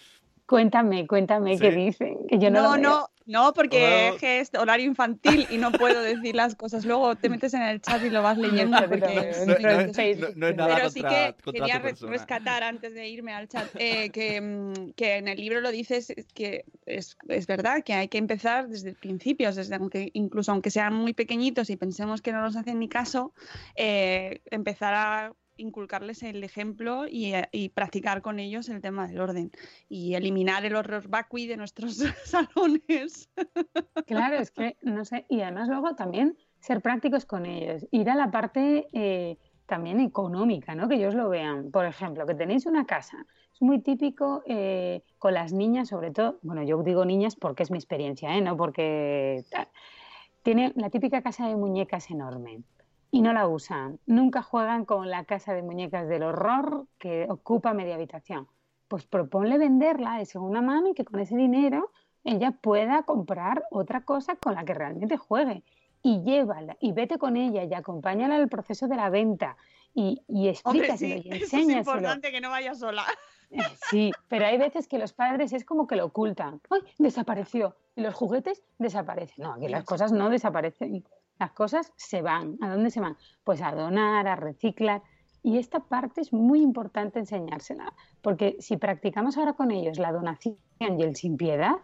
cuéntame, 0.48 1.06
cuéntame 1.08 1.60
qué 1.60 1.72
Sí. 1.72 1.78
dicen, 1.78 2.18
que 2.28 2.40
yo 2.40 2.50
no, 2.50 2.62
No, 2.62 2.78
no, 2.78 3.10
no, 3.26 3.54
porque 3.54 4.12
Oh. 4.14 4.18
es 4.26 4.50
horario 4.58 4.86
infantil 4.86 5.46
y 5.50 5.58
no 5.58 5.76
puedo 5.76 6.02
decir 6.02 6.36
las 6.36 6.56
cosas. 6.56 6.86
Luego 6.86 7.16
te 7.18 7.30
metes 7.30 7.54
en 7.54 7.62
el 7.62 7.82
chat 7.82 8.02
y 8.04 8.10
lo 8.10 8.22
vas 8.24 8.38
leyendo 8.72 8.80
No, 8.82 8.88
porque 8.88 9.06
no, 9.06 9.14
No, 9.14 9.22
es 9.22 9.40
no- 9.48 9.54
muy 9.54 9.64
no 9.64 9.70
es- 9.70 9.94
gracioso. 9.94 10.20
no- 10.22 10.36
no 10.36 10.48
es 10.48 10.56
nada 10.56 10.76
Pero 10.76 10.90
sí 10.90 11.02
contra, 11.02 11.10
que 11.28 11.44
contra 11.44 11.66
quería 11.66 11.80
rescatar 12.10 12.64
antes 12.64 12.94
de 12.94 13.08
irme 13.10 13.34
al 13.34 13.48
chat 13.50 13.68
eh, 13.76 14.10
que, 14.12 14.40
mm, 14.42 14.92
que 14.96 15.18
en 15.18 15.28
el 15.28 15.38
libro 15.40 15.60
lo 15.60 15.70
dices 15.72 16.14
que 16.34 16.64
es, 16.86 17.18
es 17.28 17.46
verdad 17.48 17.84
que 17.84 17.94
hay 17.94 18.08
que 18.08 18.18
empezar 18.18 18.70
desde 18.70 18.94
principios, 18.96 19.56
desde 19.58 19.76
aunque 19.76 20.10
incluso 20.14 20.54
aunque 20.54 20.72
sean 20.72 20.94
muy 20.94 21.14
pequeñitos 21.14 21.70
y 21.70 21.76
pensemos 21.76 22.22
que 22.22 22.32
no 22.32 22.42
nos 22.42 22.56
hacen 22.56 22.80
ni 22.80 22.88
caso, 22.88 23.34
eh, 23.76 24.42
empezar 24.50 24.94
a 24.94 25.34
inculcarles 25.58 26.24
el 26.24 26.44
ejemplo 26.44 27.08
y, 27.08 27.34
eh, 27.34 27.50
y 27.52 27.70
practicar 27.70 28.22
con 28.22 28.40
ellos 28.40 28.70
el 28.70 28.82
tema 28.82 29.08
del 29.08 29.20
orden 29.20 29.52
y 29.90 30.16
eliminar 30.16 30.66
el 30.66 30.76
horror 30.76 31.08
vacui 31.08 31.48
de 31.48 31.58
nuestros 31.58 31.98
salones. 32.26 33.30
Claro, 34.06 34.38
es 34.38 34.52
que 34.52 34.78
no 34.82 35.06
sé, 35.06 35.26
y 35.30 35.42
además 35.42 35.68
luego 35.68 35.96
también 35.96 36.38
ser 36.60 36.82
prácticos 36.82 37.26
con 37.26 37.46
ellos, 37.46 37.86
ir 37.92 38.10
a 38.10 38.16
la 38.16 38.32
parte 38.32 38.88
eh, 38.94 39.38
también 39.66 40.00
económica, 40.00 40.76
¿no? 40.76 40.88
Que 40.88 40.96
ellos 40.96 41.14
lo 41.14 41.30
vean. 41.30 41.72
Por 41.72 41.86
ejemplo, 41.86 42.26
que 42.26 42.34
tenéis 42.34 42.66
una 42.66 42.86
casa. 42.86 43.26
Es 43.54 43.62
muy 43.62 43.80
típico 43.82 44.44
eh, 44.46 45.04
con 45.18 45.34
las 45.34 45.54
niñas, 45.54 45.90
sobre 45.90 46.12
todo, 46.12 46.40
bueno, 46.42 46.64
yo 46.64 46.82
digo 46.84 47.06
niñas 47.06 47.36
porque 47.36 47.64
es 47.64 47.72
mi 47.72 47.78
experiencia, 47.78 48.36
¿eh? 48.36 48.42
No 48.42 48.56
porque 48.56 49.44
tiene 50.44 50.72
la 50.76 50.90
típica 50.90 51.22
casa 51.22 51.48
de 51.48 51.56
muñecas 51.56 52.10
enorme 52.10 52.64
y 53.12 53.22
no 53.22 53.34
la 53.34 53.48
usan. 53.48 54.00
Nunca 54.06 54.42
juegan 54.42 54.86
con 54.86 55.10
la 55.10 55.24
casa 55.26 55.54
de 55.54 55.64
muñecas 55.64 56.08
del 56.08 56.24
horror 56.24 56.88
que 56.98 57.26
ocupa 57.30 57.74
media 57.74 57.96
habitación. 57.96 58.48
Pues 58.88 59.06
proponle 59.06 59.58
venderla 59.58 60.18
de 60.18 60.26
segunda 60.26 60.62
mano 60.62 60.90
y 60.90 60.94
que 60.94 61.06
con 61.06 61.20
ese 61.20 61.36
dinero 61.36 61.92
ella 62.24 62.52
pueda 62.52 63.04
comprar 63.04 63.66
otra 63.72 64.02
cosa 64.02 64.36
con 64.36 64.56
la 64.56 64.66
que 64.66 64.74
realmente 64.74 65.18
juegue. 65.18 65.64
Y 66.04 66.22
llévala, 66.24 66.78
y 66.80 66.92
vete 66.92 67.18
con 67.18 67.36
ella, 67.38 67.64
y 67.64 67.74
acompáñala 67.74 68.36
al 68.36 68.48
proceso 68.50 68.88
de 68.88 68.96
la 68.96 69.10
venta, 69.10 69.58
y, 69.94 70.22
y 70.28 70.52
Hombre, 70.64 70.88
explícaselo, 70.88 71.22
sí, 71.22 71.28
y 71.28 71.30
eso 71.34 71.36
es 71.36 71.54
enséñaselo. 71.54 71.80
importante 71.80 72.32
que 72.32 72.40
no 72.40 72.50
vaya 72.50 72.76
sola. 72.76 73.04
Eh, 73.50 73.62
Sí, 73.90 74.12
pero 74.28 74.46
hay 74.46 74.58
veces 74.58 74.88
que 74.88 75.00
los 75.00 75.14
padres 75.14 75.54
es 75.54 75.66
como 75.66 75.88
que 75.88 75.96
lo 75.96 76.06
ocultan. 76.06 76.62
¡Ay, 76.70 76.82
desapareció! 76.98 77.76
Y 77.96 78.02
los 78.02 78.14
juguetes 78.14 78.64
desaparecen. 78.78 79.44
No, 79.44 79.54
aquí 79.54 79.68
las 79.70 79.86
cosas 79.86 80.12
no 80.12 80.30
desaparecen. 80.30 81.04
Las 81.40 81.52
cosas 81.52 81.94
se 81.96 82.22
van. 82.22 82.58
¿A 82.62 82.70
dónde 82.70 82.90
se 82.90 83.00
van? 83.00 83.18
Pues 83.44 83.62
a 83.62 83.72
donar, 83.72 84.28
a 84.28 84.36
reciclar. 84.36 85.04
Y 85.44 85.60
esta 85.60 85.80
parte 85.80 86.22
es 86.22 86.34
muy 86.34 86.62
importante 86.62 87.20
enseñársela, 87.20 87.94
porque 88.22 88.58
si 88.60 88.78
practicamos 88.78 89.38
ahora 89.38 89.54
con 89.54 89.72
ellos 89.72 90.00
la 90.00 90.12
donación 90.12 90.58
y 90.80 91.04
el 91.04 91.16
sin 91.16 91.38
piedad, 91.38 91.76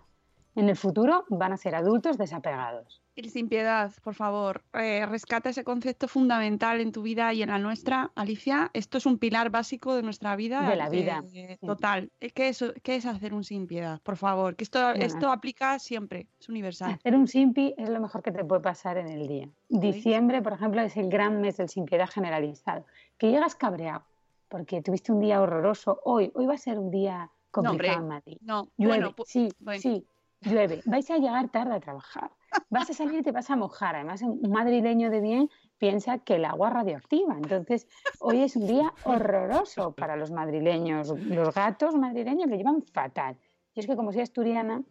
en 0.56 0.70
el 0.70 0.76
futuro 0.76 1.26
van 1.30 1.54
a 1.54 1.58
ser 1.58 1.76
adultos 1.76 2.18
desapegados. 2.18 3.03
El 3.16 3.30
sin 3.30 3.47
piedad, 3.47 3.91
por 4.03 4.16
favor, 4.16 4.64
eh, 4.74 5.05
rescata 5.05 5.51
ese 5.51 5.64
concepto 5.64 6.07
fundamental 6.07 6.82
en 6.82 6.91
tu 6.91 7.03
vida 7.03 7.32
y 7.32 7.43
en 7.43 7.49
la 7.49 7.59
nuestra, 7.59 8.11
Alicia. 8.16 8.72
Esto 8.74 8.97
es 8.97 9.05
un 9.05 9.20
pilar 9.20 9.51
básico 9.51 9.95
de 9.95 10.01
nuestra 10.01 10.36
vida. 10.36 10.68
De 10.68 10.76
la 10.76 10.89
vida, 10.89 11.24
eh, 11.32 11.57
sí. 11.59 11.66
total. 11.66 12.11
Eh, 12.20 12.32
¿Qué 12.32 12.49
es, 12.49 12.66
qué 12.82 12.95
es 12.95 13.05
hacer 13.05 13.36
un 13.36 13.43
sin 13.43 13.68
piedad? 13.68 14.01
Por 14.01 14.18
favor, 14.18 14.55
que 14.55 14.64
esto, 14.64 14.89
esto 14.93 15.32
aplica 15.32 15.78
siempre, 15.78 16.26
es 16.39 16.49
universal. 16.49 16.93
Hacer 16.93 17.16
un 17.16 17.28
simpi 17.28 17.76
es 17.78 17.88
lo 17.89 17.99
mejor 17.99 18.24
que 18.24 18.32
te 18.32 18.43
puede 18.43 18.61
pasar 18.61 18.97
en 18.97 19.07
el 19.07 19.28
día. 19.28 19.47
Diciembre, 19.70 20.41
por 20.41 20.53
ejemplo, 20.53 20.82
es 20.82 20.97
el 20.97 21.09
gran 21.09 21.39
mes 21.39 21.57
del 21.57 21.70
sin 21.70 21.86
piedad 21.86 22.09
generalizado. 22.09 22.86
Que 23.20 23.30
llegas 23.30 23.53
cabreado 23.53 24.03
porque 24.49 24.82
tuviste 24.82 25.11
un 25.11 25.20
día 25.20 25.39
horroroso. 25.39 25.99
Hoy, 26.03 26.32
hoy 26.34 26.47
va 26.47 26.55
a 26.55 26.57
ser 26.57 26.80
un 26.80 26.89
día 26.89 27.30
complicado 27.51 27.93
en 27.93 28.03
hombre, 28.03 28.16
Madrid. 28.16 28.38
No, 28.41 28.70
Llueve, 28.78 28.97
bueno, 28.97 29.16
sí, 29.26 29.49
bueno. 29.59 29.80
sí, 29.80 30.05
llueve. 30.44 30.82
Vais 30.86 31.10
a 31.10 31.18
llegar 31.18 31.50
tarde 31.50 31.76
a 31.76 31.80
trabajar. 31.80 32.32
Vas 32.70 32.89
a 32.89 32.94
salir 32.94 33.20
y 33.20 33.24
te 33.24 33.32
vas 33.32 33.50
a 33.50 33.56
mojar. 33.56 33.96
Además, 33.96 34.22
un 34.22 34.52
madrileño 34.52 35.10
de 35.10 35.22
bien 35.22 35.50
piensa 35.78 36.20
que 36.20 36.36
el 36.36 36.46
agua 36.46 36.70
es 36.70 36.74
radioactiva. 36.74 37.36
Entonces, 37.36 37.88
hoy 38.20 38.41
es 38.41 38.56
un 38.56 38.68
día 38.68 38.94
horroroso 39.04 39.94
para 39.94 40.16
los 40.16 40.32
madrileños. 40.32 41.10
Los 41.10 41.54
gatos 41.54 41.96
madrileños 41.96 42.50
lo 42.50 42.56
llevan 42.56 42.82
fatal. 42.84 43.38
Yo 43.76 43.82
es 43.82 43.88
que 43.88 43.96
como 43.96 44.12
soy 44.12 44.22
asturiana, 44.22 44.84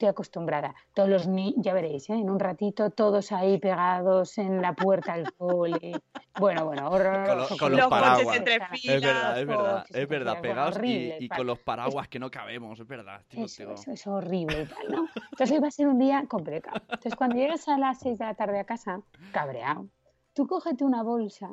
estoy 0.00 0.08
acostumbrada. 0.08 0.74
Todos 0.94 1.10
los 1.10 1.28
ya 1.58 1.74
veréis, 1.74 2.08
¿eh? 2.08 2.14
en 2.14 2.30
un 2.30 2.40
ratito 2.40 2.88
todos 2.90 3.32
ahí 3.32 3.58
pegados 3.58 4.38
en 4.38 4.62
la 4.62 4.72
puerta 4.72 5.14
del 5.14 5.30
cole. 5.34 6.00
Bueno, 6.36 6.64
bueno, 6.64 6.88
horroroso. 6.90 7.58
con 7.58 7.72
los 7.72 7.80
Los 7.80 7.88
coches 7.90 8.00
paraguas. 8.00 8.36
entre 8.38 8.54
Es 8.54 8.80
filas, 8.80 9.02
verdad, 9.02 9.40
es 9.40 9.46
verdad, 9.46 9.84
es 9.90 10.08
verdad, 10.08 10.40
pegados 10.40 10.74
y, 10.76 10.78
horrible, 10.78 11.16
y 11.20 11.28
pa- 11.28 11.36
con 11.36 11.46
los 11.46 11.58
paraguas 11.58 12.08
que 12.08 12.18
no 12.18 12.30
cabemos, 12.30 12.80
es 12.80 12.86
verdad. 12.86 13.20
estoy 13.20 13.44
Eso, 13.44 13.74
es 13.92 14.06
horrible 14.06 14.62
y 14.62 14.66
tal, 14.66 14.90
¿no? 14.90 15.08
Entonces 15.14 15.50
hoy 15.52 15.58
va 15.58 15.68
a 15.68 15.70
ser 15.70 15.88
un 15.88 15.98
día 15.98 16.24
complicado. 16.26 16.78
Entonces 16.80 17.14
cuando 17.14 17.36
llegas 17.36 17.68
a 17.68 17.76
las 17.76 18.00
6 18.00 18.18
de 18.18 18.24
la 18.24 18.34
tarde 18.34 18.58
a 18.58 18.64
casa, 18.64 19.02
cabreado, 19.32 19.86
tú 20.32 20.46
cógete 20.46 20.82
una 20.84 21.02
bolsa 21.02 21.52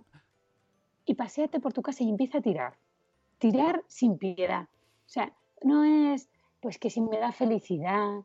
y 1.03 1.15
paséate 1.15 1.59
por 1.59 1.73
tu 1.73 1.81
casa 1.81 2.03
y 2.05 2.09
empieza 2.09 2.37
a 2.37 2.41
tirar. 2.41 2.77
Tirar 3.39 3.83
sin 3.87 4.17
piedad. 4.17 4.63
O 4.63 5.09
sea, 5.09 5.33
no 5.63 5.83
es, 5.83 6.29
pues 6.61 6.77
que 6.79 6.89
si 6.89 7.01
me 7.01 7.17
da 7.19 7.31
felicidad, 7.31 8.21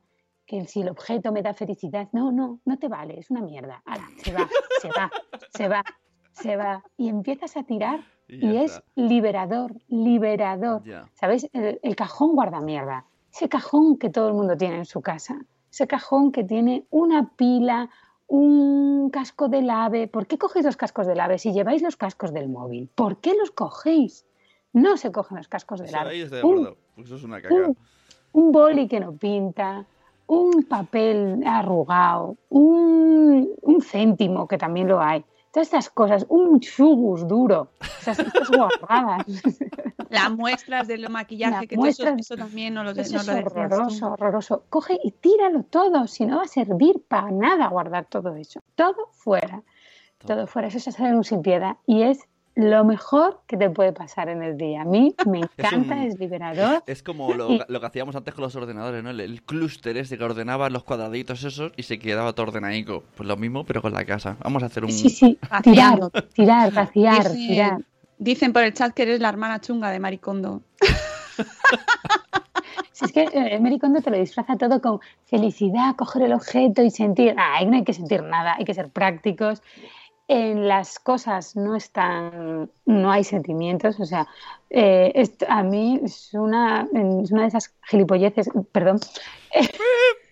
que 0.52 0.66
si 0.66 0.82
el 0.82 0.90
objeto 0.90 1.32
me 1.32 1.40
da 1.42 1.54
felicidad. 1.54 2.08
No, 2.12 2.30
no, 2.30 2.60
no 2.66 2.76
te 2.78 2.88
vale, 2.88 3.18
es 3.18 3.30
una 3.30 3.40
mierda. 3.40 3.82
Ala, 3.86 4.06
se 4.18 4.32
va, 4.34 4.46
se 4.82 4.88
va, 4.88 5.10
se 5.54 5.68
va, 5.68 5.84
se 6.32 6.56
va. 6.56 6.84
Y 6.98 7.08
empiezas 7.08 7.56
a 7.56 7.62
tirar 7.62 8.00
Y 8.28 8.46
y, 8.46 8.56
es 8.58 8.82
liberador, 8.94 9.72
liberador. 9.88 10.82
Ya. 10.84 11.08
¿Sabéis? 11.14 11.48
El, 11.54 11.80
el 11.82 11.96
cajón 11.96 12.34
guarda 12.34 12.60
mierda. 12.60 13.06
Ese 13.32 13.48
cajón 13.48 13.96
que 13.96 14.10
todo 14.10 14.28
el 14.28 14.34
mundo 14.34 14.54
tiene 14.58 14.76
en 14.76 14.84
su 14.84 15.00
casa. 15.00 15.40
Ese 15.70 15.86
cajón 15.86 16.32
que 16.32 16.44
tiene 16.44 16.84
una 16.90 17.30
pila, 17.34 17.88
un 18.28 19.08
casco 19.10 19.48
del 19.48 19.70
ave. 19.70 20.06
¿Por 20.06 20.26
qué 20.26 20.36
cogéis 20.36 20.66
los 20.66 20.76
cascos 20.76 21.06
del 21.06 21.18
ave 21.18 21.38
si 21.38 21.52
lleváis 21.54 21.80
los 21.80 21.96
cascos 21.96 22.32
del 22.34 22.50
móvil? 22.50 22.90
¿Por 22.94 23.16
qué 23.22 23.32
los 23.40 23.50
cogéis? 23.52 24.26
No 24.74 24.98
se 24.98 25.10
cogen 25.12 25.38
los 25.38 25.48
cascos 25.48 25.80
del 25.80 25.88
Eso 25.88 25.98
ahí 25.98 26.04
ave. 26.20 26.22
estoy 26.24 26.38
de 26.40 26.44
Un- 26.44 26.52
acuerdo. 26.58 26.76
porque 26.94 27.06
Eso 27.08 27.16
es 27.16 27.24
una 27.24 27.40
caca. 27.40 27.54
un, 27.54 27.76
un 28.32 28.52
boli 28.52 28.86
que 28.86 29.00
no 29.00 29.12
pinta, 29.16 29.86
un 30.32 30.62
papel 30.62 31.42
arrugado, 31.46 32.38
un, 32.48 33.50
un 33.60 33.82
céntimo 33.82 34.48
que 34.48 34.56
también 34.56 34.88
lo 34.88 34.98
hay. 35.00 35.22
todas 35.50 35.66
estas 35.68 35.90
cosas, 35.90 36.24
un 36.30 36.58
chugus 36.60 37.28
duro, 37.28 37.72
esas, 38.00 38.18
estas 38.18 38.48
guarradas. 38.50 39.26
Las 40.08 40.30
muestras 40.30 40.88
del 40.88 41.08
maquillaje, 41.10 41.66
Las 41.66 41.66
que 41.66 41.76
eso, 42.16 42.36
también 42.36 42.72
no 42.74 42.82
lo, 42.82 42.92
Eso 42.96 43.16
no 43.16 43.20
es 43.20 43.26
lo 43.26 43.34
decías 43.34 43.74
tú. 43.76 43.90
horroroso, 43.90 44.12
horroroso. 44.12 44.64
Coge 44.70 44.98
y 45.02 45.12
tíralo 45.12 45.64
todo, 45.64 46.06
si 46.06 46.24
no 46.24 46.36
va 46.38 46.44
a 46.44 46.48
servir 46.48 47.02
para 47.08 47.30
nada 47.30 47.68
guardar 47.68 48.06
todo 48.06 48.34
eso. 48.36 48.60
Todo 48.74 49.08
fuera, 49.12 49.62
todo 50.24 50.46
fuera. 50.46 50.68
Eso 50.68 50.78
es 50.78 50.88
hacer 50.88 51.14
un 51.14 51.24
sin 51.24 51.42
piedad 51.42 51.76
y 51.86 52.02
es 52.04 52.26
lo 52.54 52.84
mejor 52.84 53.40
que 53.46 53.56
te 53.56 53.70
puede 53.70 53.92
pasar 53.92 54.28
en 54.28 54.42
el 54.42 54.56
día. 54.58 54.82
A 54.82 54.84
mí 54.84 55.14
me 55.26 55.38
encanta, 55.58 55.94
un- 55.94 56.02
es, 56.02 56.18
liberador. 56.18 56.82
Es 56.86 57.02
como 57.02 57.32
lo, 57.34 57.50
Y- 57.50 57.60
lo 57.68 57.80
que 57.80 57.86
hacíamos 57.86 58.14
antes 58.16 58.34
con 58.34 58.42
los 58.42 58.54
ordenadores, 58.56 59.02
¿no? 59.02 59.10
El, 59.10 59.20
el 59.20 59.42
clúster 59.42 59.96
ese 59.96 60.18
que 60.18 60.24
ordenaba 60.24 60.68
los 60.70 60.84
cuadraditos 60.84 61.42
esos 61.44 61.72
y 61.76 61.82
se 61.84 61.98
quedaba 61.98 62.32
todo 62.34 62.46
ordenaico. 62.48 63.02
Pues 63.16 63.26
lo 63.26 63.36
mismo, 63.36 63.64
pero 63.64 63.80
con 63.82 63.92
la 63.92 64.04
casa. 64.04 64.36
Vamos 64.42 64.62
a 64.62 64.66
hacer 64.66 64.84
un... 64.84 64.92
Sí, 64.92 65.08
sí, 65.08 65.38
tirar, 65.62 65.98
tirar, 66.34 66.72
vaciar, 66.72 67.22
Dicen- 67.24 67.46
tirar. 67.48 67.78
Dicen 68.18 68.52
por 68.52 68.62
el 68.62 68.72
chat 68.72 68.92
que 68.94 69.02
eres 69.02 69.20
la 69.20 69.28
hermana 69.30 69.60
chunga 69.60 69.90
de 69.90 69.98
Maricondo. 69.98 70.60
Si 72.92 73.06
es 73.06 73.12
que 73.12 73.26
eh, 73.32 73.58
Mary 73.58 73.78
Kondo 73.78 74.00
te 74.02 74.10
lo 74.10 74.18
disfraza 74.18 74.56
todo 74.56 74.80
con 74.80 75.00
felicidad, 75.24 75.96
coger 75.96 76.22
el 76.22 76.32
objeto 76.34 76.82
y 76.82 76.90
sentir. 76.90 77.34
Ah, 77.38 77.58
no 77.64 77.74
hay 77.76 77.84
que 77.84 77.94
sentir 77.94 78.22
nada, 78.22 78.54
hay 78.58 78.64
que 78.64 78.74
ser 78.74 78.90
prácticos. 78.90 79.62
En 80.28 80.68
las 80.68 80.98
cosas 80.98 81.56
no 81.56 81.76
están, 81.76 82.70
no 82.86 83.10
hay 83.10 83.24
sentimientos, 83.24 84.00
o 84.00 84.06
sea, 84.06 84.26
eh, 84.70 85.12
esto 85.14 85.44
a 85.48 85.62
mí 85.62 86.00
es 86.02 86.32
una, 86.32 86.88
es 87.22 87.32
una 87.32 87.42
de 87.42 87.48
esas 87.48 87.74
gilipolleces, 87.82 88.48
perdón. 88.70 89.00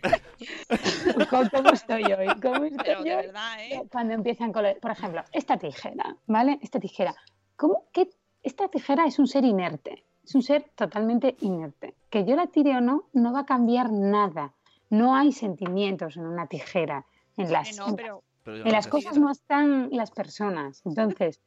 ¿Cómo, 1.30 1.70
estoy 1.70 2.04
hoy? 2.04 2.26
¿Cómo 2.40 2.64
estoy 2.64 2.84
Pero 2.84 3.02
de 3.02 3.14
hoy? 3.14 3.26
verdad, 3.26 3.60
¿eh? 3.60 3.82
Cuando 3.90 4.14
empiezan 4.14 4.52
con, 4.52 4.64
por 4.80 4.92
ejemplo, 4.92 5.22
esta 5.32 5.58
tijera, 5.58 6.16
¿vale? 6.26 6.58
Esta 6.62 6.80
tijera. 6.80 7.14
¿Cómo 7.56 7.84
que 7.92 8.08
esta 8.42 8.68
tijera 8.68 9.06
es 9.06 9.18
un 9.18 9.26
ser 9.26 9.44
inerte? 9.44 10.04
Es 10.24 10.34
un 10.34 10.42
ser 10.42 10.70
totalmente 10.74 11.36
inerte. 11.40 11.94
Que 12.08 12.24
yo 12.24 12.36
la 12.36 12.46
tire 12.46 12.76
o 12.76 12.80
no, 12.80 13.04
no 13.12 13.32
va 13.32 13.40
a 13.40 13.46
cambiar 13.46 13.92
nada. 13.92 14.52
No 14.88 15.14
hay 15.14 15.32
sentimientos 15.32 16.16
en 16.16 16.26
una 16.26 16.46
tijera. 16.46 17.04
En 17.36 17.52
las, 17.52 17.76
no, 17.76 17.94
pero 17.96 18.22
Pero 18.52 18.66
en 18.66 18.72
las 18.72 18.86
cosas 18.88 19.18
no 19.18 19.30
están 19.30 19.88
las 19.90 20.10
personas. 20.10 20.82
Entonces, 20.84 21.40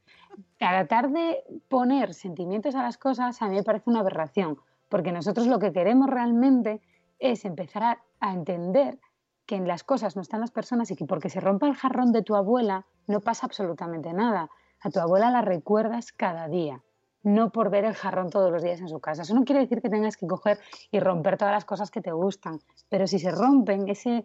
tratar 0.58 1.10
de 1.10 1.42
poner 1.68 2.14
sentimientos 2.14 2.74
a 2.74 2.82
las 2.82 2.98
cosas 2.98 3.40
a 3.42 3.48
mí 3.48 3.56
me 3.56 3.62
parece 3.62 3.90
una 3.90 4.00
aberración, 4.00 4.58
porque 4.88 5.12
nosotros 5.12 5.46
lo 5.46 5.58
que 5.58 5.72
queremos 5.72 6.08
realmente 6.08 6.80
es 7.18 7.44
empezar 7.44 7.82
a, 7.82 8.02
a 8.20 8.32
entender 8.32 8.98
que 9.46 9.56
en 9.56 9.68
las 9.68 9.84
cosas 9.84 10.16
no 10.16 10.22
están 10.22 10.40
las 10.40 10.50
personas 10.50 10.90
y 10.90 10.96
que 10.96 11.04
porque 11.04 11.28
se 11.28 11.40
rompa 11.40 11.66
el 11.66 11.74
jarrón 11.74 12.12
de 12.12 12.22
tu 12.22 12.34
abuela 12.34 12.86
no 13.06 13.20
pasa 13.20 13.46
absolutamente 13.46 14.12
nada. 14.12 14.50
A 14.80 14.90
tu 14.90 15.00
abuela 15.00 15.30
la 15.30 15.42
recuerdas 15.42 16.12
cada 16.12 16.48
día, 16.48 16.82
no 17.22 17.50
por 17.50 17.70
ver 17.70 17.84
el 17.84 17.94
jarrón 17.94 18.30
todos 18.30 18.50
los 18.52 18.62
días 18.62 18.80
en 18.80 18.88
su 18.88 19.00
casa. 19.00 19.22
Eso 19.22 19.34
no 19.34 19.44
quiere 19.44 19.62
decir 19.62 19.80
que 19.80 19.90
tengas 19.90 20.16
que 20.16 20.26
coger 20.26 20.58
y 20.90 21.00
romper 21.00 21.36
todas 21.36 21.52
las 21.52 21.64
cosas 21.64 21.90
que 21.90 22.00
te 22.00 22.12
gustan, 22.12 22.60
pero 22.88 23.06
si 23.06 23.18
se 23.18 23.30
rompen, 23.30 23.88
ese, 23.88 24.24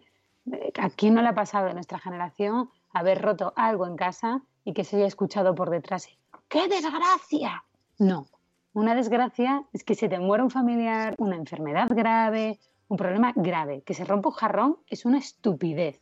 ¿a 0.78 0.90
quién 0.90 1.14
no 1.14 1.22
le 1.22 1.28
ha 1.28 1.34
pasado 1.34 1.68
en 1.68 1.74
nuestra 1.74 1.98
generación 1.98 2.70
haber 2.92 3.20
roto 3.22 3.52
algo 3.56 3.86
en 3.86 3.96
casa 3.96 4.42
y 4.64 4.72
que 4.72 4.84
se 4.84 4.96
haya 4.96 5.06
escuchado 5.06 5.54
por 5.54 5.70
detrás? 5.70 6.08
¡Qué 6.48 6.68
desgracia! 6.68 7.64
No, 7.98 8.26
una 8.72 8.94
desgracia 8.94 9.64
es 9.72 9.82
que 9.82 9.94
se 9.94 10.08
te 10.08 10.18
muera 10.20 10.44
un 10.44 10.50
familiar, 10.50 11.14
una 11.18 11.36
enfermedad 11.36 11.88
grave, 11.90 12.58
un 12.88 12.96
problema 12.96 13.32
grave. 13.34 13.82
Que 13.82 13.94
se 13.94 14.04
rompa 14.04 14.28
un 14.28 14.34
jarrón 14.34 14.78
es 14.86 15.04
una 15.04 15.18
estupidez. 15.18 16.00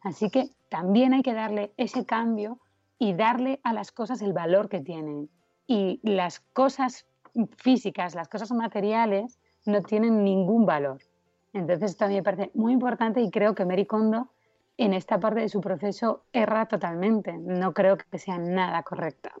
Así 0.00 0.30
que 0.30 0.50
también 0.68 1.14
hay 1.14 1.22
que 1.22 1.34
darle 1.34 1.72
ese 1.76 2.06
cambio 2.06 2.58
y 2.98 3.14
darle 3.14 3.60
a 3.62 3.72
las 3.72 3.92
cosas 3.92 4.20
el 4.22 4.32
valor 4.32 4.68
que 4.68 4.80
tienen. 4.80 5.30
Y 5.66 6.00
las 6.02 6.40
cosas 6.40 7.06
físicas, 7.56 8.14
las 8.14 8.28
cosas 8.28 8.50
materiales, 8.50 9.38
no 9.64 9.82
tienen 9.82 10.24
ningún 10.24 10.66
valor. 10.66 10.98
Entonces 11.58 11.90
esto 11.90 12.04
a 12.04 12.08
mí 12.08 12.14
me 12.14 12.22
parece 12.22 12.50
muy 12.54 12.72
importante 12.72 13.20
y 13.20 13.30
creo 13.30 13.54
que 13.54 13.64
Mary 13.64 13.86
Kondo 13.86 14.30
en 14.76 14.94
esta 14.94 15.18
parte 15.18 15.40
de 15.40 15.48
su 15.48 15.60
proceso 15.60 16.24
erra 16.32 16.66
totalmente. 16.66 17.32
No 17.36 17.74
creo 17.74 17.96
que 17.98 18.18
sea 18.18 18.38
nada 18.38 18.82
correcta. 18.84 19.32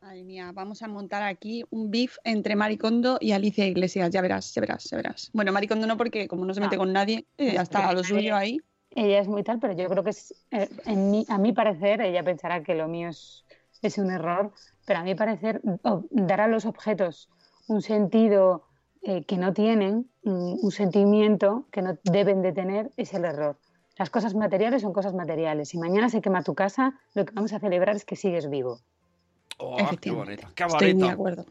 Madre 0.00 0.24
mía, 0.24 0.50
vamos 0.54 0.82
a 0.82 0.88
montar 0.88 1.22
aquí 1.22 1.62
un 1.68 1.90
beef 1.90 2.16
entre 2.24 2.56
Maricondo 2.56 3.18
y 3.20 3.32
Alicia 3.32 3.66
Iglesias. 3.66 4.08
Ya 4.10 4.22
verás, 4.22 4.54
ya 4.54 4.60
verás, 4.62 4.84
ya 4.84 4.96
verás. 4.96 5.30
Bueno, 5.34 5.52
Maricondo 5.52 5.86
no, 5.86 5.98
porque 5.98 6.26
como 6.26 6.46
no 6.46 6.54
se 6.54 6.60
mete 6.62 6.78
con 6.78 6.92
nadie, 6.92 7.26
eh, 7.36 7.52
ya 7.52 7.60
está 7.62 7.86
a 7.88 7.92
lo 7.92 8.02
suyo 8.02 8.34
ahí. 8.34 8.58
Ella 8.92 9.20
es 9.20 9.28
muy 9.28 9.42
tal, 9.42 9.60
pero 9.60 9.74
yo 9.74 9.86
creo 9.88 10.02
que 10.02 10.10
es, 10.10 10.34
eh, 10.50 10.68
en 10.86 11.10
mi- 11.10 11.26
a 11.28 11.36
mi 11.36 11.52
parecer, 11.52 12.00
ella 12.00 12.24
pensará 12.24 12.62
que 12.64 12.74
lo 12.74 12.88
mío 12.88 13.10
es, 13.10 13.44
es 13.82 13.98
un 13.98 14.10
error, 14.10 14.52
pero 14.86 15.00
a 15.00 15.02
mi 15.04 15.14
parecer, 15.14 15.60
dar 16.10 16.40
a 16.40 16.48
los 16.48 16.64
objetos 16.64 17.28
un 17.68 17.82
sentido 17.82 18.69
eh, 19.02 19.24
que 19.24 19.36
no 19.38 19.52
tienen, 19.52 20.10
un, 20.22 20.58
un 20.60 20.70
sentimiento 20.72 21.66
que 21.72 21.82
no 21.82 21.96
deben 22.04 22.42
de 22.42 22.52
tener, 22.52 22.90
es 22.96 23.14
el 23.14 23.24
error. 23.24 23.58
Las 23.98 24.10
cosas 24.10 24.34
materiales 24.34 24.82
son 24.82 24.92
cosas 24.92 25.14
materiales. 25.14 25.68
Si 25.68 25.78
mañana 25.78 26.08
se 26.08 26.20
quema 26.20 26.42
tu 26.42 26.54
casa, 26.54 26.98
lo 27.14 27.24
que 27.24 27.32
vamos 27.34 27.52
a 27.52 27.58
celebrar 27.60 27.96
es 27.96 28.04
que 28.04 28.16
sigues 28.16 28.48
vivo. 28.48 28.80
Oh, 29.58 29.76
qué 30.00 30.10
bonito, 30.10 30.46
qué 30.54 30.64
Estoy 30.64 30.88
bonito. 30.92 31.06
de 31.06 31.12
acuerdo. 31.12 31.46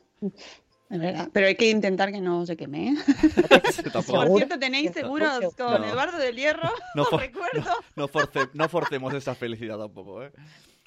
Pero 1.31 1.45
hay 1.45 1.55
que 1.55 1.69
intentar 1.69 2.11
que 2.11 2.19
no 2.21 2.43
se 2.47 2.57
queme. 2.57 2.89
¿eh? 2.89 2.95
Por 4.07 4.27
cierto, 4.37 4.57
tenéis 4.59 4.91
Seguro. 4.93 5.29
seguros 5.29 5.55
con 5.55 5.81
No. 5.81 5.87
Eduardo 5.87 6.17
del 6.17 6.35
Hierro. 6.35 6.69
No, 6.95 7.01
Os 7.03 7.09
for- 7.09 7.19
recuerdo 7.19 7.69
no, 7.95 8.07
force- 8.07 8.49
no 8.53 8.67
forcemos 8.69 9.13
esa 9.13 9.35
felicidad 9.35 9.77
tampoco, 9.77 10.23
¿eh? 10.23 10.31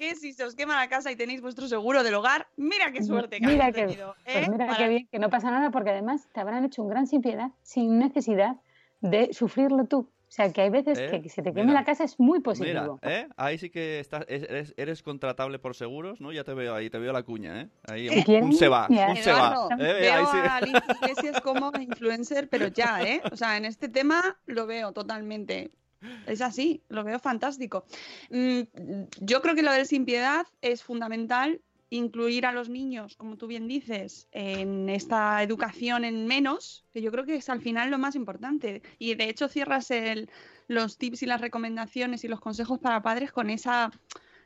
Que 0.03 0.17
si 0.17 0.33
se 0.33 0.45
os 0.45 0.55
quema 0.57 0.75
la 0.75 0.89
casa 0.89 1.13
y 1.13 1.17
tenéis 1.17 1.41
vuestro 1.41 1.69
seguro 1.69 2.03
del 2.03 2.15
hogar, 2.15 2.49
mira 2.57 2.91
qué 2.93 3.03
suerte 3.05 3.39
que 3.39 3.47
Mira 3.47 3.67
habéis 3.67 3.77
que, 3.77 3.83
tenido. 3.93 4.17
pues 4.25 4.37
¿eh? 4.37 4.49
mira 4.51 4.67
Para- 4.67 4.79
qué 4.79 4.89
bien, 4.89 5.09
que 5.13 5.19
no 5.21 5.31
pasa 5.31 5.51
nada 5.53 5.71
porque 5.71 5.91
además 5.91 6.29
te 6.33 6.41
habrán 6.41 6.65
hecho 6.65 6.83
un 6.83 6.89
gran 6.89 7.07
sin 7.07 7.21
piedad 7.23 7.51
sin 7.63 7.99
necesidad 8.01 8.57
de 9.01 9.33
sufrirlo 9.33 9.85
tú. 9.87 9.99
O 10.27 10.35
sea, 10.35 10.51
que 10.51 10.63
hay 10.63 10.71
veces 10.71 10.99
¿Eh? 10.99 11.21
que 11.23 11.29
se 11.29 11.43
te 11.43 11.51
queme 11.53 11.67
Mira. 11.67 11.81
la 11.81 11.85
casa 11.85 12.05
es 12.05 12.19
muy 12.19 12.39
Mira, 12.39 12.43
positivo. 12.43 12.99
¿eh? 13.03 13.29
Ahí 13.37 13.59
sí 13.59 13.69
que 13.69 14.01
estás, 14.01 14.25
es- 14.29 14.45
eres, 14.45 14.73
eres 14.79 15.03
contratable 15.03 15.59
por 15.59 15.75
seguros, 15.77 16.21
¿no? 16.23 16.33
Ya 16.33 16.43
te 16.43 16.55
veo 16.55 16.75
ahí, 16.75 16.89
te 16.89 16.99
veo 16.99 17.13
la 17.13 17.23
cuña, 17.23 17.61
¿eh? 17.61 17.69
Ahí, 17.87 18.09
Si 18.09 18.35
un, 18.37 18.53
se 18.55 18.69
va, 18.69 18.87
un 18.89 19.17
se 19.17 19.31
va. 19.31 19.69
¿eh? 19.79 19.93
veo 20.01 20.15
Ahí 20.15 20.25
sí. 20.33 20.39
a 20.39 20.57
Alicia 20.57 20.85
Iglesias 21.03 21.41
como 21.43 21.71
influencer, 21.79 22.49
pero 22.49 22.69
ya, 22.69 23.03
¿eh? 23.03 23.21
O 23.31 23.37
sea, 23.37 23.57
en 23.59 23.67
este 23.67 23.89
tema 23.91 24.39
lo 24.47 24.67
veo 24.67 24.93
totalmente. 24.93 25.71
Es 26.27 26.41
así, 26.41 26.83
lo 26.89 27.05
veo 27.05 27.19
fantástico. 27.19 27.85
Mm, 28.31 28.61
yo 29.21 29.43
creo 29.43 29.55
que 29.55 29.63
lo 29.63 29.73
del 29.73 29.87
sin 29.87 30.05
piedad 30.05 30.47
es 30.61 30.83
fundamental 30.83 31.61
incluir 31.91 32.47
a 32.47 32.53
los 32.53 32.71
niños, 32.71 33.17
como 33.17 33.37
tú 33.37 33.47
bien 33.47 33.69
dices, 33.69 34.27
en 34.33 34.89
esta 34.89 35.43
educación 35.43 36.05
en 36.07 36.27
menos, 36.27 36.87
que 36.93 37.03
yo 37.03 37.11
creo 37.13 37.27
que 37.27 37.35
es 37.37 37.51
al 37.51 37.61
final 37.61 37.91
lo 37.91 37.99
más 37.99 38.15
importante. 38.15 38.83
Y 38.99 39.15
de 39.15 39.29
hecho 39.29 39.49
cierras 39.49 39.91
el- 39.91 40.31
los 40.69 40.97
tips 40.97 41.23
y 41.23 41.27
las 41.27 41.43
recomendaciones 41.43 42.25
y 42.25 42.29
los 42.29 42.41
consejos 42.41 42.79
para 42.79 43.03
padres 43.03 43.31
con 43.31 43.51
esa, 43.51 43.91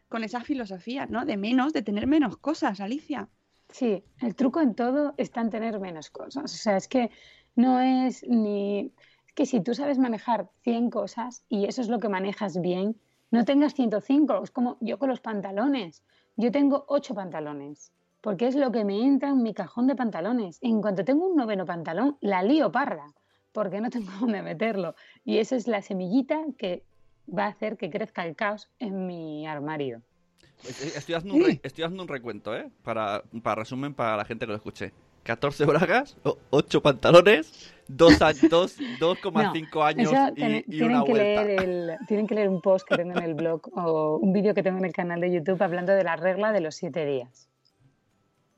con 0.09 0.25
esa 0.25 0.41
filosofía, 0.41 1.07
¿no? 1.07 1.25
De 1.25 1.37
menos, 1.37 1.73
de 1.73 1.83
tener 1.83 2.09
menos 2.09 2.37
cosas, 2.39 2.81
Alicia. 2.81 3.29
Sí, 3.71 4.03
el 4.21 4.35
truco 4.35 4.61
en 4.61 4.75
todo 4.75 5.15
está 5.17 5.41
en 5.41 5.51
tener 5.51 5.79
menos 5.79 6.11
cosas. 6.11 6.53
O 6.53 6.57
sea, 6.57 6.77
es 6.77 6.89
que 6.89 7.11
no 7.55 7.81
es 7.81 8.25
ni... 8.27 8.93
Que 9.37 9.47
si 9.47 9.61
tú 9.61 9.75
sabes 9.75 9.99
manejar 9.99 10.49
100 10.63 10.91
cosas 10.91 11.45
y 11.49 11.67
eso 11.67 11.81
es 11.83 11.89
lo 11.89 12.01
que 12.01 12.09
manejas 12.09 12.61
bien, 12.61 12.97
no 13.31 13.45
tengas 13.45 13.75
105. 13.75 14.43
Es 14.43 14.51
como 14.51 14.79
yo 14.81 14.99
con 14.99 15.09
los 15.11 15.21
pantalones. 15.21 16.03
Yo 16.37 16.51
tengo 16.51 16.85
8 16.89 17.15
pantalones, 17.15 17.93
porque 18.23 18.47
es 18.49 18.57
lo 18.57 18.73
que 18.73 18.85
me 18.85 18.99
entra 19.05 19.29
en 19.29 19.43
mi 19.43 19.55
cajón 19.55 19.87
de 19.87 19.95
pantalones. 19.95 20.59
En 20.63 20.81
cuanto 20.83 21.05
tengo 21.05 21.27
un 21.29 21.37
noveno 21.37 21.65
pantalón, 21.67 22.17
la 22.21 22.43
lío 22.43 22.73
parda, 22.73 23.13
porque 23.53 23.81
no 23.81 23.91
tengo 23.97 24.11
dónde 24.21 24.43
meterlo. 24.43 24.95
Y 25.25 25.39
esa 25.39 25.55
es 25.57 25.69
la 25.69 25.83
semillita 25.83 26.43
que 26.59 26.83
va 27.29 27.45
a 27.45 27.49
hacer 27.49 27.77
que 27.77 27.91
crezca 27.91 28.25
el 28.27 28.37
caos 28.37 28.69
en 28.79 29.07
mi 29.07 29.47
armario. 29.47 30.03
Estoy- 30.67 30.89
Estoy 30.97 31.15
haciendo, 31.15 31.35
un 31.37 31.45
re- 31.45 31.61
estoy 31.63 31.85
haciendo 31.85 32.03
un 32.05 32.09
recuento, 32.09 32.57
¿eh? 32.57 32.71
Para, 32.83 33.23
para 33.43 33.57
resumen, 33.63 33.93
para 33.93 34.17
la 34.17 34.25
gente 34.25 34.47
que 34.47 34.53
lo 34.53 34.57
escuche. 34.57 34.93
14 35.27 35.65
bragas, 35.67 36.17
8 36.51 36.81
pantalones, 36.83 37.73
2,5 37.89 39.85
años 39.87 40.13
Eso 40.13 40.29
y, 40.31 40.35
tiene- 40.35 40.59
y 40.67 40.71
tienen, 40.71 40.91
una 40.97 41.05
que 41.05 41.11
vuelta. 41.11 41.45
leer 41.45 41.63
el, 41.63 41.97
tienen 42.07 42.27
que 42.27 42.35
leer 42.35 42.49
un 42.49 42.61
post 42.61 42.87
que 42.89 42.97
tengo 42.97 43.19
en 43.19 43.25
el 43.25 43.35
blog 43.35 43.69
o 43.77 44.17
un 44.19 44.33
vídeo 44.33 44.55
que 44.55 44.63
tengo 44.63 44.79
en 44.79 44.85
el 44.85 44.93
canal 44.93 45.21
de 45.21 45.33
YouTube 45.33 45.61
hablando 45.63 45.93
de 45.93 46.05
la 46.05 46.17
regla 46.17 46.53
de 46.53 46.61
los 46.61 46.75
siete 46.77 47.05
días. 47.05 47.49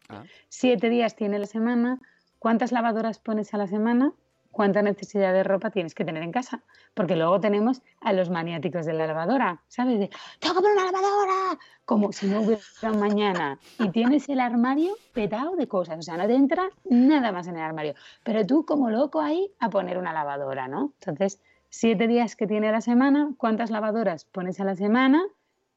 Ah. 0.08 0.24
Siete 0.48 0.88
días 0.88 1.16
tiene 1.16 1.38
la 1.38 1.46
semana. 1.46 1.98
¿Cuántas 2.38 2.70
lavadoras 2.72 3.18
pones 3.18 3.52
a 3.54 3.58
la 3.58 3.66
semana? 3.66 4.12
¿Cuánta 4.58 4.82
necesidad 4.82 5.32
de 5.32 5.44
ropa 5.44 5.70
tienes 5.70 5.94
que 5.94 6.04
tener 6.04 6.20
en 6.20 6.32
casa? 6.32 6.64
Porque 6.92 7.14
luego 7.14 7.38
tenemos 7.38 7.80
a 8.00 8.12
los 8.12 8.28
maniáticos 8.28 8.86
de 8.86 8.92
la 8.92 9.06
lavadora, 9.06 9.62
¿sabes? 9.68 10.00
De, 10.00 10.10
¡tengo 10.40 10.56
que 10.56 10.62
poner 10.62 10.78
una 10.78 10.90
lavadora! 10.90 11.60
Como 11.84 12.10
si 12.10 12.26
no 12.26 12.40
hubiera 12.40 12.98
mañana. 12.98 13.60
Y 13.78 13.90
tienes 13.90 14.28
el 14.28 14.40
armario 14.40 14.96
petado 15.12 15.54
de 15.54 15.68
cosas. 15.68 16.00
O 16.00 16.02
sea, 16.02 16.16
no 16.16 16.26
te 16.26 16.34
entra 16.34 16.70
nada 16.90 17.30
más 17.30 17.46
en 17.46 17.54
el 17.54 17.62
armario. 17.62 17.94
Pero 18.24 18.44
tú 18.44 18.66
como 18.66 18.90
loco 18.90 19.20
ahí 19.20 19.48
a 19.60 19.70
poner 19.70 19.96
una 19.96 20.12
lavadora, 20.12 20.66
¿no? 20.66 20.92
Entonces, 21.02 21.40
siete 21.68 22.08
días 22.08 22.34
que 22.34 22.48
tiene 22.48 22.72
la 22.72 22.80
semana, 22.80 23.30
¿cuántas 23.36 23.70
lavadoras 23.70 24.24
pones 24.24 24.58
a 24.58 24.64
la 24.64 24.74
semana? 24.74 25.22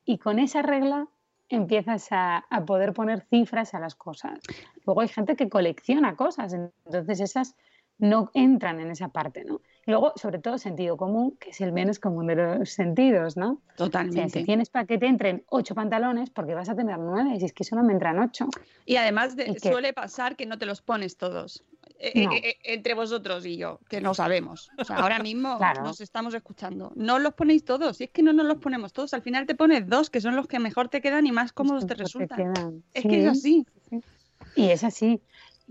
Y 0.06 0.18
con 0.18 0.40
esa 0.40 0.64
regla 0.64 1.08
empiezas 1.50 2.08
a 2.10 2.44
poder 2.66 2.94
poner 2.94 3.28
cifras 3.30 3.76
a 3.76 3.80
las 3.80 3.94
cosas. 3.94 4.40
Luego 4.88 5.02
hay 5.02 5.08
gente 5.08 5.36
que 5.36 5.50
colecciona 5.50 6.16
cosas, 6.16 6.54
entonces 6.54 7.20
esas 7.20 7.56
no 8.02 8.30
entran 8.34 8.80
en 8.82 8.92
esa 8.92 9.08
parte, 9.08 9.46
¿no? 9.46 9.62
Y 9.86 9.92
luego, 9.92 10.12
sobre 10.16 10.40
todo, 10.40 10.58
sentido 10.58 10.98
común, 10.98 11.38
que 11.40 11.52
es 11.52 11.62
el 11.62 11.72
menos 11.72 12.00
común 12.00 12.28
de 12.28 12.36
los 12.36 12.70
sentidos, 12.72 13.38
¿no? 13.38 13.52
O 13.52 13.58
sea, 13.70 13.76
Totalmente. 13.78 14.40
si 14.40 14.46
tienes 14.46 14.70
para 14.70 14.86
que 14.86 14.98
te 14.98 15.06
entren 15.08 15.44
ocho 15.48 15.74
pantalones, 15.76 16.30
porque 16.30 16.54
vas 16.54 16.68
a 16.70 16.76
tener 16.76 16.98
nueve, 17.00 17.40
si 17.40 17.46
es 17.46 17.54
que 17.54 17.64
solo 17.64 17.82
me 17.84 17.94
entran 17.94 18.20
ocho. 18.20 18.48
Y 18.86 18.98
además 18.98 19.36
de- 19.36 19.50
¿Y 19.52 19.60
suele 19.60 19.94
pasar 19.94 20.36
que 20.36 20.46
no 20.46 20.58
te 20.58 20.66
los 20.66 20.82
pones 20.82 21.16
todos. 21.16 21.64
Eh, 22.04 22.26
No. 22.26 22.32
eh, 22.34 22.42
eh, 22.44 22.56
entre 22.64 22.96
vosotros 22.96 23.46
y 23.46 23.58
yo, 23.58 23.80
que 23.88 24.02
no 24.02 24.14
sabemos. 24.16 24.70
O 24.80 24.84
sea, 24.84 24.98
ahora 24.98 25.20
mismo 25.20 25.58
Claro. 25.60 25.84
nos 25.84 26.02
estamos 26.02 26.34
escuchando. 26.34 26.92
No 26.96 27.20
los 27.20 27.34
ponéis 27.36 27.64
todos, 27.64 27.98
si 27.98 28.06
es 28.06 28.10
que 28.10 28.24
no 28.24 28.34
nos 28.34 28.48
los 28.48 28.58
ponemos 28.58 28.92
todos. 28.94 29.14
Al 29.14 29.22
final 29.22 29.46
te 29.46 29.54
pones 29.56 29.88
dos, 29.88 30.10
que 30.10 30.20
son 30.22 30.36
los 30.36 30.48
que 30.48 30.58
mejor 30.60 30.90
te 30.90 31.00
quedan 31.02 31.28
y 31.28 31.32
más 31.32 31.54
cómodos 31.54 31.86
te 31.86 31.94
te 31.96 32.02
resultan. 32.02 32.38
quedan. 32.38 32.84
Es 32.94 33.04
que 33.04 33.28
es 33.28 33.40
Sí. 33.42 33.66
así. 33.92 34.02
Y 34.56 34.70
es 34.70 34.84
así. 34.84 35.22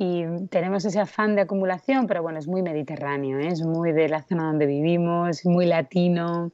Y 0.03 0.25
tenemos 0.49 0.83
ese 0.87 0.99
afán 0.99 1.35
de 1.37 1.43
acumulación, 1.43 2.07
pero 2.07 2.23
bueno, 2.23 2.39
es 2.39 2.49
muy 2.49 2.63
mediterráneo, 2.63 3.39
¿eh? 3.39 3.49
es 3.49 3.61
muy 3.63 3.93
de 3.93 4.09
la 4.09 4.23
zona 4.23 4.45
donde 4.47 4.65
vivimos, 4.65 5.45
muy 5.45 5.67
latino. 5.67 6.53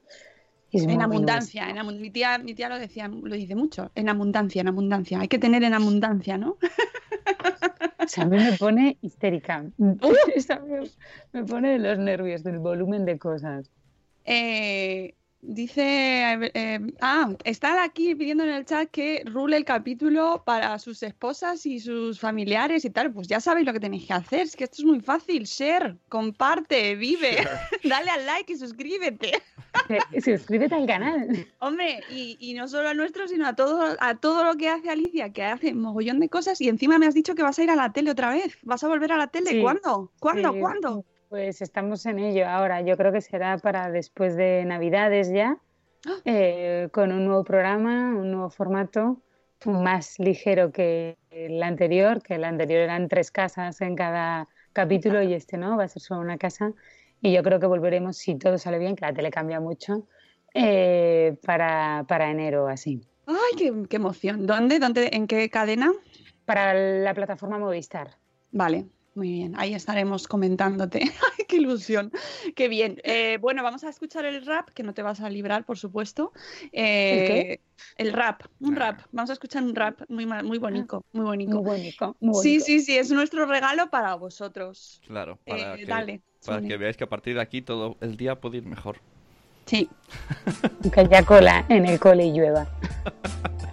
es 0.72 0.82
En 0.82 0.94
muy 0.94 1.03
abundancia, 1.05 1.70
en 1.70 1.76
amu- 1.76 2.01
mi, 2.01 2.11
tía, 2.11 2.38
mi 2.38 2.55
tía 2.57 2.68
lo 2.68 2.76
decía, 2.78 3.07
lo 3.09 3.36
dice 3.36 3.55
mucho, 3.55 3.92
en 3.94 4.09
abundancia, 4.09 4.62
en 4.62 4.68
abundancia. 4.68 5.20
Hay 5.20 5.28
que 5.28 5.38
tener 5.38 5.62
en 5.62 5.74
abundancia, 5.74 6.36
¿no? 6.38 6.59
O 8.05 8.09
sea, 8.09 8.24
a 8.24 8.26
mí 8.26 8.36
me 8.38 8.53
pone 8.53 8.99
histérica. 9.01 9.64
Esa 10.34 10.61
me, 10.61 10.80
me 11.32 11.44
pone 11.44 11.72
de 11.72 11.78
los 11.78 11.99
nervios 11.99 12.42
del 12.44 12.59
volumen 12.59 13.05
de 13.05 13.18
cosas. 13.18 13.70
Eh, 14.24 15.14
dice, 15.47 16.51
eh, 16.55 16.80
ah, 17.01 17.32
está 17.44 17.82
aquí 17.82 18.14
pidiendo 18.14 18.44
en 18.44 18.51
el 18.51 18.64
chat 18.64 18.90
que 18.90 19.22
rule 19.26 19.57
el 19.57 19.64
capítulo 19.64 20.42
para 20.44 20.78
sus 20.78 21.03
esposas 21.03 21.64
y 21.66 21.80
sus 21.80 22.20
familiares 22.20 22.84
y 22.84 22.90
tal. 22.90 23.12
Pues 23.12 23.28
ya 23.28 23.40
sabéis 23.40 23.66
lo 23.66 23.72
que 23.72 23.80
tenéis 23.80 24.07
que 24.07 24.12
hacer. 24.12 24.40
Es 24.40 24.57
que 24.57 24.64
esto 24.64 24.76
es 24.78 24.84
muy 24.84 25.01
fácil. 25.01 25.44
Share, 25.44 25.97
comparte, 26.09 26.97
vive, 26.97 27.36
dale 27.84 28.11
al 28.11 28.26
like 28.26 28.53
y 28.53 28.57
suscríbete. 28.57 29.42
Eh, 29.88 30.20
Suscríbete 30.20 30.74
al 30.74 30.86
canal. 30.86 31.47
Hombre, 31.59 32.01
y, 32.11 32.36
y 32.40 32.55
no 32.55 32.66
solo 32.66 32.88
a 32.88 32.94
nuestro, 32.94 33.28
sino 33.28 33.47
a 33.47 33.55
todo, 33.55 33.97
a 34.01 34.14
todo 34.16 34.42
lo 34.44 34.57
que 34.57 34.68
hace 34.68 34.90
Alicia, 34.90 35.32
que 35.32 35.44
hace 35.44 35.74
mogollón 35.74 36.18
de 36.18 36.28
cosas. 36.28 36.61
Y 36.61 36.68
encima 36.68 36.99
me 36.99 37.07
has 37.07 37.14
dicho 37.14 37.34
que 37.34 37.42
vas 37.42 37.59
a 37.59 37.62
ir 37.62 37.70
a 37.70 37.76
la 37.76 37.92
tele 37.92 38.11
otra 38.11 38.30
vez. 38.30 38.59
¿Vas 38.62 38.82
a 38.84 38.88
volver 38.88 39.12
a 39.12 39.16
la 39.18 39.26
tele? 39.28 39.51
Sí. 39.51 39.61
¿Cuándo? 39.61 40.12
¿Cuándo? 40.18 40.53
Sí, 40.53 40.61
¿Cuándo? 40.61 41.05
Pues 41.29 41.61
estamos 41.61 42.07
en 42.07 42.20
ello 42.20 42.49
ahora. 42.49 42.83
Yo 42.83 42.97
creo 42.97 43.12
que 43.12 43.20
será 43.20 43.59
para 43.59 43.91
después 43.91 44.37
de 44.37 44.64
Navidades 44.64 45.31
ya, 45.31 45.59
¡Ah! 46.07 46.18
eh, 46.24 46.89
con 46.93 47.11
un 47.11 47.24
nuevo 47.24 47.43
programa, 47.43 48.14
un 48.16 48.31
nuevo 48.31 48.51
formato, 48.51 49.20
más 49.64 50.18
ligero 50.20 50.70
que 50.70 51.16
el 51.31 51.61
anterior, 51.62 52.22
que 52.22 52.35
el 52.35 52.45
anterior 52.45 52.81
eran 52.81 53.09
tres 53.09 53.33
casas 53.33 53.81
en 53.81 53.97
cada 53.97 54.47
capítulo 54.72 55.20
y 55.22 55.35
este 55.35 55.57
no, 55.57 55.77
va 55.77 55.85
a 55.85 55.89
ser 55.89 56.03
solo 56.03 56.20
una 56.20 56.39
casa. 56.39 56.72
Y 57.20 57.33
yo 57.33 57.43
creo 57.43 57.59
que 57.59 57.66
volveremos, 57.66 58.16
si 58.16 58.37
todo 58.37 58.57
sale 58.57 58.79
bien, 58.79 58.95
que 58.95 59.05
la 59.05 59.12
tele 59.12 59.31
cambia 59.31 59.59
mucho, 59.59 60.07
eh, 60.55 61.37
para, 61.45 62.05
para 62.07 62.31
enero 62.31 62.68
así. 62.68 63.01
¡Ay, 63.27 63.57
qué, 63.59 63.72
qué 63.89 63.97
emoción! 63.97 64.47
¿Dónde? 64.47 64.79
¿Dónde? 64.79 65.11
¿En 65.12 65.27
qué 65.27 65.51
cadena? 65.51 65.93
Para 66.45 66.72
la 66.74 67.14
plataforma 67.14 67.59
Movistar. 67.59 68.11
Vale, 68.53 68.87
muy 69.17 69.31
bien. 69.33 69.55
Ahí 69.57 69.75
estaremos 69.75 70.29
comentándote. 70.29 71.01
¡Ay, 71.39 71.45
qué 71.49 71.57
ilusión! 71.57 72.12
¡Qué 72.55 72.69
bien! 72.69 73.01
Eh, 73.05 73.39
bueno, 73.41 73.62
vamos 73.62 73.83
a 73.85 73.89
escuchar 73.89 74.25
el 74.27 74.45
rap, 74.47 74.69
que 74.71 74.83
no 74.83 74.95
te 74.95 75.03
vas 75.03 75.21
a 75.21 75.31
librar, 75.31 75.64
por 75.64 75.79
supuesto. 75.79 76.33
Eh, 76.73 77.27
qué? 77.27 77.61
El 77.99 78.12
rap, 78.12 78.43
un 78.61 78.77
rap. 78.77 79.01
Vamos 79.12 79.31
a 79.31 79.33
escuchar 79.35 79.62
un 79.62 79.75
rap 79.75 80.01
muy, 80.09 80.27
muy 80.27 80.59
bonito, 80.59 81.05
muy 81.12 81.25
bonito. 81.25 81.57
Muy 81.62 81.64
bonito. 81.64 82.17
Muy 82.21 82.35
Sí, 82.43 82.49
bonito. 82.51 82.64
sí, 82.67 82.81
sí, 82.81 82.97
es 82.97 83.11
nuestro 83.11 83.47
regalo 83.47 83.91
para 83.91 84.14
vosotros. 84.14 85.01
Claro, 85.07 85.39
para, 85.47 85.75
Eh, 85.75 85.79
que, 85.79 85.87
dale, 85.87 86.21
para 86.45 86.61
que 86.62 86.77
veáis 86.77 86.97
que 86.97 87.05
a 87.05 87.09
partir 87.09 87.35
de 87.35 87.41
aquí 87.43 87.62
todo 87.62 87.97
el 88.01 88.17
día 88.17 88.41
puede 88.41 88.59
ir 88.59 88.67
mejor. 88.67 88.99
Sí. 89.67 89.89
Aunque 90.85 91.01
haya 91.01 91.23
cola 91.25 91.67
en 91.69 91.87
el 91.87 91.99
cole 91.99 92.27
y 92.27 92.33
llueva. 92.33 92.67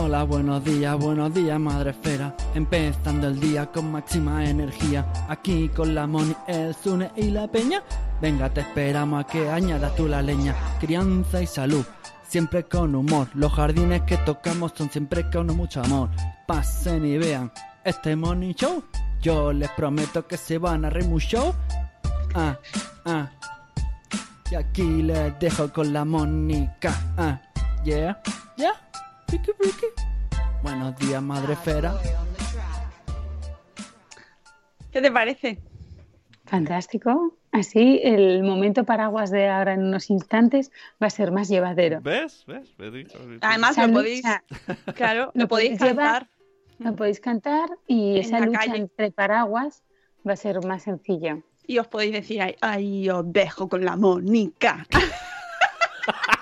Hola, 0.00 0.22
buenos 0.22 0.64
días, 0.64 0.96
buenos 0.96 1.34
días, 1.34 1.58
madre 1.58 1.90
esfera. 1.90 2.32
Empezando 2.54 3.26
el 3.26 3.40
día 3.40 3.66
con 3.66 3.90
máxima 3.90 4.48
energía. 4.48 5.04
Aquí 5.28 5.68
con 5.70 5.92
la 5.92 6.06
Moni, 6.06 6.36
el 6.46 6.72
Zune 6.72 7.10
y 7.16 7.32
la 7.32 7.48
Peña. 7.48 7.82
Venga, 8.22 8.48
te 8.48 8.60
esperamos 8.60 9.24
a 9.24 9.26
que 9.26 9.50
añadas 9.50 9.96
tú 9.96 10.06
la 10.06 10.22
leña. 10.22 10.54
Crianza 10.78 11.42
y 11.42 11.48
salud, 11.48 11.84
siempre 12.22 12.62
con 12.62 12.94
humor. 12.94 13.26
Los 13.34 13.52
jardines 13.52 14.02
que 14.02 14.18
tocamos 14.18 14.70
son 14.76 14.88
siempre 14.88 15.28
con 15.30 15.48
mucho 15.48 15.82
amor. 15.82 16.10
Pasen 16.46 17.04
y 17.04 17.18
vean 17.18 17.50
este 17.82 18.14
Money 18.14 18.54
Show. 18.54 18.84
Yo 19.20 19.52
les 19.52 19.70
prometo 19.70 20.28
que 20.28 20.36
se 20.36 20.58
van 20.58 20.84
a 20.84 20.90
reír 20.90 21.08
mucho. 21.08 21.56
Ah, 22.36 22.56
ah. 23.04 23.28
Y 24.48 24.54
aquí 24.54 25.02
les 25.02 25.36
dejo 25.40 25.72
con 25.72 25.92
la 25.92 26.04
Mónica. 26.04 26.94
Ah, 27.16 27.40
yeah, 27.82 28.22
yeah. 28.56 28.74
Ricky, 29.30 29.52
Ricky. 29.58 29.86
Buenos 30.62 30.96
días, 30.96 31.22
madre 31.22 31.52
esfera. 31.52 31.94
¿Qué 34.90 35.00
te 35.02 35.12
parece? 35.12 35.58
Fantástico. 36.46 37.34
Así 37.52 38.00
el 38.02 38.42
momento 38.42 38.84
paraguas 38.84 39.30
de 39.30 39.48
ahora 39.48 39.74
en 39.74 39.84
unos 39.84 40.10
instantes 40.10 40.70
va 41.02 41.08
a 41.08 41.10
ser 41.10 41.30
más 41.32 41.48
llevadero. 41.48 42.00
¿Ves? 42.00 42.44
¿Ves? 42.46 42.74
¿Ves? 42.78 42.92
¿Ves? 42.92 43.06
Además, 43.40 43.76
lo 43.78 43.92
podéis, 43.92 44.22
claro, 44.94 45.30
lo 45.34 45.42
lo 45.42 45.48
podéis 45.48 45.78
podéis 45.78 45.80
llevar 45.80 46.26
cantar. 46.26 46.28
Lo 46.78 46.96
podéis 46.96 47.20
cantar 47.20 47.68
y 47.86 48.16
En 48.16 48.24
esa 48.24 48.40
lucha 48.40 48.60
calle. 48.60 48.76
entre 48.76 49.10
paraguas 49.10 49.82
va 50.26 50.34
a 50.34 50.36
ser 50.36 50.64
más 50.64 50.84
sencilla. 50.84 51.38
Y 51.66 51.78
os 51.78 51.86
podéis 51.88 52.12
decir, 52.12 52.40
ahí, 52.40 52.56
ahí 52.60 53.10
os 53.10 53.30
dejo 53.30 53.68
con 53.68 53.84
la 53.84 53.96
Mónica. 53.96 54.86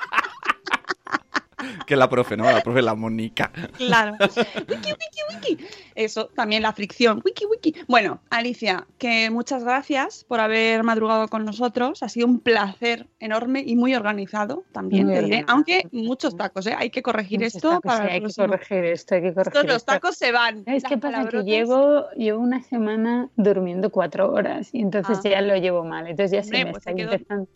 Que 1.86 1.96
la 1.96 2.08
profe, 2.08 2.36
¿no? 2.36 2.44
La 2.50 2.60
profe, 2.62 2.82
la 2.82 2.94
Mónica. 2.94 3.52
Claro. 3.78 4.14
wiki, 4.20 4.90
wiki, 4.92 5.52
wiki. 5.54 5.64
Eso, 5.94 6.26
también 6.34 6.62
la 6.62 6.72
fricción. 6.72 7.22
Wiki, 7.24 7.44
wiki. 7.46 7.74
Bueno, 7.86 8.20
Alicia, 8.30 8.86
que 8.98 9.30
muchas 9.30 9.62
gracias 9.64 10.24
por 10.24 10.40
haber 10.40 10.82
madrugado 10.82 11.28
con 11.28 11.44
nosotros. 11.44 12.02
Ha 12.02 12.08
sido 12.08 12.26
un 12.26 12.40
placer 12.40 13.06
enorme 13.20 13.62
y 13.64 13.76
muy 13.76 13.94
organizado 13.94 14.64
también, 14.72 15.06
Muy 15.06 15.14
te 15.14 15.20
diré. 15.22 15.26
organizado. 15.44 15.54
Aunque 15.56 15.88
muchos 15.92 16.36
tacos, 16.36 16.66
¿eh? 16.66 16.74
Hay 16.76 16.90
que 16.90 17.02
corregir 17.02 17.38
Muchos 17.38 17.54
esto 17.56 17.68
tacos, 17.70 17.82
para 17.84 18.04
sí, 18.06 18.10
hay 18.14 18.20
que 18.20 18.34
corregir 18.34 18.84
esto, 18.84 19.14
hay 19.14 19.22
que 19.22 19.34
corregir 19.34 19.52
Estos, 19.56 19.64
los 19.66 19.76
esto. 19.76 19.92
tacos 19.92 20.16
se 20.16 20.32
van. 20.32 20.64
¿Sabes 20.64 20.82
las 20.82 20.90
qué 20.90 20.98
pasa? 20.98 21.28
Que 21.28 21.42
llevo, 21.44 22.04
llevo 22.16 22.40
una 22.40 22.62
semana 22.62 23.28
durmiendo 23.36 23.90
cuatro 23.90 24.32
horas 24.32 24.70
y 24.72 24.80
entonces 24.80 25.18
Ah. 25.24 25.28
ya 25.28 25.40
lo 25.40 25.56
llevo 25.56 25.84
mal. 25.84 26.06
Entonces 26.08 26.32
ya 26.32 26.40
Hombre, 26.40 26.58
se 26.58 26.64
me 26.64 26.70
pues 26.72 26.86
está 26.86 26.94
que. 27.36 27.46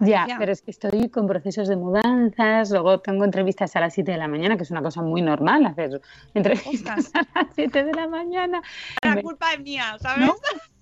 Ya, 0.00 0.26
pero 0.38 0.52
es 0.52 0.62
que 0.62 0.70
estoy 0.70 1.08
con 1.08 1.26
procesos 1.26 1.66
de 1.68 1.76
mudanzas, 1.76 2.70
luego 2.70 3.00
tengo 3.00 3.24
entrevistas 3.24 3.74
a 3.74 3.80
las 3.80 3.94
7 3.94 4.12
de 4.12 4.18
la 4.18 4.28
mañana, 4.28 4.56
que 4.56 4.62
es 4.62 4.70
una 4.70 4.82
cosa 4.82 5.02
muy 5.02 5.22
normal 5.22 5.66
hacer 5.66 6.00
entrevistas 6.34 7.10
a 7.14 7.22
las 7.34 7.54
7 7.54 7.84
de 7.84 7.92
la 7.94 8.06
mañana. 8.06 8.62
La 9.04 9.16
Me- 9.16 9.22
culpa 9.22 9.52
es 9.54 9.60
mía, 9.60 9.96
¿sabes? 10.00 10.30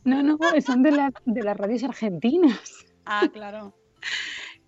No, 0.04 0.22
no, 0.22 0.36
no, 0.38 0.60
son 0.60 0.82
de, 0.82 0.92
la- 0.92 1.12
de 1.24 1.42
las 1.42 1.56
radios 1.56 1.82
argentinas, 1.84 2.84
Ah, 3.06 3.28
claro. 3.32 3.72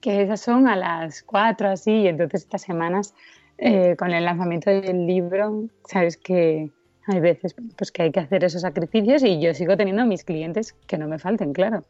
que 0.01 0.23
esas 0.23 0.41
son 0.41 0.67
a 0.69 0.77
las 0.77 1.23
4 1.23 1.69
así, 1.69 1.91
y 1.93 2.09
entonces 2.09 2.43
estas 2.43 2.63
semanas 2.63 3.15
eh, 3.59 3.97
con 3.99 4.13
el 4.13 4.25
lanzamiento 4.25 4.71
del 4.71 5.07
libro, 5.07 5.65
sabes 5.85 6.17
que 6.17 6.71
hay 7.07 7.21
veces 7.21 7.55
pues 7.77 7.91
que 7.91 8.03
hay 8.03 8.13
que 8.13 8.21
hacer 8.21 8.45
esos 8.45 8.63
sacrificios 8.63 9.23
y 9.25 9.41
yo 9.41 9.53
sigo 9.55 9.77
teniendo 9.77 10.05
mis 10.07 10.25
clientes 10.25 10.75
que 10.87 10.97
no 10.99 11.09
me 11.09 11.19
falten, 11.19 11.53
claro. 11.53 11.85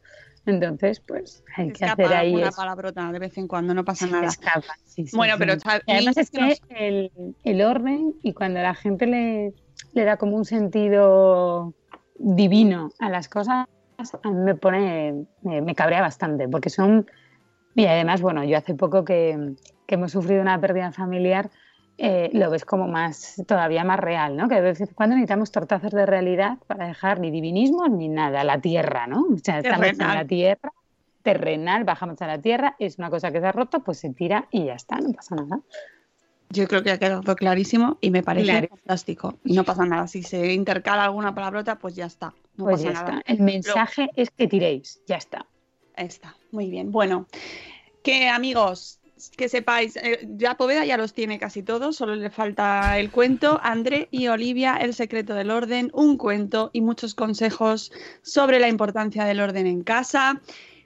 Entonces, 0.45 0.99
pues 1.01 1.43
hay 1.55 1.67
que 1.71 1.85
Escapa 1.85 2.03
hacer 2.03 2.17
ahí 2.17 2.35
una 2.35 2.47
eso. 2.47 2.57
palabrota 2.57 3.11
de 3.11 3.19
vez 3.19 3.37
en 3.37 3.47
cuando, 3.47 3.73
no 3.73 3.83
pasa 3.85 4.07
nada. 4.07 4.27
escapa, 4.27 4.73
sí, 4.85 5.05
sí, 5.05 5.15
Bueno, 5.15 5.33
sí. 5.33 5.39
pero 5.39 5.53
además 5.87 6.17
es 6.17 6.29
que 6.31 6.37
que 6.37 6.43
nos- 6.45 6.61
el, 6.69 7.11
el 7.43 7.61
orden 7.61 8.15
y 8.23 8.33
cuando 8.33 8.61
la 8.61 8.73
gente 8.73 9.05
le, 9.05 9.53
le 9.93 10.03
da 10.03 10.17
como 10.17 10.35
un 10.37 10.45
sentido 10.45 11.73
divino 12.15 12.91
a 12.99 13.09
las 13.09 13.29
cosas, 13.29 13.65
a 14.23 14.29
mí 14.31 14.41
me 14.43 14.55
pone, 14.55 15.25
me, 15.41 15.61
me 15.61 15.75
cabrea 15.75 16.01
bastante, 16.01 16.47
porque 16.47 16.69
son, 16.69 17.05
y 17.75 17.85
además, 17.85 18.21
bueno, 18.21 18.43
yo 18.43 18.57
hace 18.57 18.73
poco 18.75 19.03
que, 19.03 19.55
que 19.87 19.95
hemos 19.95 20.11
sufrido 20.11 20.41
una 20.41 20.59
pérdida 20.59 20.91
familiar, 20.91 21.49
eh, 22.01 22.29
lo 22.33 22.49
ves 22.49 22.63
como 22.63 22.87
más, 22.87 23.43
todavía 23.45 23.83
más 23.83 23.99
real, 23.99 24.37
¿no? 24.37 24.47
Que 24.47 24.55
de 24.55 24.61
vez 24.61 24.79
en 24.81 24.87
cuando 24.87 25.15
necesitamos 25.15 25.51
tortazos 25.51 25.91
de 25.91 26.05
realidad 26.05 26.57
para 26.65 26.87
dejar 26.87 27.19
ni 27.19 27.29
divinismo 27.29 27.87
ni 27.89 28.07
nada, 28.07 28.43
la 28.43 28.59
tierra, 28.61 29.05
¿no? 29.05 29.25
O 29.33 29.37
sea, 29.37 29.59
estamos 29.59 29.87
en 29.87 29.97
la 29.99 30.25
tierra, 30.25 30.71
terrenal, 31.23 31.83
bajamos 31.83 32.21
a 32.21 32.27
la 32.27 32.39
tierra, 32.39 32.75
es 32.79 32.97
una 32.97 33.09
cosa 33.09 33.31
que 33.31 33.41
se 33.41 33.45
ha 33.47 33.51
roto, 33.51 33.81
pues 33.81 33.99
se 33.99 34.11
tira 34.11 34.47
y 34.49 34.65
ya 34.65 34.75
está, 34.75 34.97
no 34.99 35.11
pasa 35.11 35.35
nada. 35.35 35.59
Yo 36.51 36.67
creo 36.67 36.81
que 36.81 36.91
ha 36.91 36.97
quedado 36.97 37.35
clarísimo 37.35 37.97
y 38.01 38.09
me 38.09 38.23
parece 38.23 38.47
Claro. 38.47 38.67
fantástico. 38.69 39.37
Y 39.43 39.53
no 39.53 39.63
pasa 39.63 39.85
nada. 39.85 40.07
Si 40.07 40.23
se 40.23 40.53
intercala 40.53 41.03
alguna 41.03 41.35
palabrota, 41.35 41.77
pues 41.77 41.95
ya 41.95 42.05
está. 42.05 42.33
No 42.55 42.65
pues 42.65 42.77
pasa 42.81 42.85
ya 42.85 42.93
nada. 42.93 43.17
está. 43.19 43.31
El 43.33 43.39
mensaje 43.41 44.09
es 44.15 44.31
que 44.31 44.47
tiréis, 44.47 45.01
ya 45.05 45.17
está. 45.17 45.45
Está, 45.95 46.35
muy 46.51 46.69
bien. 46.71 46.91
Bueno, 46.91 47.27
que 48.03 48.29
amigos, 48.29 48.98
que 49.35 49.49
sepáis, 49.49 49.95
eh, 49.97 50.27
ya 50.37 50.55
Poveda 50.55 50.85
ya 50.85 50.97
los 50.97 51.13
tiene 51.13 51.39
casi 51.39 51.63
todos, 51.63 51.95
solo 51.95 52.15
le 52.15 52.29
falta 52.29 52.97
el 52.99 53.11
cuento. 53.11 53.59
André 53.61 54.07
y 54.11 54.27
Olivia, 54.27 54.77
El 54.77 54.93
secreto 54.93 55.33
del 55.33 55.51
orden, 55.51 55.89
un 55.93 56.17
cuento 56.17 56.69
y 56.73 56.81
muchos 56.81 57.15
consejos 57.15 57.91
sobre 58.21 58.59
la 58.59 58.67
importancia 58.67 59.25
del 59.25 59.39
orden 59.41 59.67
en 59.67 59.83
casa. 59.83 60.41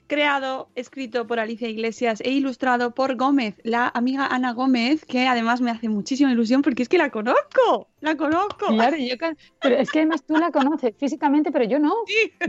Creado, 0.05 0.69
escrito 0.75 1.25
por 1.27 1.39
Alicia 1.39 1.67
Iglesias 1.69 2.19
e 2.21 2.29
ilustrado 2.31 2.93
por 2.93 3.15
Gómez, 3.15 3.55
la 3.63 3.89
amiga 3.95 4.27
Ana 4.27 4.51
Gómez, 4.51 5.05
que 5.05 5.27
además 5.27 5.61
me 5.61 5.71
hace 5.71 5.87
muchísima 5.87 6.29
ilusión 6.31 6.61
porque 6.61 6.83
es 6.83 6.89
que 6.89 6.97
la 6.97 7.09
conozco, 7.09 7.87
la 8.01 8.15
conozco. 8.17 8.67
Claro, 8.67 8.97
yo 8.97 9.17
ca- 9.17 9.35
pero 9.61 9.77
es 9.77 9.89
que 9.89 9.99
además 9.99 10.23
tú 10.25 10.35
la 10.35 10.51
conoces 10.51 10.93
físicamente, 10.99 11.51
pero 11.51 11.63
yo 11.65 11.79
no. 11.79 11.93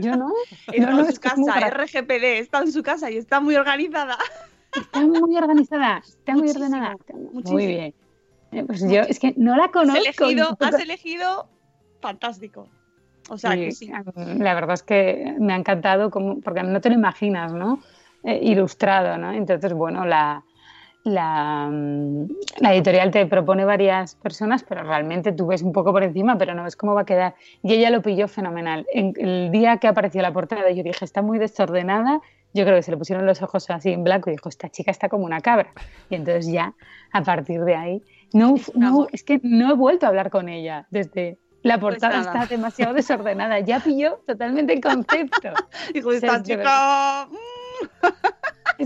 Yo 0.01 0.15
no. 0.17 0.31
Está 0.71 0.91
No, 0.91 0.97
no, 0.97 0.99
en 0.99 1.05
su 1.05 1.11
es 1.11 1.19
casa, 1.19 1.69
RGPD, 1.69 2.23
está 2.39 2.59
en 2.59 2.71
su 2.73 2.83
casa 2.83 3.09
y 3.09 3.17
está 3.17 3.39
muy 3.39 3.55
organizada. 3.55 4.17
Está 4.75 5.01
muy 5.01 5.37
organizada, 5.37 6.01
está 6.05 6.35
muy 6.35 6.49
ordenada. 6.49 6.95
Muy 7.43 7.67
bien. 7.67 7.93
Eh, 8.51 8.63
Pues 8.65 8.81
yo 8.81 9.01
es 9.01 9.19
que 9.19 9.33
no 9.37 9.55
la 9.55 9.69
conozco. 9.69 9.99
Has 9.99 10.17
elegido, 10.17 10.57
y- 10.59 10.63
has 10.63 10.79
elegido 10.79 11.49
fantástico. 12.01 12.69
O 13.29 13.37
sea, 13.37 13.55
que 13.55 13.71
sí. 13.71 13.91
La 14.15 14.53
verdad 14.53 14.75
es 14.75 14.83
que 14.83 15.35
me 15.39 15.53
ha 15.53 15.55
encantado, 15.55 16.11
como, 16.11 16.41
porque 16.41 16.61
no 16.61 16.79
te 16.79 16.89
lo 16.89 16.95
imaginas, 16.95 17.53
¿no? 17.53 17.79
Eh, 18.23 18.39
ilustrado, 18.43 19.17
¿no? 19.17 19.31
Entonces, 19.31 19.73
bueno, 19.73 20.05
la, 20.05 20.43
la, 21.03 21.67
mm, 21.71 22.27
la 22.59 22.73
editorial 22.73 23.11
te 23.11 23.25
propone 23.25 23.65
varias 23.65 24.15
personas, 24.15 24.63
pero 24.63 24.83
realmente 24.83 25.31
tú 25.31 25.47
ves 25.47 25.63
un 25.63 25.71
poco 25.71 25.91
por 25.91 26.03
encima, 26.03 26.37
pero 26.37 26.53
no 26.53 26.63
ves 26.63 26.75
cómo 26.75 26.93
va 26.93 27.01
a 27.01 27.05
quedar. 27.05 27.35
Y 27.63 27.73
ella 27.73 27.89
lo 27.89 28.01
pilló 28.01 28.27
fenomenal. 28.27 28.85
En, 28.93 29.13
el 29.17 29.51
día 29.51 29.77
que 29.77 29.87
apareció 29.87 30.21
la 30.21 30.33
portada, 30.33 30.69
yo 30.71 30.83
dije, 30.83 31.05
está 31.05 31.21
muy 31.21 31.39
desordenada. 31.39 32.21
Yo 32.55 32.63
creo 32.63 32.77
que 32.77 32.83
se 32.83 32.91
le 32.91 32.97
pusieron 32.97 33.25
los 33.25 33.41
ojos 33.41 33.69
así 33.69 33.91
en 33.91 34.05
blanco 34.05 34.29
y 34.29 34.33
dijo, 34.33 34.47
esta 34.47 34.69
chica 34.69 34.89
está 34.89 35.09
como 35.09 35.25
una 35.25 35.41
cabra. 35.41 35.73
Y 36.09 36.15
entonces 36.15 36.47
ya, 36.47 36.73
a 37.11 37.21
partir 37.21 37.59
de 37.65 37.75
ahí, 37.75 38.01
no, 38.31 38.55
no 38.75 39.07
es 39.11 39.23
que 39.23 39.41
no 39.43 39.69
he 39.69 39.75
vuelto 39.75 40.05
a 40.05 40.09
hablar 40.09 40.29
con 40.29 40.47
ella 40.47 40.87
desde... 40.89 41.37
La 41.63 41.79
Pues 41.79 41.95
portada 41.95 42.21
está 42.21 42.45
demasiado 42.45 42.93
desordenada. 42.93 43.59
Ya 43.59 43.79
pilló 43.81 44.21
totalmente 44.25 44.71
el 44.71 44.81
concepto. 44.81 45.49
Dijo, 45.93 46.11
esta 46.13 46.41
chica... 46.41 47.27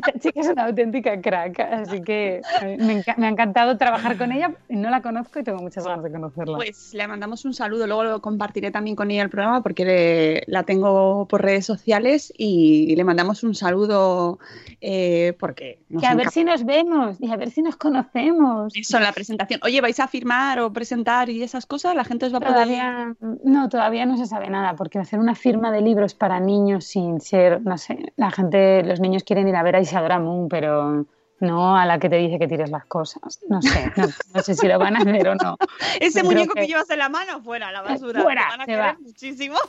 esta 0.06 0.20
chica 0.20 0.40
es 0.42 0.48
una 0.50 0.66
auténtica 0.66 1.20
crack, 1.22 1.60
así 1.60 2.02
que 2.02 2.42
eh, 2.62 2.78
me, 2.80 3.02
enca- 3.04 3.16
me 3.18 3.28
ha 3.28 3.30
encantado 3.30 3.78
trabajar 3.78 4.18
con 4.18 4.32
ella. 4.32 4.52
No 4.70 4.90
la 4.90 5.02
conozco 5.02 5.40
y 5.40 5.44
tengo 5.44 5.60
muchas 5.62 5.86
ganas 5.86 6.04
de 6.04 6.12
conocerla. 6.12 6.58
Pues 6.58 6.94
le 6.94 7.08
mandamos 7.08 7.46
un 7.46 7.54
saludo, 7.54 7.88
luego 7.88 8.04
lo 8.04 8.22
compartiré 8.22 8.72
también 8.72 8.96
con 8.96 9.12
ella 9.12 9.24
el 9.24 9.30
programa 9.30 9.62
porque 9.64 9.86
le- 9.86 10.44
la 10.48 10.64
tengo 10.64 11.28
por 11.28 11.42
redes 11.42 11.66
sociales 11.66 12.34
y 12.38 12.96
le 12.96 13.04
mandamos 13.04 13.44
un 13.44 13.56
saludo 13.56 14.40
eh, 14.82 15.34
porque 15.40 15.80
que 16.00 16.06
a 16.08 16.16
ver 16.16 16.30
si 16.30 16.44
nos 16.44 16.64
vemos 16.66 17.18
y 17.20 17.32
a 17.32 17.36
ver 17.36 17.50
si 17.52 17.62
nos 17.62 17.76
conocemos. 17.76 18.74
eso 18.76 18.98
en 18.98 19.04
la 19.04 19.12
presentación. 19.12 19.60
Oye, 19.64 19.82
¿vais 19.82 20.00
a 20.00 20.08
firmar 20.08 20.60
o 20.60 20.72
presentar 20.72 21.30
y 21.30 21.44
esas 21.44 21.66
cosas? 21.66 21.96
¿La 21.96 22.04
gente 22.04 22.26
os 22.26 22.34
va 22.34 22.38
a 22.38 22.42
poder...? 22.42 22.54
Todavía, 22.54 23.16
no, 23.44 23.70
todavía 23.70 24.06
no 24.06 24.18
se 24.18 24.26
sabe 24.26 24.50
nada, 24.50 24.76
porque 24.76 25.00
hacer 25.00 25.20
una 25.20 25.36
firma 25.36 25.72
de 25.72 25.82
libros 25.82 26.14
para 26.14 26.40
niños 26.40 26.86
sin 26.86 27.20
ser, 27.20 27.62
no 27.62 27.78
sé, 27.78 28.14
la 28.16 28.32
gente, 28.32 28.84
los 28.84 29.00
niños 29.00 29.24
quieren 29.24 29.48
ir 29.48 29.56
a 29.56 29.64
ver 29.64 29.76
a 29.76 29.80
Isadora 29.90 30.20
Moon, 30.20 30.48
pero 30.50 31.06
no 31.40 31.78
a 31.78 31.86
la 31.86 32.00
que 32.00 32.10
te 32.10 32.18
dice 32.18 32.38
que 32.38 32.48
tires 32.48 32.70
las 32.70 32.86
cosas. 32.86 33.40
No 33.48 33.62
sé, 33.62 33.92
no, 33.96 34.08
no 34.34 34.42
sé 34.42 34.56
si 34.56 34.68
lo 34.68 34.78
van 34.78 34.96
a 34.96 35.00
hacer 35.00 35.28
o 35.30 35.36
no. 35.36 35.58
Ese 36.00 36.20
Yo 36.20 36.26
muñeco 36.26 36.54
que... 36.54 36.62
que- 36.62 36.68
llevas 36.68 36.90
en 36.90 37.00
la 37.00 37.10
mano, 37.10 37.42
fuera, 37.42 37.70
a 37.70 37.72
la 37.72 37.82
basura. 37.82 38.22
Fuera, 38.22 38.44
Te 38.44 38.50
van 38.50 38.62
a 38.62 38.66
se 38.66 38.76
va. 38.76 38.98
muchísimo. 39.00 39.56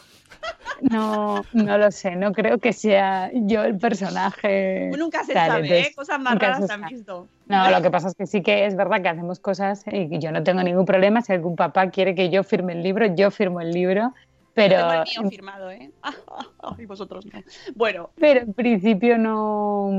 No, 0.82 1.44
no 1.52 1.76
lo 1.76 1.90
sé, 1.90 2.16
no 2.16 2.32
creo 2.32 2.56
que 2.58 2.72
sea 2.72 3.30
yo 3.34 3.62
el 3.64 3.76
personaje. 3.76 4.90
Nunca 4.96 5.22
se 5.24 5.34
tal, 5.34 5.48
sabe, 5.50 5.60
entonces, 5.66 5.88
¿eh? 5.88 5.94
Cosas 5.94 6.20
más 6.20 6.38
raras 6.38 6.66
se 6.66 6.72
han 6.72 6.86
visto. 6.86 7.28
No, 7.46 7.70
lo 7.70 7.82
que 7.82 7.90
pasa 7.90 8.08
es 8.08 8.14
que 8.14 8.26
sí 8.26 8.42
que 8.42 8.64
es 8.64 8.76
verdad 8.76 9.02
que 9.02 9.08
hacemos 9.10 9.40
cosas 9.40 9.84
y 9.90 10.18
yo 10.18 10.32
no 10.32 10.42
tengo 10.42 10.62
ningún 10.62 10.86
problema. 10.86 11.20
Si 11.20 11.32
algún 11.34 11.56
papá 11.56 11.90
quiere 11.90 12.14
que 12.14 12.30
yo 12.30 12.44
firme 12.44 12.72
el 12.72 12.82
libro, 12.82 13.06
yo 13.14 13.30
firmo 13.30 13.60
el 13.60 13.72
libro. 13.72 14.14
Pero, 14.54 14.76
Tengo 14.76 14.92
el 14.92 15.22
mío 15.22 15.30
firmado, 15.30 15.70
¿eh? 15.70 15.90
y 16.78 16.86
vosotros 16.86 17.26
no. 17.26 17.40
Bueno, 17.74 18.10
pero 18.16 18.40
en 18.40 18.52
principio 18.52 19.16
no, 19.16 19.90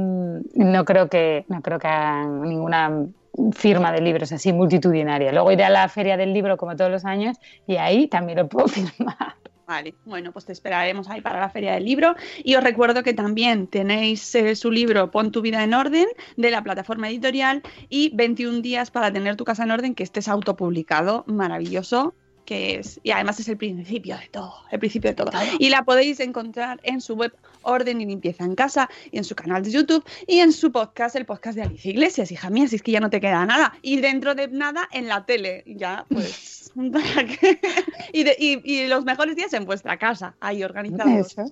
no 0.53 0.85
creo 0.85 1.07
que 1.09 1.45
no 1.47 1.61
creo 1.61 1.79
que 1.79 1.87
hagan 1.87 2.41
ninguna 2.43 3.07
firma 3.53 3.91
de 3.91 4.01
libros 4.01 4.31
así 4.31 4.51
multitudinaria. 4.51 5.31
Luego 5.31 5.51
iré 5.51 5.63
a 5.63 5.69
la 5.69 5.87
feria 5.87 6.17
del 6.17 6.33
libro 6.33 6.57
como 6.57 6.75
todos 6.75 6.91
los 6.91 7.05
años 7.05 7.37
y 7.65 7.77
ahí 7.77 8.07
también 8.07 8.39
lo 8.39 8.47
puedo 8.47 8.67
firmar. 8.67 9.35
Vale, 9.71 9.95
bueno, 10.03 10.33
pues 10.33 10.43
te 10.43 10.51
esperaremos 10.51 11.09
ahí 11.09 11.21
para 11.21 11.39
la 11.39 11.49
Feria 11.49 11.75
del 11.75 11.85
Libro. 11.85 12.13
Y 12.43 12.55
os 12.55 12.63
recuerdo 12.63 13.03
que 13.03 13.13
también 13.13 13.67
tenéis 13.67 14.35
eh, 14.35 14.57
su 14.57 14.69
libro 14.69 15.11
Pon 15.11 15.31
tu 15.31 15.41
vida 15.41 15.63
en 15.63 15.73
orden 15.73 16.07
de 16.35 16.51
la 16.51 16.61
plataforma 16.61 17.07
editorial 17.09 17.63
y 17.87 18.13
21 18.13 18.59
días 18.59 18.91
para 18.91 19.13
tener 19.13 19.37
tu 19.37 19.45
casa 19.45 19.63
en 19.63 19.71
orden, 19.71 19.95
que 19.95 20.03
este 20.03 20.19
es 20.19 20.27
autopublicado, 20.27 21.23
maravilloso. 21.25 22.13
Que 22.45 22.75
es, 22.79 22.99
y 23.03 23.11
además 23.11 23.39
es 23.39 23.47
el 23.47 23.57
principio 23.57 24.17
de 24.17 24.27
todo, 24.27 24.53
el 24.71 24.79
principio 24.79 25.11
de 25.11 25.15
todo. 25.15 25.31
Y 25.59 25.69
la 25.69 25.83
podéis 25.83 26.19
encontrar 26.19 26.79
en 26.83 26.99
su 26.99 27.15
web 27.15 27.33
Orden 27.61 28.01
y 28.01 28.05
Limpieza 28.05 28.43
en 28.43 28.55
Casa, 28.55 28.89
y 29.11 29.17
en 29.19 29.23
su 29.23 29.35
canal 29.35 29.63
de 29.63 29.71
YouTube, 29.71 30.03
y 30.27 30.39
en 30.39 30.51
su 30.51 30.71
podcast, 30.71 31.15
el 31.15 31.25
podcast 31.25 31.55
de 31.55 31.61
Alicia 31.63 31.91
Iglesias, 31.91 32.31
hija 32.31 32.49
mía, 32.49 32.67
si 32.67 32.75
es 32.77 32.81
que 32.81 32.91
ya 32.91 32.99
no 32.99 33.09
te 33.09 33.21
queda 33.21 33.45
nada. 33.45 33.73
Y 33.83 34.01
dentro 34.01 34.33
de 34.35 34.47
nada, 34.47 34.89
en 34.91 35.07
la 35.07 35.25
tele, 35.25 35.63
ya, 35.67 36.05
pues. 36.09 36.71
para 36.93 37.27
y, 38.13 38.23
de- 38.23 38.35
y- 38.39 38.61
y 38.63 38.87
los 38.87 39.03
mejores 39.05 39.35
días 39.35 39.53
en 39.53 39.65
vuestra 39.65 39.97
casa, 39.97 40.35
ahí 40.39 40.63
organizados. 40.63 41.31
Eso. 41.31 41.45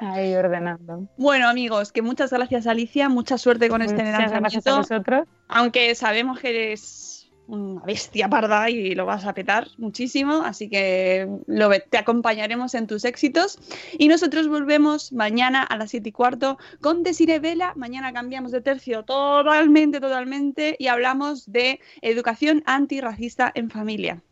Ahí 0.00 0.34
ordenando. 0.34 1.06
Bueno, 1.18 1.48
amigos, 1.48 1.92
que 1.92 2.00
muchas 2.00 2.30
gracias, 2.32 2.66
Alicia. 2.66 3.10
Mucha 3.10 3.36
suerte 3.36 3.68
con 3.68 3.82
este 3.82 3.96
Muchas 3.96 4.08
lanzamiento. 4.12 4.40
gracias 4.40 4.66
a 4.66 4.76
vosotros. 4.78 5.28
Aunque 5.48 5.94
sabemos 5.94 6.40
que 6.40 6.48
eres 6.48 7.15
una 7.48 7.82
bestia 7.82 8.28
parda 8.28 8.70
y 8.70 8.94
lo 8.94 9.06
vas 9.06 9.24
a 9.24 9.34
petar 9.34 9.68
muchísimo, 9.78 10.42
así 10.42 10.68
que 10.68 11.28
lo, 11.46 11.70
te 11.70 11.98
acompañaremos 11.98 12.74
en 12.74 12.86
tus 12.86 13.04
éxitos. 13.04 13.58
Y 13.98 14.08
nosotros 14.08 14.48
volvemos 14.48 15.12
mañana 15.12 15.62
a 15.62 15.76
las 15.76 15.90
7 15.90 16.08
y 16.08 16.12
cuarto 16.12 16.58
con 16.80 17.02
Desire 17.02 17.38
Vela. 17.38 17.72
Mañana 17.76 18.12
cambiamos 18.12 18.52
de 18.52 18.60
tercio 18.60 19.04
totalmente, 19.04 20.00
totalmente 20.00 20.76
y 20.78 20.88
hablamos 20.88 21.50
de 21.50 21.80
educación 22.02 22.62
antirracista 22.66 23.52
en 23.54 23.70
familia. 23.70 24.22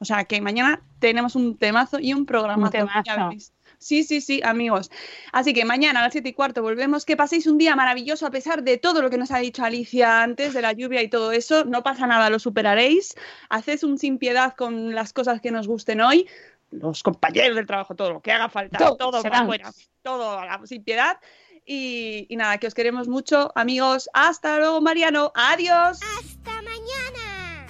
O 0.00 0.04
sea 0.04 0.24
que 0.24 0.40
mañana 0.40 0.80
tenemos 1.00 1.34
un 1.34 1.56
temazo 1.56 1.98
y 1.98 2.14
un 2.14 2.24
programa. 2.24 2.66
Un 2.66 2.70
temazo. 2.70 3.30
Sí, 3.78 4.02
sí, 4.02 4.20
sí, 4.20 4.40
amigos. 4.44 4.90
Así 5.32 5.54
que 5.54 5.64
mañana 5.64 6.00
a 6.00 6.02
las 6.02 6.12
7 6.12 6.28
y 6.28 6.32
cuarto 6.32 6.62
volvemos. 6.62 7.04
Que 7.04 7.16
paséis 7.16 7.46
un 7.46 7.58
día 7.58 7.76
maravilloso 7.76 8.26
a 8.26 8.30
pesar 8.30 8.62
de 8.64 8.76
todo 8.76 9.00
lo 9.02 9.08
que 9.10 9.18
nos 9.18 9.30
ha 9.30 9.38
dicho 9.38 9.64
Alicia 9.64 10.22
antes, 10.22 10.52
de 10.52 10.62
la 10.62 10.72
lluvia 10.72 11.00
y 11.02 11.08
todo 11.08 11.30
eso. 11.32 11.64
No 11.64 11.82
pasa 11.82 12.06
nada, 12.06 12.28
lo 12.28 12.38
superaréis. 12.38 13.14
Haced 13.50 13.84
un 13.84 13.98
sin 13.98 14.18
piedad 14.18 14.54
con 14.56 14.94
las 14.94 15.12
cosas 15.12 15.40
que 15.40 15.50
nos 15.52 15.68
gusten 15.68 16.00
hoy. 16.00 16.28
Los 16.70 17.02
compañeros 17.02 17.56
del 17.56 17.66
trabajo, 17.66 17.94
todo 17.94 18.12
lo 18.14 18.20
que 18.20 18.32
haga 18.32 18.48
falta, 18.48 18.78
Todo, 18.78 18.96
todo, 18.96 19.22
para 19.22 19.40
afuera, 19.40 19.72
todo 20.02 20.38
a 20.38 20.44
la- 20.44 20.66
sin 20.66 20.82
piedad. 20.84 21.18
Y, 21.64 22.26
y 22.28 22.36
nada, 22.36 22.58
que 22.58 22.66
os 22.66 22.74
queremos 22.74 23.08
mucho, 23.08 23.52
amigos. 23.54 24.10
Hasta 24.12 24.58
luego, 24.58 24.80
Mariano. 24.80 25.32
Adiós. 25.34 26.00
Hasta 26.18 26.62
mañana. 26.62 27.66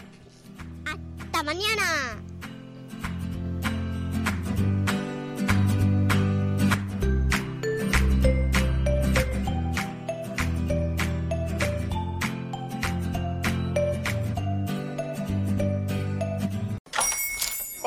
Hasta 0.86 1.42
mañana. 1.42 2.22